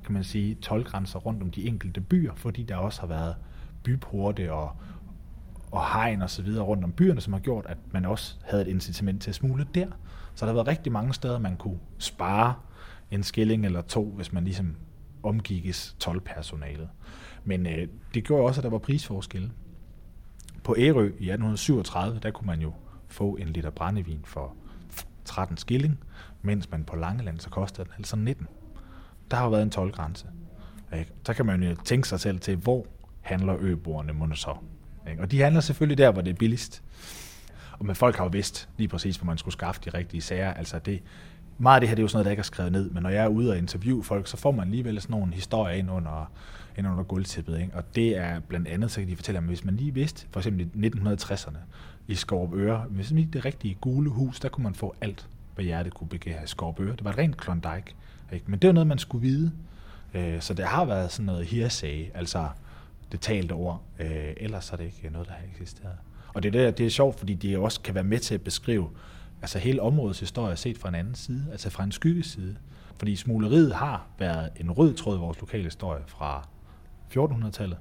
kan 0.06 0.14
man 0.14 0.24
sige, 0.24 0.56
tolvgrænser 0.56 1.20
rundt 1.20 1.44
om 1.44 1.52
de 1.52 1.68
enkelte 1.68 2.02
byer, 2.02 2.36
fordi 2.36 2.64
der 2.64 2.76
også 2.76 3.00
har 3.00 3.08
været 3.08 3.36
byporte 3.84 4.54
og, 4.54 4.72
og 5.72 5.94
hegn 5.94 6.22
og 6.22 6.30
så 6.30 6.42
videre 6.42 6.64
rundt 6.64 6.84
om 6.84 6.92
byerne, 6.92 7.22
som 7.22 7.34
har 7.34 7.40
gjort, 7.40 7.66
at 7.70 7.78
man 7.92 8.06
også 8.06 8.36
havde 8.44 8.62
et 8.62 8.68
incitament 8.68 9.22
til 9.22 9.32
at 9.32 9.36
smule 9.36 9.68
der. 9.76 9.88
Så 10.36 10.46
der 10.46 10.52
har 10.52 10.54
været 10.54 10.68
rigtig 10.68 10.92
mange 10.92 11.14
steder, 11.14 11.40
man 11.40 11.58
kunne 11.58 11.80
spare 11.98 12.54
en 13.12 13.24
skilling 13.24 13.66
eller 13.66 13.82
to, 13.82 14.14
hvis 14.16 14.34
man 14.34 14.44
ligesom 14.44 14.76
omgikkes 15.24 15.96
tolvpersonalet. 16.00 16.90
Men 17.44 17.68
øh, 17.68 17.88
det 18.14 18.24
gjorde 18.24 18.44
også, 18.48 18.60
at 18.60 18.64
der 18.64 18.70
var 18.70 18.78
prisforskelle. 18.78 19.52
På 20.64 20.76
Ærø 20.78 21.04
i 21.04 21.30
1837, 21.30 22.20
der 22.20 22.32
kunne 22.32 22.48
man 22.48 22.62
jo 22.62 22.74
få 23.08 23.36
en 23.36 23.48
liter 23.48 23.70
brændevin 23.70 24.20
for 24.24 24.56
13 25.26 25.58
skilling, 25.58 26.00
mens 26.42 26.72
man 26.72 26.84
på 26.84 26.96
Langeland, 26.96 27.40
så 27.40 27.50
kostede 27.50 27.86
den 27.86 27.94
altså 27.98 28.16
19. 28.16 28.48
Der 29.32 29.38
har 29.38 29.44
jo 29.44 29.50
været 29.50 29.64
en 29.64 29.70
tolvgrænse. 29.70 30.28
Så 31.26 31.34
kan 31.34 31.46
man 31.46 31.64
jo 31.64 31.76
tænke 31.86 32.08
sig 32.08 32.20
selv 32.20 32.40
til, 32.40 32.56
hvor 32.56 32.88
handler 33.22 33.56
øboerne 33.60 34.14
mon 34.14 34.36
så. 34.36 34.56
Og 35.20 35.32
de 35.32 35.42
handler 35.42 35.62
selvfølgelig 35.62 35.98
der, 35.98 36.12
hvor 36.12 36.22
det 36.22 36.32
er 36.32 36.36
billigst. 36.36 36.84
Og 37.80 37.86
men 37.86 37.96
folk 37.96 38.16
har 38.16 38.24
jo 38.24 38.30
vidst 38.30 38.70
lige 38.78 38.88
præcis, 38.88 39.18
hvor 39.18 39.26
man 39.26 39.38
skulle 39.38 39.54
skaffe 39.54 39.82
de 39.86 39.90
rigtige 39.90 40.22
sager. 40.22 40.54
Altså 40.54 40.80
det, 40.80 41.02
meget 41.58 41.76
af 41.76 41.82
det 41.82 41.90
her 41.90 41.96
det 41.96 42.02
er 42.02 42.04
jo 42.04 42.08
sådan 42.08 42.16
noget, 42.18 42.26
der 42.26 42.32
ikke 42.32 42.42
er 42.42 42.44
skrevet 42.44 42.72
ned, 42.72 42.90
men 42.90 43.04
når 43.04 43.10
jeg 43.10 43.24
er 43.24 43.28
ude 43.28 43.52
og 43.52 43.58
interviewe 43.58 44.04
folk, 44.04 44.28
så 44.28 44.38
får 44.38 44.52
man 44.52 44.66
alligevel 44.66 45.02
sådan 45.02 45.14
nogle 45.14 45.34
historier 45.34 45.76
ind 45.76 45.92
under, 45.92 46.32
ind 46.78 46.88
under 46.88 47.04
guldtippet. 47.04 47.60
Ikke? 47.60 47.74
Og 47.74 47.96
det 47.96 48.18
er 48.18 48.40
blandt 48.40 48.68
andet, 48.68 48.92
så 48.92 49.00
kan 49.00 49.10
de 49.10 49.16
fortælle, 49.16 49.38
at 49.38 49.44
hvis 49.44 49.66
man 49.66 49.76
lige 49.76 49.94
vidste, 49.94 50.28
for 50.32 50.40
eksempel 50.40 50.70
i 50.84 50.88
1960'erne 50.88 51.58
i 52.08 52.16
Skorp 52.16 52.54
Øre, 52.54 52.86
hvis 52.90 53.12
man 53.12 53.30
det 53.34 53.46
rigtige 53.46 53.78
gule 53.82 54.10
hus, 54.10 54.40
der 54.40 54.50
kunne 54.50 54.64
man 54.64 54.76
få 54.76 54.96
alt, 55.02 55.28
hvad 55.56 55.66
hjertet 55.66 55.94
kunne 55.94 56.08
begære 56.08 56.44
i 56.44 56.48
Skorp 56.48 56.80
Øre. 56.80 56.92
Det 56.92 57.04
var 57.04 57.12
et 57.12 57.18
rent 57.18 57.38
Klondike. 57.38 57.96
Ikke? 58.32 58.46
Men 58.48 58.60
det 58.60 58.68
var 58.68 58.74
noget, 58.74 58.88
man 58.88 58.98
skulle 58.98 59.22
vide. 59.22 59.52
Øh, 60.14 60.42
så 60.42 60.54
det 60.54 60.66
har 60.66 60.86
været 60.86 61.12
sådan 61.12 61.26
noget 61.26 61.46
hearsay, 61.46 62.06
altså 62.14 62.50
det 63.12 63.20
talte 63.20 63.52
ord. 63.52 63.82
Øh, 64.00 64.34
ellers 64.38 64.72
er 64.72 64.78
det 64.78 64.84
ikke 64.84 65.10
noget, 65.10 65.28
der 65.28 65.34
har 65.34 65.44
eksisteret. 65.52 65.96
Og 66.34 66.44
det 66.44 66.56
er, 66.56 66.72
det 66.72 66.86
er 66.86 66.90
sjovt, 66.90 67.20
fordi 67.20 67.34
det 67.34 67.58
også 67.58 67.82
kan 67.82 67.96
være 67.96 68.04
med 68.04 68.20
til 68.20 68.36
at 68.36 68.42
beskrive 68.42 68.90
altså 69.42 69.60
hele 69.60 69.82
områdets 69.82 70.20
historie 70.20 70.56
set 70.56 70.78
fra 70.78 70.90
en 70.90 70.96
anden 70.96 71.16
side, 71.16 71.46
altså 71.52 71.70
fra 71.70 71.84
en 71.84 71.92
skyggeside. 71.92 72.56
Fordi 72.98 73.16
smugleriet 73.16 73.76
har 73.76 74.08
været 74.20 74.50
en 74.60 74.72
rød 74.72 74.94
tråd 74.94 75.18
i 75.18 75.20
vores 75.20 75.40
lokale 75.40 75.64
historie 75.64 76.04
fra 76.08 76.48
1400-tallet, 77.18 77.78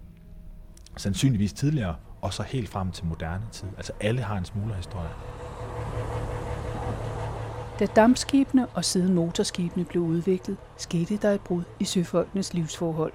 sandsynligvis 0.97 1.53
tidligere, 1.53 1.95
og 2.21 2.35
så 2.35 2.43
helt 2.43 2.69
frem 2.69 2.91
til 2.91 3.07
moderne 3.07 3.45
tid. 3.53 3.69
Altså 3.77 3.93
alle 4.01 4.23
har 4.23 4.39
en 4.39 4.45
smuglerhistorie. 4.45 5.09
Da 7.79 7.87
dampskibene 7.87 8.67
og 8.67 8.85
siden 8.85 9.15
motorskibene 9.15 9.85
blev 9.85 10.03
udviklet, 10.03 10.57
skete 10.77 11.17
der 11.17 11.31
et 11.31 11.41
brud 11.41 11.63
i 11.81 11.85
søfolkenes 11.85 12.55
livsforhold. 12.55 13.13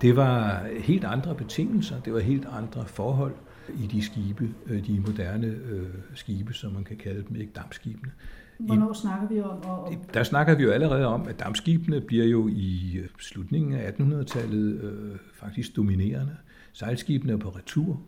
Det 0.00 0.16
var 0.16 0.66
helt 0.80 1.04
andre 1.04 1.34
betingelser, 1.34 2.00
det 2.00 2.12
var 2.12 2.20
helt 2.20 2.46
andre 2.52 2.84
forhold 2.86 3.34
i 3.68 3.86
de 3.86 4.02
skibe, 4.02 4.48
øh, 4.66 4.86
de 4.86 5.00
moderne 5.00 5.46
øh, 5.46 5.88
skibe, 6.14 6.52
som 6.52 6.72
man 6.72 6.84
kan 6.84 6.96
kalde 6.96 7.24
dem, 7.28 7.36
ikke 7.36 7.52
dampskibene. 7.56 8.12
Hvornår 8.58 8.92
I, 8.92 8.94
snakker 8.94 9.28
vi 9.28 9.40
om? 9.40 9.58
Og... 9.64 9.92
Der 10.14 10.22
snakker 10.22 10.54
vi 10.54 10.62
jo 10.62 10.70
allerede 10.70 11.06
om, 11.06 11.28
at 11.28 11.40
dampskibene 11.40 12.00
bliver 12.00 12.24
jo 12.24 12.48
i 12.48 12.96
øh, 12.96 13.08
slutningen 13.18 13.72
af 13.74 13.90
1800-tallet 13.90 14.80
øh, 14.82 15.18
faktisk 15.34 15.76
dominerende. 15.76 16.36
Sejlskibene 16.72 17.32
er 17.32 17.36
på 17.36 17.48
retur, 17.48 18.00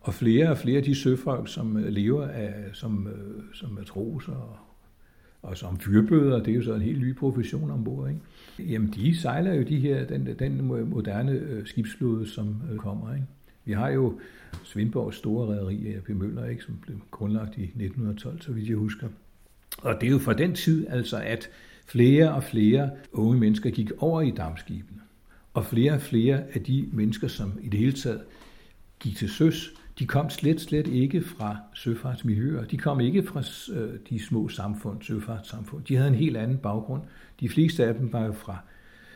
Og 0.00 0.14
flere 0.14 0.50
og 0.50 0.58
flere 0.58 0.76
af 0.76 0.82
de 0.84 0.94
søfolk, 0.94 1.48
som 1.48 1.76
øh, 1.76 1.88
lever 1.88 2.28
af, 2.28 2.54
som, 2.72 3.06
øh, 3.06 3.42
som 3.54 3.70
matroser 3.70 4.32
og, 4.32 4.56
og 5.42 5.56
som 5.56 5.78
fyrbøder, 5.78 6.42
det 6.42 6.52
er 6.52 6.56
jo 6.56 6.62
så 6.62 6.74
en 6.74 6.82
helt 6.82 7.00
ny 7.00 7.16
profession 7.16 7.70
ombord, 7.70 8.08
ikke? 8.08 8.72
Jamen, 8.72 8.90
de 8.90 9.16
sejler 9.20 9.54
jo 9.54 9.62
de 9.62 9.78
her, 9.78 10.04
den, 10.06 10.28
den 10.38 10.62
moderne 10.90 11.32
øh, 11.32 11.66
skibsflåde, 11.66 12.28
som 12.28 12.62
øh, 12.72 12.78
kommer, 12.78 13.14
ikke? 13.14 13.26
Vi 13.64 13.72
har 13.72 13.88
jo 13.88 14.20
Svendborgs 14.64 15.16
store 15.16 15.46
rædderi, 15.46 15.94
A.P. 15.94 16.08
Møller, 16.08 16.46
ikke, 16.46 16.62
som 16.62 16.78
blev 16.82 16.96
grundlagt 17.10 17.58
i 17.58 17.62
1912, 17.62 18.40
så 18.40 18.52
vidt 18.52 18.68
jeg 18.68 18.76
husker. 18.76 19.08
Og 19.78 20.00
det 20.00 20.06
er 20.06 20.10
jo 20.10 20.18
fra 20.18 20.32
den 20.32 20.54
tid 20.54 20.86
altså, 20.88 21.16
at 21.16 21.50
flere 21.86 22.34
og 22.34 22.44
flere 22.44 22.90
unge 23.12 23.38
mennesker 23.38 23.70
gik 23.70 23.90
over 23.98 24.20
i 24.20 24.30
dammskibene. 24.30 25.00
Og 25.54 25.66
flere 25.66 25.92
og 25.92 26.00
flere 26.00 26.42
af 26.54 26.60
de 26.60 26.88
mennesker, 26.92 27.28
som 27.28 27.58
i 27.62 27.68
det 27.68 27.80
hele 27.80 27.92
taget 27.92 28.20
gik 29.00 29.16
til 29.16 29.28
søs, 29.28 29.74
de 29.98 30.06
kom 30.06 30.30
slet, 30.30 30.60
slet 30.60 30.86
ikke 30.86 31.22
fra 31.22 31.56
søfartsmiljøer. 31.74 32.64
De 32.64 32.76
kom 32.76 33.00
ikke 33.00 33.22
fra 33.22 33.42
øh, 33.74 33.98
de 34.10 34.24
små 34.26 34.48
samfund, 34.48 35.02
søfartssamfund. 35.02 35.84
De 35.84 35.96
havde 35.96 36.08
en 36.08 36.14
helt 36.14 36.36
anden 36.36 36.58
baggrund. 36.58 37.02
De 37.40 37.48
fleste 37.48 37.84
af 37.84 37.94
dem 37.94 38.12
var 38.12 38.26
jo 38.26 38.32
fra, 38.32 38.58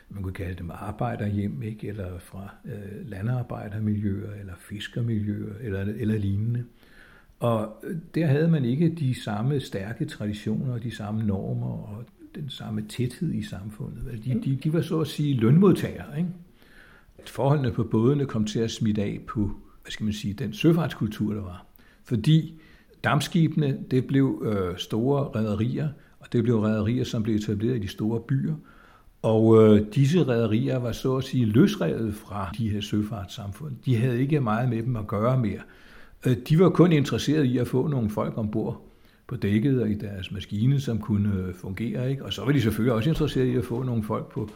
man 0.08 0.22
kunne 0.22 0.34
kalde 0.34 0.54
dem 0.54 0.70
arbejderhjem, 0.74 1.62
ikke? 1.62 1.88
eller 1.88 2.18
fra 2.18 2.54
øh, 2.64 3.10
landarbejdermiljøer, 3.10 4.32
eller 4.40 4.54
fiskermiljøer, 4.58 5.54
eller, 5.60 5.80
eller 5.80 6.18
lignende. 6.18 6.64
Og 7.40 7.84
øh, 7.84 7.96
der 8.14 8.26
havde 8.26 8.48
man 8.48 8.64
ikke 8.64 8.94
de 8.94 9.22
samme 9.22 9.60
stærke 9.60 10.04
traditioner, 10.04 10.78
de 10.78 10.90
samme 10.90 11.22
normer 11.22 11.66
og 11.66 12.04
den 12.34 12.50
samme 12.50 12.82
tæthed 12.88 13.32
i 13.32 13.42
samfundet. 13.42 14.20
De, 14.24 14.40
de, 14.44 14.56
de 14.64 14.72
var 14.72 14.80
så 14.80 15.00
at 15.00 15.06
sige 15.06 15.34
lønmodtagere. 15.34 16.18
Ikke? 16.18 16.30
At 17.18 17.28
forholdene 17.28 17.72
på 17.72 17.84
bådene 17.84 18.26
kom 18.26 18.44
til 18.44 18.60
at 18.60 18.70
smitte 18.70 19.02
af 19.02 19.20
på 19.26 19.50
hvad 19.86 19.90
skal 19.90 20.04
man 20.04 20.12
sige, 20.12 20.34
den 20.34 20.52
søfartskultur, 20.52 21.34
der 21.34 21.42
var. 21.42 21.66
Fordi 22.04 22.60
dammskibene, 23.04 23.78
det 23.90 24.06
blev 24.06 24.42
øh, 24.46 24.78
store 24.78 25.22
rædderier, 25.22 25.88
og 26.20 26.32
det 26.32 26.42
blev 26.42 26.60
rædderier, 26.60 27.04
som 27.04 27.22
blev 27.22 27.34
etableret 27.34 27.76
i 27.76 27.78
de 27.78 27.88
store 27.88 28.20
byer. 28.20 28.54
Og 29.26 29.62
øh, 29.62 29.86
disse 29.94 30.22
rædderier 30.22 30.78
var 30.78 30.92
så 30.92 31.16
at 31.16 31.24
sige 31.24 31.44
løsrevet 31.44 32.14
fra 32.14 32.50
de 32.58 32.70
her 32.70 32.80
søfartssamfund. 32.80 33.72
De 33.84 33.96
havde 33.96 34.20
ikke 34.20 34.40
meget 34.40 34.68
med 34.68 34.82
dem 34.82 34.96
at 34.96 35.06
gøre 35.06 35.38
mere. 35.38 35.60
Øh, 36.26 36.36
de 36.48 36.58
var 36.58 36.70
kun 36.70 36.92
interesserede 36.92 37.46
i 37.46 37.58
at 37.58 37.68
få 37.68 37.88
nogle 37.88 38.10
folk 38.10 38.38
ombord 38.38 38.82
på 39.26 39.36
dækket 39.36 39.82
og 39.82 39.90
i 39.90 39.94
deres 39.94 40.32
maskine, 40.32 40.80
som 40.80 40.98
kunne 40.98 41.34
øh, 41.34 41.54
fungere. 41.54 42.10
Ikke? 42.10 42.24
Og 42.24 42.32
så 42.32 42.44
var 42.44 42.52
de 42.52 42.60
selvfølgelig 42.60 42.92
også 42.92 43.10
interesserede 43.10 43.50
i 43.50 43.56
at 43.56 43.64
få 43.64 43.82
nogle 43.82 44.02
folk 44.02 44.32
på, 44.32 44.50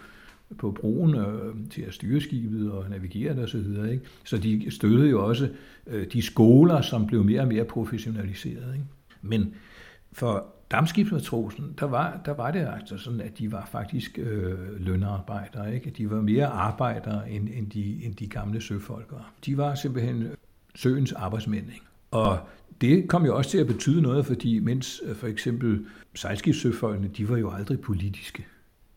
på 0.59 0.71
broen 0.71 1.15
øh, 1.15 1.55
til 1.71 1.83
at 1.83 1.95
styre 1.95 2.21
skibet 2.21 2.73
og 2.73 2.91
navigere 2.91 3.35
det 3.35 3.45
osv. 3.45 3.75
Så, 3.75 3.83
ikke? 3.83 4.05
så 4.25 4.39
de 4.39 4.71
støttede 4.71 5.11
jo 5.11 5.27
også 5.27 5.49
øh, 5.87 6.07
de 6.13 6.23
skoler, 6.23 6.81
som 6.81 7.07
blev 7.07 7.25
mere 7.25 7.41
og 7.41 7.49
mere 7.49 7.65
professionaliseret. 7.65 8.75
Ikke? 8.75 8.87
Men 9.23 9.55
for 10.13 10.47
dammskibsmatrosen, 10.71 11.75
der 11.81 11.87
var, 11.87 12.21
der 12.25 12.35
var 12.35 12.51
det 12.51 12.69
altså 12.75 12.99
sådan, 12.99 13.21
at 13.21 13.39
de 13.39 13.53
var 13.53 13.69
faktisk 13.73 14.19
øh, 14.19 14.81
lønarbejdere. 14.81 15.75
Ikke? 15.75 15.91
De 15.91 16.11
var 16.11 16.21
mere 16.21 16.47
arbejdere 16.47 17.31
end, 17.31 17.49
end, 17.55 17.71
de, 17.71 18.05
end 18.05 18.15
de 18.15 18.27
gamle 18.27 18.61
søfolkere. 18.61 19.25
De 19.47 19.57
var 19.57 19.75
simpelthen 19.75 20.29
søens 20.75 21.13
arbejdsmænd. 21.13 21.67
Ikke? 21.67 21.87
Og 22.11 22.39
det 22.81 23.09
kom 23.09 23.25
jo 23.25 23.37
også 23.37 23.51
til 23.51 23.59
at 23.59 23.67
betyde 23.67 24.03
noget, 24.03 24.27
fordi 24.27 24.59
mens 24.59 25.03
øh, 25.05 25.17
for 25.17 25.27
eksempel 25.27 25.87
sejlskibssøfolkene, 26.15 27.09
de 27.09 27.29
var 27.29 27.37
jo 27.37 27.51
aldrig 27.51 27.81
politiske 27.81 28.47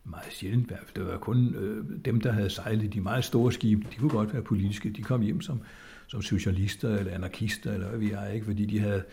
meget 0.03 0.33
sjældent 0.33 0.67
hvert 0.67 0.79
fald. 0.79 1.05
Det 1.05 1.13
var 1.13 1.17
kun 1.17 1.55
øh, 1.55 1.85
dem, 2.05 2.21
der 2.21 2.31
havde 2.31 2.49
sejlet 2.49 2.93
de 2.93 3.01
meget 3.01 3.23
store 3.23 3.51
skibe, 3.51 3.87
de 3.91 3.95
kunne 3.95 4.09
godt 4.09 4.33
være 4.33 4.41
politiske. 4.41 4.89
De 4.89 5.01
kom 5.01 5.21
hjem 5.21 5.41
som, 5.41 5.61
som 6.07 6.21
socialister 6.21 6.97
eller 6.97 7.13
anarkister, 7.13 7.73
eller 7.73 7.89
hvad 7.89 7.99
vi 7.99 8.11
er, 8.11 8.27
ikke? 8.27 8.45
fordi 8.45 8.65
de 8.65 8.79
havde 8.79 9.03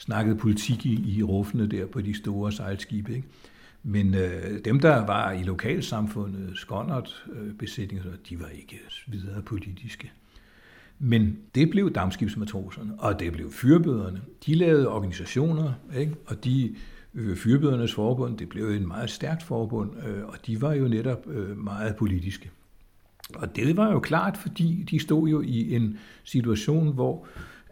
snakket 0.00 0.38
politik 0.38 0.86
i, 0.86 1.16
i 1.16 1.22
ruffene 1.22 1.66
der 1.66 1.86
på 1.86 2.00
de 2.00 2.14
store 2.14 2.52
sejlskibe. 2.52 3.14
Ikke? 3.14 3.28
Men 3.82 4.14
øh, 4.14 4.64
dem, 4.64 4.80
der 4.80 5.06
var 5.06 5.32
i 5.32 5.42
lokalsamfundet, 5.42 6.50
skåndert 6.54 7.24
øh, 7.32 7.54
besætninger, 7.54 8.04
de 8.28 8.40
var 8.40 8.48
ikke 8.48 8.80
videre 9.06 9.42
politiske. 9.42 10.12
Men 10.98 11.38
det 11.54 11.70
blev 11.70 11.92
dammskibsmatroserne, 11.92 12.92
og 12.98 13.20
det 13.20 13.32
blev 13.32 13.52
fyrbøderne. 13.52 14.20
De 14.46 14.54
lavede 14.54 14.88
organisationer, 14.88 15.72
ikke? 15.96 16.14
og 16.26 16.44
de 16.44 16.74
øh, 17.14 17.36
Fyrbødernes 17.36 17.94
forbund, 17.94 18.38
det 18.38 18.48
blev 18.48 18.64
et 18.64 18.82
meget 18.82 19.10
stærkt 19.10 19.42
forbund, 19.42 19.90
øh, 20.06 20.24
og 20.26 20.46
de 20.46 20.62
var 20.62 20.72
jo 20.72 20.88
netop 20.88 21.26
øh, 21.30 21.58
meget 21.58 21.96
politiske. 21.96 22.50
Og 23.34 23.56
det 23.56 23.76
var 23.76 23.92
jo 23.92 24.00
klart, 24.00 24.36
fordi 24.36 24.86
de 24.90 25.00
stod 25.00 25.28
jo 25.28 25.40
i 25.40 25.74
en 25.74 25.98
situation, 26.24 26.94
hvor 26.94 27.26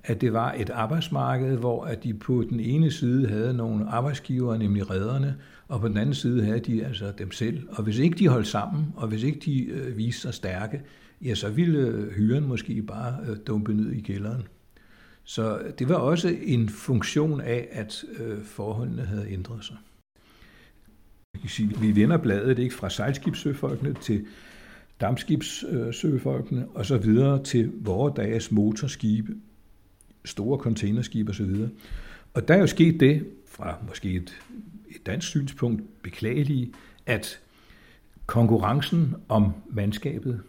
at 0.09 0.21
det 0.21 0.33
var 0.33 0.53
et 0.53 0.71
arbejdsmarked, 0.71 1.57
hvor 1.57 1.85
at 1.85 2.05
de 2.05 2.15
på 2.15 2.45
den 2.51 2.61
ene 2.61 2.91
side 2.91 3.29
havde 3.29 3.55
nogle 3.55 3.89
arbejdsgivere, 3.89 4.59
nemlig 4.59 4.91
redderne, 4.91 5.37
og 5.69 5.81
på 5.81 5.89
den 5.89 5.97
anden 5.97 6.15
side 6.15 6.45
havde 6.45 6.61
de 6.61 6.85
altså 6.85 7.13
dem 7.19 7.33
selv. 7.33 7.69
Og 7.71 7.83
hvis 7.83 7.99
ikke 7.99 8.19
de 8.19 8.29
holdt 8.29 8.47
sammen, 8.47 8.87
og 8.97 9.09
hvis 9.09 9.23
ikke 9.23 9.41
de 9.45 9.65
øh, 9.65 9.97
viste 9.97 10.21
sig 10.21 10.35
stærke, 10.35 10.83
ja, 11.25 11.35
så 11.35 11.51
ville 11.51 11.79
øh, 11.79 12.11
hyren 12.11 12.49
måske 12.49 12.83
bare 12.83 13.17
øh, 13.29 13.37
dumpe 13.47 13.75
ned 13.75 13.93
i 13.93 14.01
kælderen. 14.01 14.43
Så 15.25 15.61
det 15.79 15.89
var 15.89 15.95
også 15.95 16.37
en 16.43 16.69
funktion 16.69 17.41
af, 17.41 17.69
at 17.73 18.05
øh, 18.19 18.43
forholdene 18.45 19.03
havde 19.03 19.27
ændret 19.31 19.65
sig. 19.65 19.77
Vi 21.81 21.97
vender 21.97 22.17
bladet 22.17 22.59
ikke 22.59 22.75
fra 22.75 22.91
sejlskibssøfolkene 22.91 23.95
til 23.95 24.27
dammskibssøfolkene 25.01 26.61
øh, 26.61 26.69
og 26.75 26.87
så 26.87 26.99
videre 26.99 27.43
til 27.43 27.73
vores 27.75 28.15
dages 28.17 28.53
motorskibe, 28.53 29.33
store 30.25 30.59
containerskibe 30.59 31.31
osv. 31.31 31.55
Og 32.35 32.49
der 32.49 32.55
er 32.55 32.59
jo 32.59 32.67
sket 32.67 33.01
det, 33.01 33.27
fra 33.47 33.77
måske 33.89 34.13
et, 34.13 34.37
et 34.89 35.07
dansk 35.07 35.29
synspunkt 35.29 36.03
beklagelige, 36.03 36.73
at 37.07 37.41
konkurrencen 38.27 39.15
om 39.29 39.53
mandskabet 39.71 40.41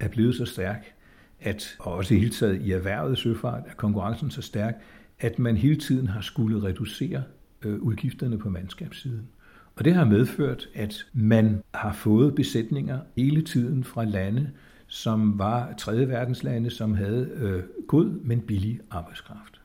er 0.00 0.08
blevet 0.08 0.34
så 0.34 0.44
stærk, 0.44 0.92
at, 1.40 1.76
og 1.78 1.92
også 1.92 2.14
hele 2.14 2.30
taget 2.30 2.62
i 2.62 2.72
erhvervet 2.72 3.18
søfart, 3.18 3.62
er 3.66 3.74
konkurrencen 3.74 4.30
så 4.30 4.42
stærk, 4.42 4.82
at 5.18 5.38
man 5.38 5.56
hele 5.56 5.76
tiden 5.76 6.06
har 6.06 6.20
skulle 6.20 6.62
reducere 6.62 7.22
øh, 7.62 7.78
udgifterne 7.78 8.38
på 8.38 8.50
mandskabssiden. 8.50 9.28
Og 9.76 9.84
det 9.84 9.94
har 9.94 10.04
medført, 10.04 10.68
at 10.74 11.06
man 11.12 11.62
har 11.74 11.92
fået 11.92 12.34
besætninger 12.34 13.00
hele 13.16 13.42
tiden 13.42 13.84
fra 13.84 14.04
lande, 14.04 14.50
som 14.86 15.38
var 15.38 15.74
tredje 15.78 16.08
verdenslande, 16.08 16.70
som 16.70 16.94
havde 16.94 17.30
øh, 17.34 17.62
god, 17.86 18.06
men 18.06 18.40
billig 18.40 18.80
arbejdskraft. 18.90 19.60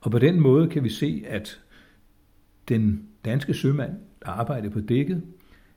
Og 0.00 0.10
på 0.10 0.18
den 0.18 0.40
måde 0.40 0.68
kan 0.68 0.84
vi 0.84 0.88
se, 0.88 1.24
at 1.26 1.60
den 2.68 3.08
danske 3.24 3.54
sømand, 3.54 3.92
der 4.24 4.30
arbejdede 4.30 4.70
på 4.70 4.80
dækket, 4.80 5.22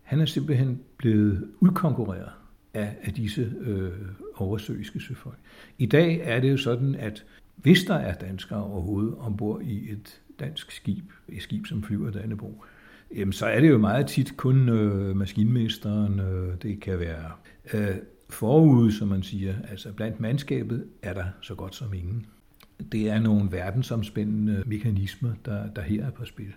han 0.01 0.21
er 0.21 0.25
simpelthen 0.25 0.79
blevet 0.97 1.47
udkonkurreret 1.59 2.29
af, 2.73 2.95
af 3.03 3.13
disse 3.13 3.53
øh, 3.59 3.91
oversøiske 4.35 4.99
søfolk. 4.99 5.39
I 5.77 5.85
dag 5.85 6.21
er 6.23 6.39
det 6.39 6.51
jo 6.51 6.57
sådan, 6.57 6.95
at 6.95 7.25
hvis 7.55 7.83
der 7.83 7.95
er 7.95 8.13
danskere 8.13 8.63
overhovedet 8.63 9.15
ombord 9.17 9.61
i 9.61 9.91
et 9.91 10.21
dansk 10.39 10.71
skib, 10.71 11.03
et 11.29 11.41
skib, 11.41 11.65
som 11.65 11.83
flyver 11.83 12.11
Dannebro, 12.11 12.63
jamen 13.15 13.33
så 13.33 13.45
er 13.45 13.59
det 13.59 13.69
jo 13.69 13.77
meget 13.77 14.07
tit 14.07 14.37
kun 14.37 14.69
øh, 14.69 15.15
maskinmesteren, 15.15 16.19
øh, 16.19 16.55
det 16.61 16.79
kan 16.79 16.99
være 16.99 17.31
øh, 17.73 17.95
forude, 18.33 18.91
som 18.91 19.07
man 19.07 19.23
siger, 19.23 19.53
altså 19.69 19.93
blandt 19.93 20.19
mandskabet 20.19 20.85
er 21.01 21.13
der 21.13 21.25
så 21.41 21.55
godt 21.55 21.75
som 21.75 21.93
ingen. 21.93 22.25
Det 22.91 23.09
er 23.09 23.19
nogle 23.19 23.51
verdensomspændende 23.51 24.63
mekanismer, 24.65 25.33
der, 25.45 25.69
der 25.69 25.81
her 25.81 26.05
er 26.05 26.11
på 26.11 26.25
spil. 26.25 26.53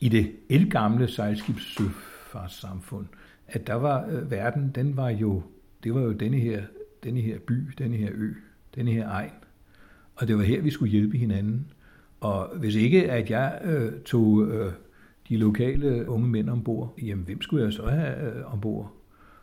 I 0.00 0.08
det 0.08 0.32
elgamle 0.48 1.08
sejlskibssøfartssamfund, 1.08 3.06
at 3.46 3.66
der 3.66 3.74
var 3.74 4.06
øh, 4.10 4.30
verden, 4.30 4.70
den 4.74 4.96
var 4.96 5.08
jo, 5.08 5.42
det 5.84 5.94
var 5.94 6.00
jo 6.00 6.12
denne 6.12 6.36
her, 6.36 6.62
denne 7.04 7.20
her 7.20 7.38
by, 7.38 7.68
denne 7.78 7.96
her 7.96 8.10
ø, 8.14 8.32
denne 8.74 8.90
her 8.90 9.08
egen. 9.08 9.30
Og 10.14 10.28
det 10.28 10.36
var 10.36 10.42
her, 10.42 10.62
vi 10.62 10.70
skulle 10.70 10.90
hjælpe 10.90 11.18
hinanden. 11.18 11.66
Og 12.20 12.56
hvis 12.56 12.74
ikke, 12.74 13.10
at 13.10 13.30
jeg 13.30 13.60
øh, 13.64 13.92
tog 14.04 14.46
øh, 14.46 14.72
de 15.28 15.36
lokale 15.36 16.08
unge 16.08 16.28
mænd 16.28 16.50
ombord, 16.50 16.94
jamen 17.02 17.24
hvem 17.24 17.42
skulle 17.42 17.64
jeg 17.64 17.72
så 17.72 17.86
have 17.86 18.36
øh, 18.36 18.52
ombord? 18.52 18.97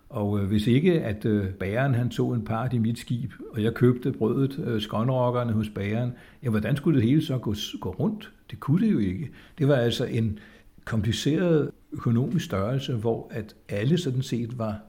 Og 0.09 0.39
øh, 0.39 0.47
hvis 0.47 0.67
ikke, 0.67 1.01
at 1.01 1.25
øh, 1.25 1.49
bæren 1.49 1.93
han 1.93 2.09
tog 2.09 2.35
en 2.35 2.41
part 2.41 2.73
i 2.73 2.77
mit 2.77 2.99
skib, 2.99 3.31
og 3.51 3.63
jeg 3.63 3.73
købte 3.73 4.11
brødet, 4.11 4.59
øh, 4.67 4.81
skånrokkerne 4.81 5.53
hos 5.53 5.69
bæren, 5.69 6.11
ja, 6.43 6.49
hvordan 6.49 6.75
skulle 6.75 6.99
det 6.99 7.09
hele 7.09 7.21
så 7.21 7.37
gå, 7.37 7.55
gå 7.79 7.89
rundt? 7.89 8.31
Det 8.51 8.59
kunne 8.59 8.87
det 8.87 8.93
jo 8.93 8.99
ikke. 8.99 9.29
Det 9.57 9.67
var 9.67 9.75
altså 9.75 10.05
en 10.05 10.39
kompliceret 10.85 11.71
økonomisk 11.91 12.45
størrelse, 12.45 12.93
hvor 12.93 13.27
at 13.31 13.55
alle 13.69 13.97
sådan 13.97 14.21
set 14.21 14.59
var 14.59 14.79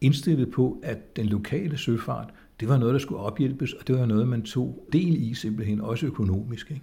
indstillet 0.00 0.50
på, 0.50 0.80
at 0.82 1.16
den 1.16 1.26
lokale 1.26 1.76
søfart, 1.76 2.30
det 2.60 2.68
var 2.68 2.78
noget, 2.78 2.92
der 2.92 2.98
skulle 2.98 3.20
ophjælpes, 3.20 3.72
og 3.72 3.88
det 3.88 3.98
var 3.98 4.06
noget, 4.06 4.28
man 4.28 4.42
tog 4.42 4.88
del 4.92 5.30
i 5.30 5.34
simpelthen, 5.34 5.80
også 5.80 6.06
økonomisk. 6.06 6.70
Ikke? 6.70 6.82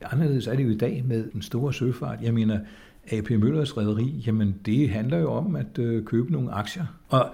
Anderledes 0.00 0.46
er 0.46 0.56
det 0.56 0.64
jo 0.64 0.68
i 0.68 0.76
dag 0.76 1.04
med 1.06 1.30
den 1.32 1.42
store 1.42 1.72
søfart. 1.72 2.22
Jeg 2.22 2.34
mener, 2.34 2.60
AP 3.12 3.30
Møllers 3.30 3.76
rederi, 3.76 4.22
jamen 4.26 4.54
det 4.66 4.90
handler 4.90 5.18
jo 5.18 5.32
om 5.32 5.56
at 5.56 5.78
øh, 5.78 6.04
købe 6.04 6.32
nogle 6.32 6.52
aktier. 6.52 6.86
Og 7.08 7.30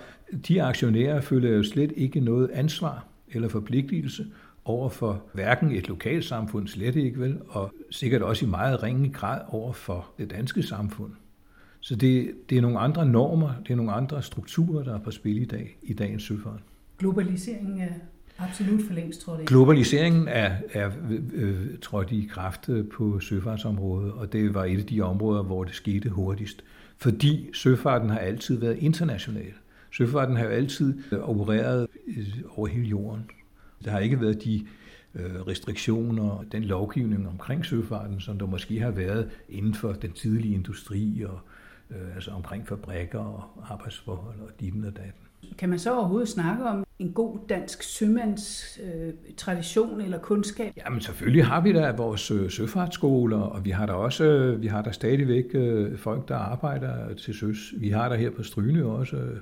de 0.48 0.62
aktionærer 0.62 1.20
føler 1.20 1.50
jo 1.50 1.62
slet 1.62 1.92
ikke 1.96 2.20
noget 2.20 2.50
ansvar 2.50 3.06
eller 3.28 3.48
forpligtelse 3.48 4.26
over 4.64 4.88
for 4.88 5.22
hverken 5.32 5.72
et 5.72 5.88
lokalsamfund, 5.88 6.68
slet 6.68 6.96
ikke 6.96 7.20
vel, 7.20 7.38
og 7.48 7.72
sikkert 7.90 8.22
også 8.22 8.46
i 8.46 8.48
meget 8.48 8.82
ringe 8.82 9.08
grad 9.08 9.40
over 9.48 9.72
for 9.72 10.10
det 10.18 10.30
danske 10.30 10.62
samfund. 10.62 11.12
Så 11.80 11.96
det, 11.96 12.30
det 12.50 12.58
er 12.58 12.62
nogle 12.62 12.78
andre 12.78 13.06
normer, 13.06 13.50
det 13.62 13.70
er 13.70 13.76
nogle 13.76 13.92
andre 13.92 14.22
strukturer, 14.22 14.84
der 14.84 14.94
er 14.94 14.98
på 14.98 15.10
spil 15.10 15.42
i 15.42 15.44
dag, 15.44 15.78
i 15.82 15.92
dagens 15.92 16.22
søfart. 16.22 16.60
Globaliseringen 16.98 17.80
er 17.80 17.92
absolut 18.38 18.80
for 18.86 18.94
længst 18.94 19.20
tror 19.20 19.36
jeg. 19.36 19.46
Globaliseringen 19.46 20.28
er, 20.28 20.56
er 20.72 20.90
øh, 21.32 21.78
trådt 21.82 22.12
i 22.12 22.28
kraft 22.30 22.68
øh, 22.68 22.88
på 22.88 23.20
søfartsområdet, 23.20 24.12
og 24.12 24.32
det 24.32 24.54
var 24.54 24.64
et 24.64 24.78
af 24.78 24.86
de 24.86 25.00
områder, 25.00 25.42
hvor 25.42 25.64
det 25.64 25.74
skete 25.74 26.08
hurtigst. 26.08 26.64
Fordi 26.98 27.50
søfarten 27.52 28.10
har 28.10 28.18
altid 28.18 28.60
været 28.60 28.78
international. 28.78 29.52
Søfarten 29.90 30.36
har 30.36 30.44
jo 30.44 30.50
altid 30.50 31.02
øh, 31.12 31.28
opereret 31.28 31.86
øh, 32.06 32.26
over 32.56 32.66
hele 32.66 32.86
jorden. 32.86 33.30
Der 33.84 33.90
har 33.90 33.98
ikke 33.98 34.20
været 34.20 34.44
de 34.44 34.66
restriktioner 35.16 36.30
og 36.30 36.44
den 36.52 36.64
lovgivning 36.64 37.28
omkring 37.28 37.66
søfarten, 37.66 38.20
som 38.20 38.38
der 38.38 38.46
måske 38.46 38.80
har 38.80 38.90
været 38.90 39.30
inden 39.48 39.74
for 39.74 39.92
den 39.92 40.12
tidlige 40.12 40.54
industri 40.54 41.24
og 41.26 41.38
øh, 41.90 42.14
altså 42.14 42.30
omkring 42.30 42.68
fabrikker 42.68 43.18
og 43.18 43.72
arbejdsforhold 43.72 44.40
og 44.40 44.50
ditten 44.60 44.84
og 44.84 44.96
datten. 44.96 45.23
Kan 45.58 45.68
man 45.68 45.78
så 45.78 45.94
overhovedet 45.94 46.28
snakke 46.28 46.64
om 46.64 46.86
en 46.98 47.12
god 47.12 47.38
dansk 47.48 47.82
sømands 47.82 48.78
øh, 48.84 49.12
tradition 49.36 50.00
eller 50.00 50.18
kundskab? 50.18 50.72
Jamen 50.76 51.00
selvfølgelig 51.00 51.46
har 51.46 51.60
vi 51.60 51.72
da 51.72 51.92
vores 51.92 52.30
øh, 52.30 52.50
søfartsskoler, 52.50 53.38
og 53.38 53.64
vi 53.64 53.70
har 53.70 53.86
der 53.86 53.92
også 53.92 54.24
øh, 54.24 54.62
vi 54.62 54.66
har 54.66 54.82
der 54.82 54.90
stadigvæk 54.90 55.44
øh, 55.54 55.98
folk, 55.98 56.28
der 56.28 56.36
arbejder 56.36 57.14
til 57.14 57.34
søs. 57.34 57.74
Vi 57.76 57.88
har 57.88 58.08
der 58.08 58.16
her 58.16 58.30
på 58.30 58.42
Stryne 58.42 58.84
også 58.84 59.16
øh, 59.16 59.36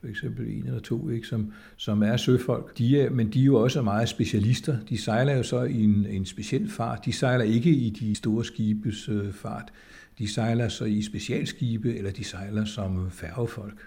for 0.00 0.06
eksempel 0.06 0.48
en 0.48 0.66
eller 0.66 0.80
to, 0.80 1.08
ikke, 1.08 1.26
som, 1.26 1.52
som 1.76 2.02
er 2.02 2.16
søfolk. 2.16 2.78
De 2.78 3.00
er, 3.00 3.10
men 3.10 3.32
de 3.32 3.40
er 3.40 3.44
jo 3.44 3.56
også 3.56 3.82
meget 3.82 4.08
specialister. 4.08 4.76
De 4.88 4.98
sejler 4.98 5.36
jo 5.36 5.42
så 5.42 5.62
i 5.62 5.84
en, 5.84 6.06
en 6.06 6.26
speciel 6.26 6.70
fart. 6.70 7.04
De 7.04 7.12
sejler 7.12 7.44
ikke 7.44 7.70
i 7.70 7.90
de 7.90 8.14
store 8.14 8.44
skibes 8.44 9.08
øh, 9.08 9.32
fart. 9.32 9.72
De 10.18 10.32
sejler 10.32 10.68
så 10.68 10.84
i 10.84 11.02
specialskibe, 11.02 11.96
eller 11.96 12.10
de 12.10 12.24
sejler 12.24 12.64
som 12.64 13.10
færgefolk. 13.10 13.80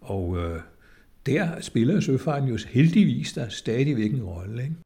Og 0.00 0.38
øh, 0.38 0.60
der 1.26 1.60
spiller 1.60 2.00
søfarten 2.00 2.48
jo 2.48 2.58
heldigvis 2.68 3.32
der 3.32 3.48
stadigvæk 3.48 4.12
en 4.12 4.22
rolle. 4.22 4.62
Ikke? 4.62 4.76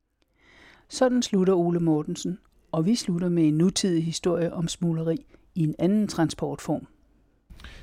Sådan 0.88 1.22
slutter 1.22 1.54
Ole 1.54 1.80
Mortensen, 1.80 2.38
og 2.72 2.86
vi 2.86 2.94
slutter 2.94 3.28
med 3.28 3.48
en 3.48 3.54
nutidig 3.54 4.04
historie 4.04 4.52
om 4.52 4.68
smugleri 4.68 5.26
i 5.54 5.62
en 5.62 5.74
anden 5.78 6.08
transportform. 6.08 6.86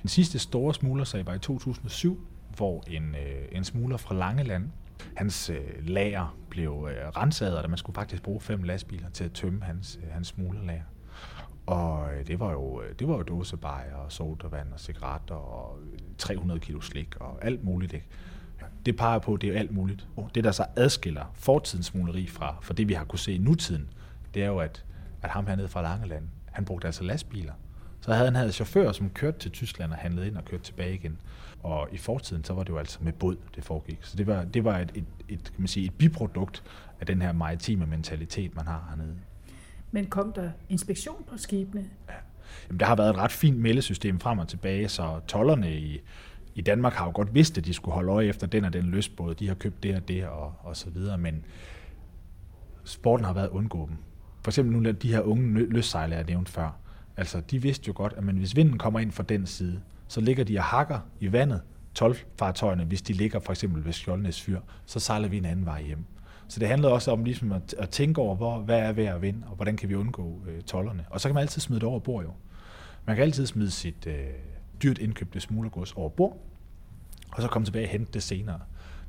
Den 0.02 0.10
sidste 0.10 0.40
store 0.40 0.74
smuglersag 0.74 1.26
var 1.26 1.34
i 1.34 1.40
2007, 1.40 2.20
hvor 2.56 2.84
en, 2.88 3.16
øh, 3.16 3.46
en 3.52 3.64
smugler 3.64 3.98
fra 3.98 4.16
Langeland, 4.16 4.70
hans 5.16 5.50
øh, 5.50 5.88
lager 5.88 6.38
blev 6.50 6.88
øh, 6.92 7.10
renset, 7.10 7.58
og 7.58 7.70
man 7.70 7.78
skulle 7.78 7.96
faktisk 7.96 8.24
bruge 8.24 8.42
fem 8.42 8.64
lastbiler 8.64 9.10
til 9.10 9.24
at 9.24 9.32
tømme 9.32 9.64
hans, 9.64 10.00
øh, 10.04 10.12
hans 10.12 10.28
smuglerlager. 10.28 10.84
Og 11.66 12.08
det 12.28 12.40
var 12.40 12.52
jo, 12.52 12.82
det 13.00 13.08
var 13.08 13.16
jo 13.18 13.24
dåsebajer 13.24 13.96
og 13.96 14.12
sodavand 14.12 14.74
og 14.74 14.80
cigaretter 14.80 15.36
og 15.36 15.80
300 16.18 16.60
kilo 16.60 16.82
slik 16.82 17.16
og 17.20 17.46
alt 17.46 17.64
muligt. 17.64 17.94
Ikke? 17.94 18.08
Det 18.86 18.98
peger 18.98 19.20
på, 19.20 19.34
at 19.34 19.42
det 19.42 19.50
er 19.50 19.60
alt 19.60 19.72
muligt. 19.72 20.08
Det, 20.36 20.44
der 20.44 20.52
så 20.52 20.66
adskiller 20.76 21.32
fortidens 21.34 21.86
smugleri 21.86 22.28
fra, 22.28 22.56
fra 22.62 22.74
det, 22.74 22.90
vi 22.90 22.94
har 22.94 23.06
kunne 23.06 23.20
se 23.20 23.34
i 23.34 23.38
nutiden, 23.38 23.90
det 24.34 24.44
er 24.44 24.48
jo, 24.48 24.60
at, 24.60 24.86
at 25.22 25.30
ham 25.30 25.48
hernede 25.48 25.68
fra 25.68 25.82
Langeland, 25.82 26.24
han 26.52 26.66
brugte 26.66 26.88
altså 26.88 27.04
lastbiler. 27.04 27.54
Så 28.02 28.14
havde 28.14 28.26
han 28.26 28.36
havde 28.36 28.52
chauffør, 28.52 28.92
som 28.92 29.10
kørte 29.10 29.40
til 29.40 29.52
Tyskland 29.52 29.92
og 29.92 29.98
handlede 29.98 30.28
ind 30.28 30.38
og 30.38 30.46
kørte 30.46 30.64
tilbage 30.64 30.94
igen. 30.94 31.18
Og 31.64 31.88
i 31.92 31.98
fortiden, 31.98 32.44
så 32.44 32.54
var 32.54 32.64
det 32.64 32.70
jo 32.70 32.78
altså 32.78 33.00
med 33.02 33.14
båd, 33.14 33.38
det 33.56 33.64
foregik. 33.64 34.00
Så 34.02 34.18
det 34.18 34.28
var, 34.28 34.44
det 34.44 34.64
var 34.64 34.80
et, 34.80 34.92
et, 34.96 35.06
et, 35.30 35.44
kan 35.44 35.56
man 35.58 35.68
sige, 35.68 35.86
et 35.86 35.94
biprodukt 35.94 36.64
af 37.00 37.06
den 37.06 37.22
her 37.22 37.32
maritime 37.32 37.86
mentalitet, 37.86 38.56
man 38.56 38.68
har 38.68 38.86
hernede. 38.90 39.16
Men 39.92 40.06
kom 40.06 40.34
der 40.34 40.50
inspektion 40.70 41.24
på 41.28 41.38
skibene? 41.38 41.86
Ja. 42.10 42.14
Jamen, 42.68 42.80
der 42.80 42.86
har 42.86 42.96
været 42.96 43.10
et 43.10 43.18
ret 43.18 43.32
fint 43.32 43.58
meldesystem 43.58 44.20
frem 44.20 44.40
og 44.40 44.48
tilbage, 44.48 44.90
så 44.90 45.20
tollerne 45.28 45.76
i, 45.76 46.02
i 46.56 46.62
Danmark 46.62 46.94
har 46.94 47.06
jo 47.06 47.12
godt 47.16 47.34
vidst, 47.34 47.58
at 47.58 47.66
de 47.66 47.74
skulle 47.74 47.94
holde 47.94 48.12
øje 48.12 48.28
efter 48.28 48.48
den 48.48 48.66
og 48.66 48.74
den 48.74 48.86
løsbåd. 48.86 49.36
De 49.36 49.48
har 49.48 49.56
købt 49.56 49.84
det 49.84 49.96
og 49.96 50.08
det 50.08 50.26
og, 50.26 50.54
og 50.60 50.78
så 50.78 50.90
videre, 50.90 51.18
men 51.18 51.46
sporten 52.84 53.26
har 53.26 53.34
været 53.34 53.50
undgå 53.50 53.88
dem. 53.88 53.98
For 54.42 54.52
eksempel 54.52 54.78
nu 54.78 54.92
de 54.92 55.12
her 55.12 55.22
unge 55.22 55.66
løssejlere, 55.70 56.18
jeg 56.18 56.26
nævnte 56.28 56.52
før. 56.52 56.78
Altså, 57.18 57.42
de 57.52 57.62
vidste 57.62 57.88
jo 57.88 57.94
godt, 57.96 58.14
at 58.18 58.24
man, 58.24 58.38
hvis 58.38 58.56
vinden 58.56 58.78
kommer 58.78 59.00
ind 59.00 59.12
fra 59.12 59.24
den 59.24 59.46
side, 59.46 59.82
så 60.08 60.22
ligger 60.22 60.44
de 60.44 60.58
og 60.58 60.64
hakker 60.64 61.00
i 61.20 61.32
vandet, 61.32 61.62
12 61.94 62.18
fartøjerne, 62.40 62.84
hvis 62.84 63.02
de 63.02 63.14
ligger 63.14 63.40
for 63.40 63.52
eksempel 63.52 63.86
ved 63.86 63.94
Skjoldnæs 63.94 64.42
fyr, 64.42 64.60
så 64.86 65.00
sejler 65.00 65.28
vi 65.28 65.38
en 65.38 65.46
anden 65.46 65.66
vej 65.66 65.84
hjem. 65.84 66.06
Så 66.48 66.60
det 66.60 66.68
handlede 66.68 66.94
også 66.94 67.12
om 67.12 67.24
ligesom 67.24 67.52
at, 67.52 67.76
at 67.78 67.90
tænke 67.90 68.22
over, 68.22 68.36
hvor, 68.36 68.60
hvad 68.60 68.80
er 68.80 68.92
ved 68.92 69.06
at 69.06 69.22
vinde, 69.22 69.44
og 69.50 69.56
hvordan 69.56 69.78
kan 69.78 69.90
vi 69.90 69.96
undgå 69.96 70.42
øh, 70.48 70.62
tollerne. 70.62 71.06
Og 71.10 71.22
så 71.22 71.28
kan 71.28 71.34
man 71.34 71.42
altid 71.42 71.62
smide 71.62 71.80
det 71.80 71.90
over 71.90 72.00
bord 72.00 72.24
jo. 72.24 72.32
Man 73.06 73.16
kan 73.16 73.24
altid 73.24 73.46
smide 73.46 73.72
sit 73.72 74.08
øh, 74.08 74.26
dyrt 74.84 74.98
indkøbte 74.98 75.40
smuglergods 75.40 75.94
over 75.94 76.10
bord, 76.10 76.38
og 77.32 77.42
så 77.42 77.48
komme 77.48 77.66
tilbage 77.66 77.86
og 77.86 77.90
hente 77.90 78.12
det 78.14 78.24
senere. 78.24 78.60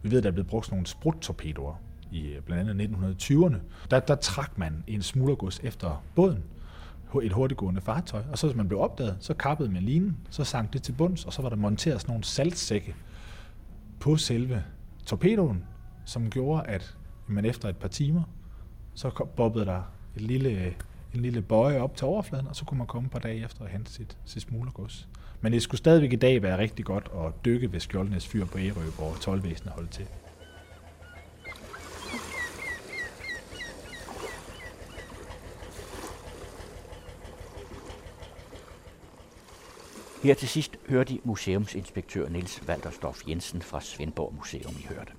Vi 0.03 0.11
ved, 0.11 0.19
at 0.19 0.25
der 0.25 0.31
er 0.31 0.33
blevet 0.33 0.47
brugt 0.47 0.67
sådan 0.67 0.77
nogle 0.77 0.87
spruttorpedoer 0.87 1.75
i 2.13 2.27
øh, 2.27 2.43
blandt 2.43 2.71
andet 2.71 2.89
1920'erne. 2.89 3.57
Der, 3.91 4.01
der 4.01 4.15
trak 4.15 4.59
man 4.59 4.85
en 4.87 5.03
smuglergods 5.03 5.61
efter 5.63 6.05
båden, 6.15 6.45
et 7.23 7.33
hurtiggående 7.33 7.81
fartøj, 7.81 8.23
og 8.33 8.39
så 8.39 8.47
hvis 8.47 8.57
man 8.57 8.69
blev 8.69 8.81
opdaget, 8.81 9.17
så 9.21 9.35
kappede 9.35 9.73
man 9.73 9.83
linen, 9.83 10.17
så 10.31 10.45
sank 10.45 10.73
det 10.73 10.83
til 10.83 10.93
bunds, 10.93 11.25
og 11.25 11.33
så 11.33 11.43
var 11.43 11.49
der 11.49 11.57
monteret 11.57 12.01
sådan 12.01 12.13
nogle 12.13 12.25
saltsække 12.25 12.95
på 14.01 14.17
selve 14.17 14.65
torpedoen, 15.07 15.65
som 16.05 16.31
gjorde, 16.31 16.67
at 16.67 16.97
man 17.27 17.45
efter 17.45 17.69
et 17.69 17.77
par 17.77 17.89
timer, 17.89 18.23
så 18.95 19.27
bobbede 19.37 19.65
der 19.65 19.83
et 20.17 20.23
lille, 20.23 20.51
øh, 20.51 20.73
en 21.15 21.21
lille 21.21 21.43
bøje 21.43 21.79
op 21.79 21.97
til 21.97 22.07
overfladen, 22.07 22.47
og 22.47 22.57
så 22.57 22.65
kunne 22.65 22.79
man 22.79 22.87
komme 22.87 23.07
et 23.07 23.13
par 23.13 23.19
dage 23.19 23.45
efter 23.45 23.63
og 23.65 23.69
hente 23.69 23.93
sit, 23.93 24.19
sit 24.25 24.43
smuglergods. 24.43 25.09
Men 25.45 25.53
det 25.53 25.63
skulle 25.63 25.79
stadigvæk 25.79 26.13
i 26.13 26.17
dag 26.17 26.43
være 26.43 26.59
rigtig 26.59 26.85
godt 26.85 27.11
at 27.15 27.45
dykke 27.45 27.73
ved 27.73 27.81
Skjoldnes 27.81 28.27
fyr 28.27 28.45
på 28.45 28.59
Ærø, 28.59 28.91
hvor 28.99 29.17
tolvvæsenet 29.21 29.73
holdt 29.73 29.91
til. 29.91 30.07
Her 40.23 40.35
til 40.35 40.49
sidst 40.49 40.77
hørte 40.89 41.19
museumsinspektør 41.25 42.29
Niels 42.29 42.63
Waltersdorf 42.69 43.29
Jensen 43.29 43.63
fra 43.63 43.81
Svendborg 43.81 44.35
Museum, 44.35 44.75
I 44.81 44.87
hørte. 44.95 45.13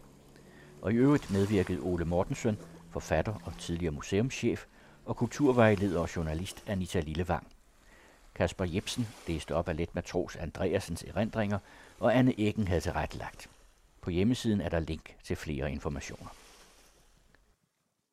Og 0.82 0.94
i 0.94 0.96
øvrigt 0.96 1.32
medvirkede 1.32 1.80
Ole 1.82 2.06
Mortensen, 2.06 2.58
forfatter 2.92 3.34
og 3.44 3.58
tidligere 3.60 3.94
museumschef, 3.94 4.66
og 5.06 5.16
kulturvejleder 5.16 6.00
og 6.00 6.16
journalist 6.16 6.64
Anita 6.68 7.00
Lillevang. 7.00 7.55
Kasper 8.36 8.66
Jebsen 8.66 9.08
læste 9.28 9.56
op 9.56 9.70
af 9.70 9.78
let 9.78 9.96
matros 9.96 10.36
Andreasens 10.36 11.04
erindringer, 11.04 11.60
og 12.00 12.18
Anne 12.18 12.40
Eggen 12.40 12.68
havde 12.68 12.82
tilrettelagt. 12.82 13.50
På 14.02 14.10
hjemmesiden 14.10 14.62
er 14.62 14.70
der 14.70 14.80
link 14.80 15.16
til 15.24 15.36
flere 15.36 15.72
informationer. 15.72 16.28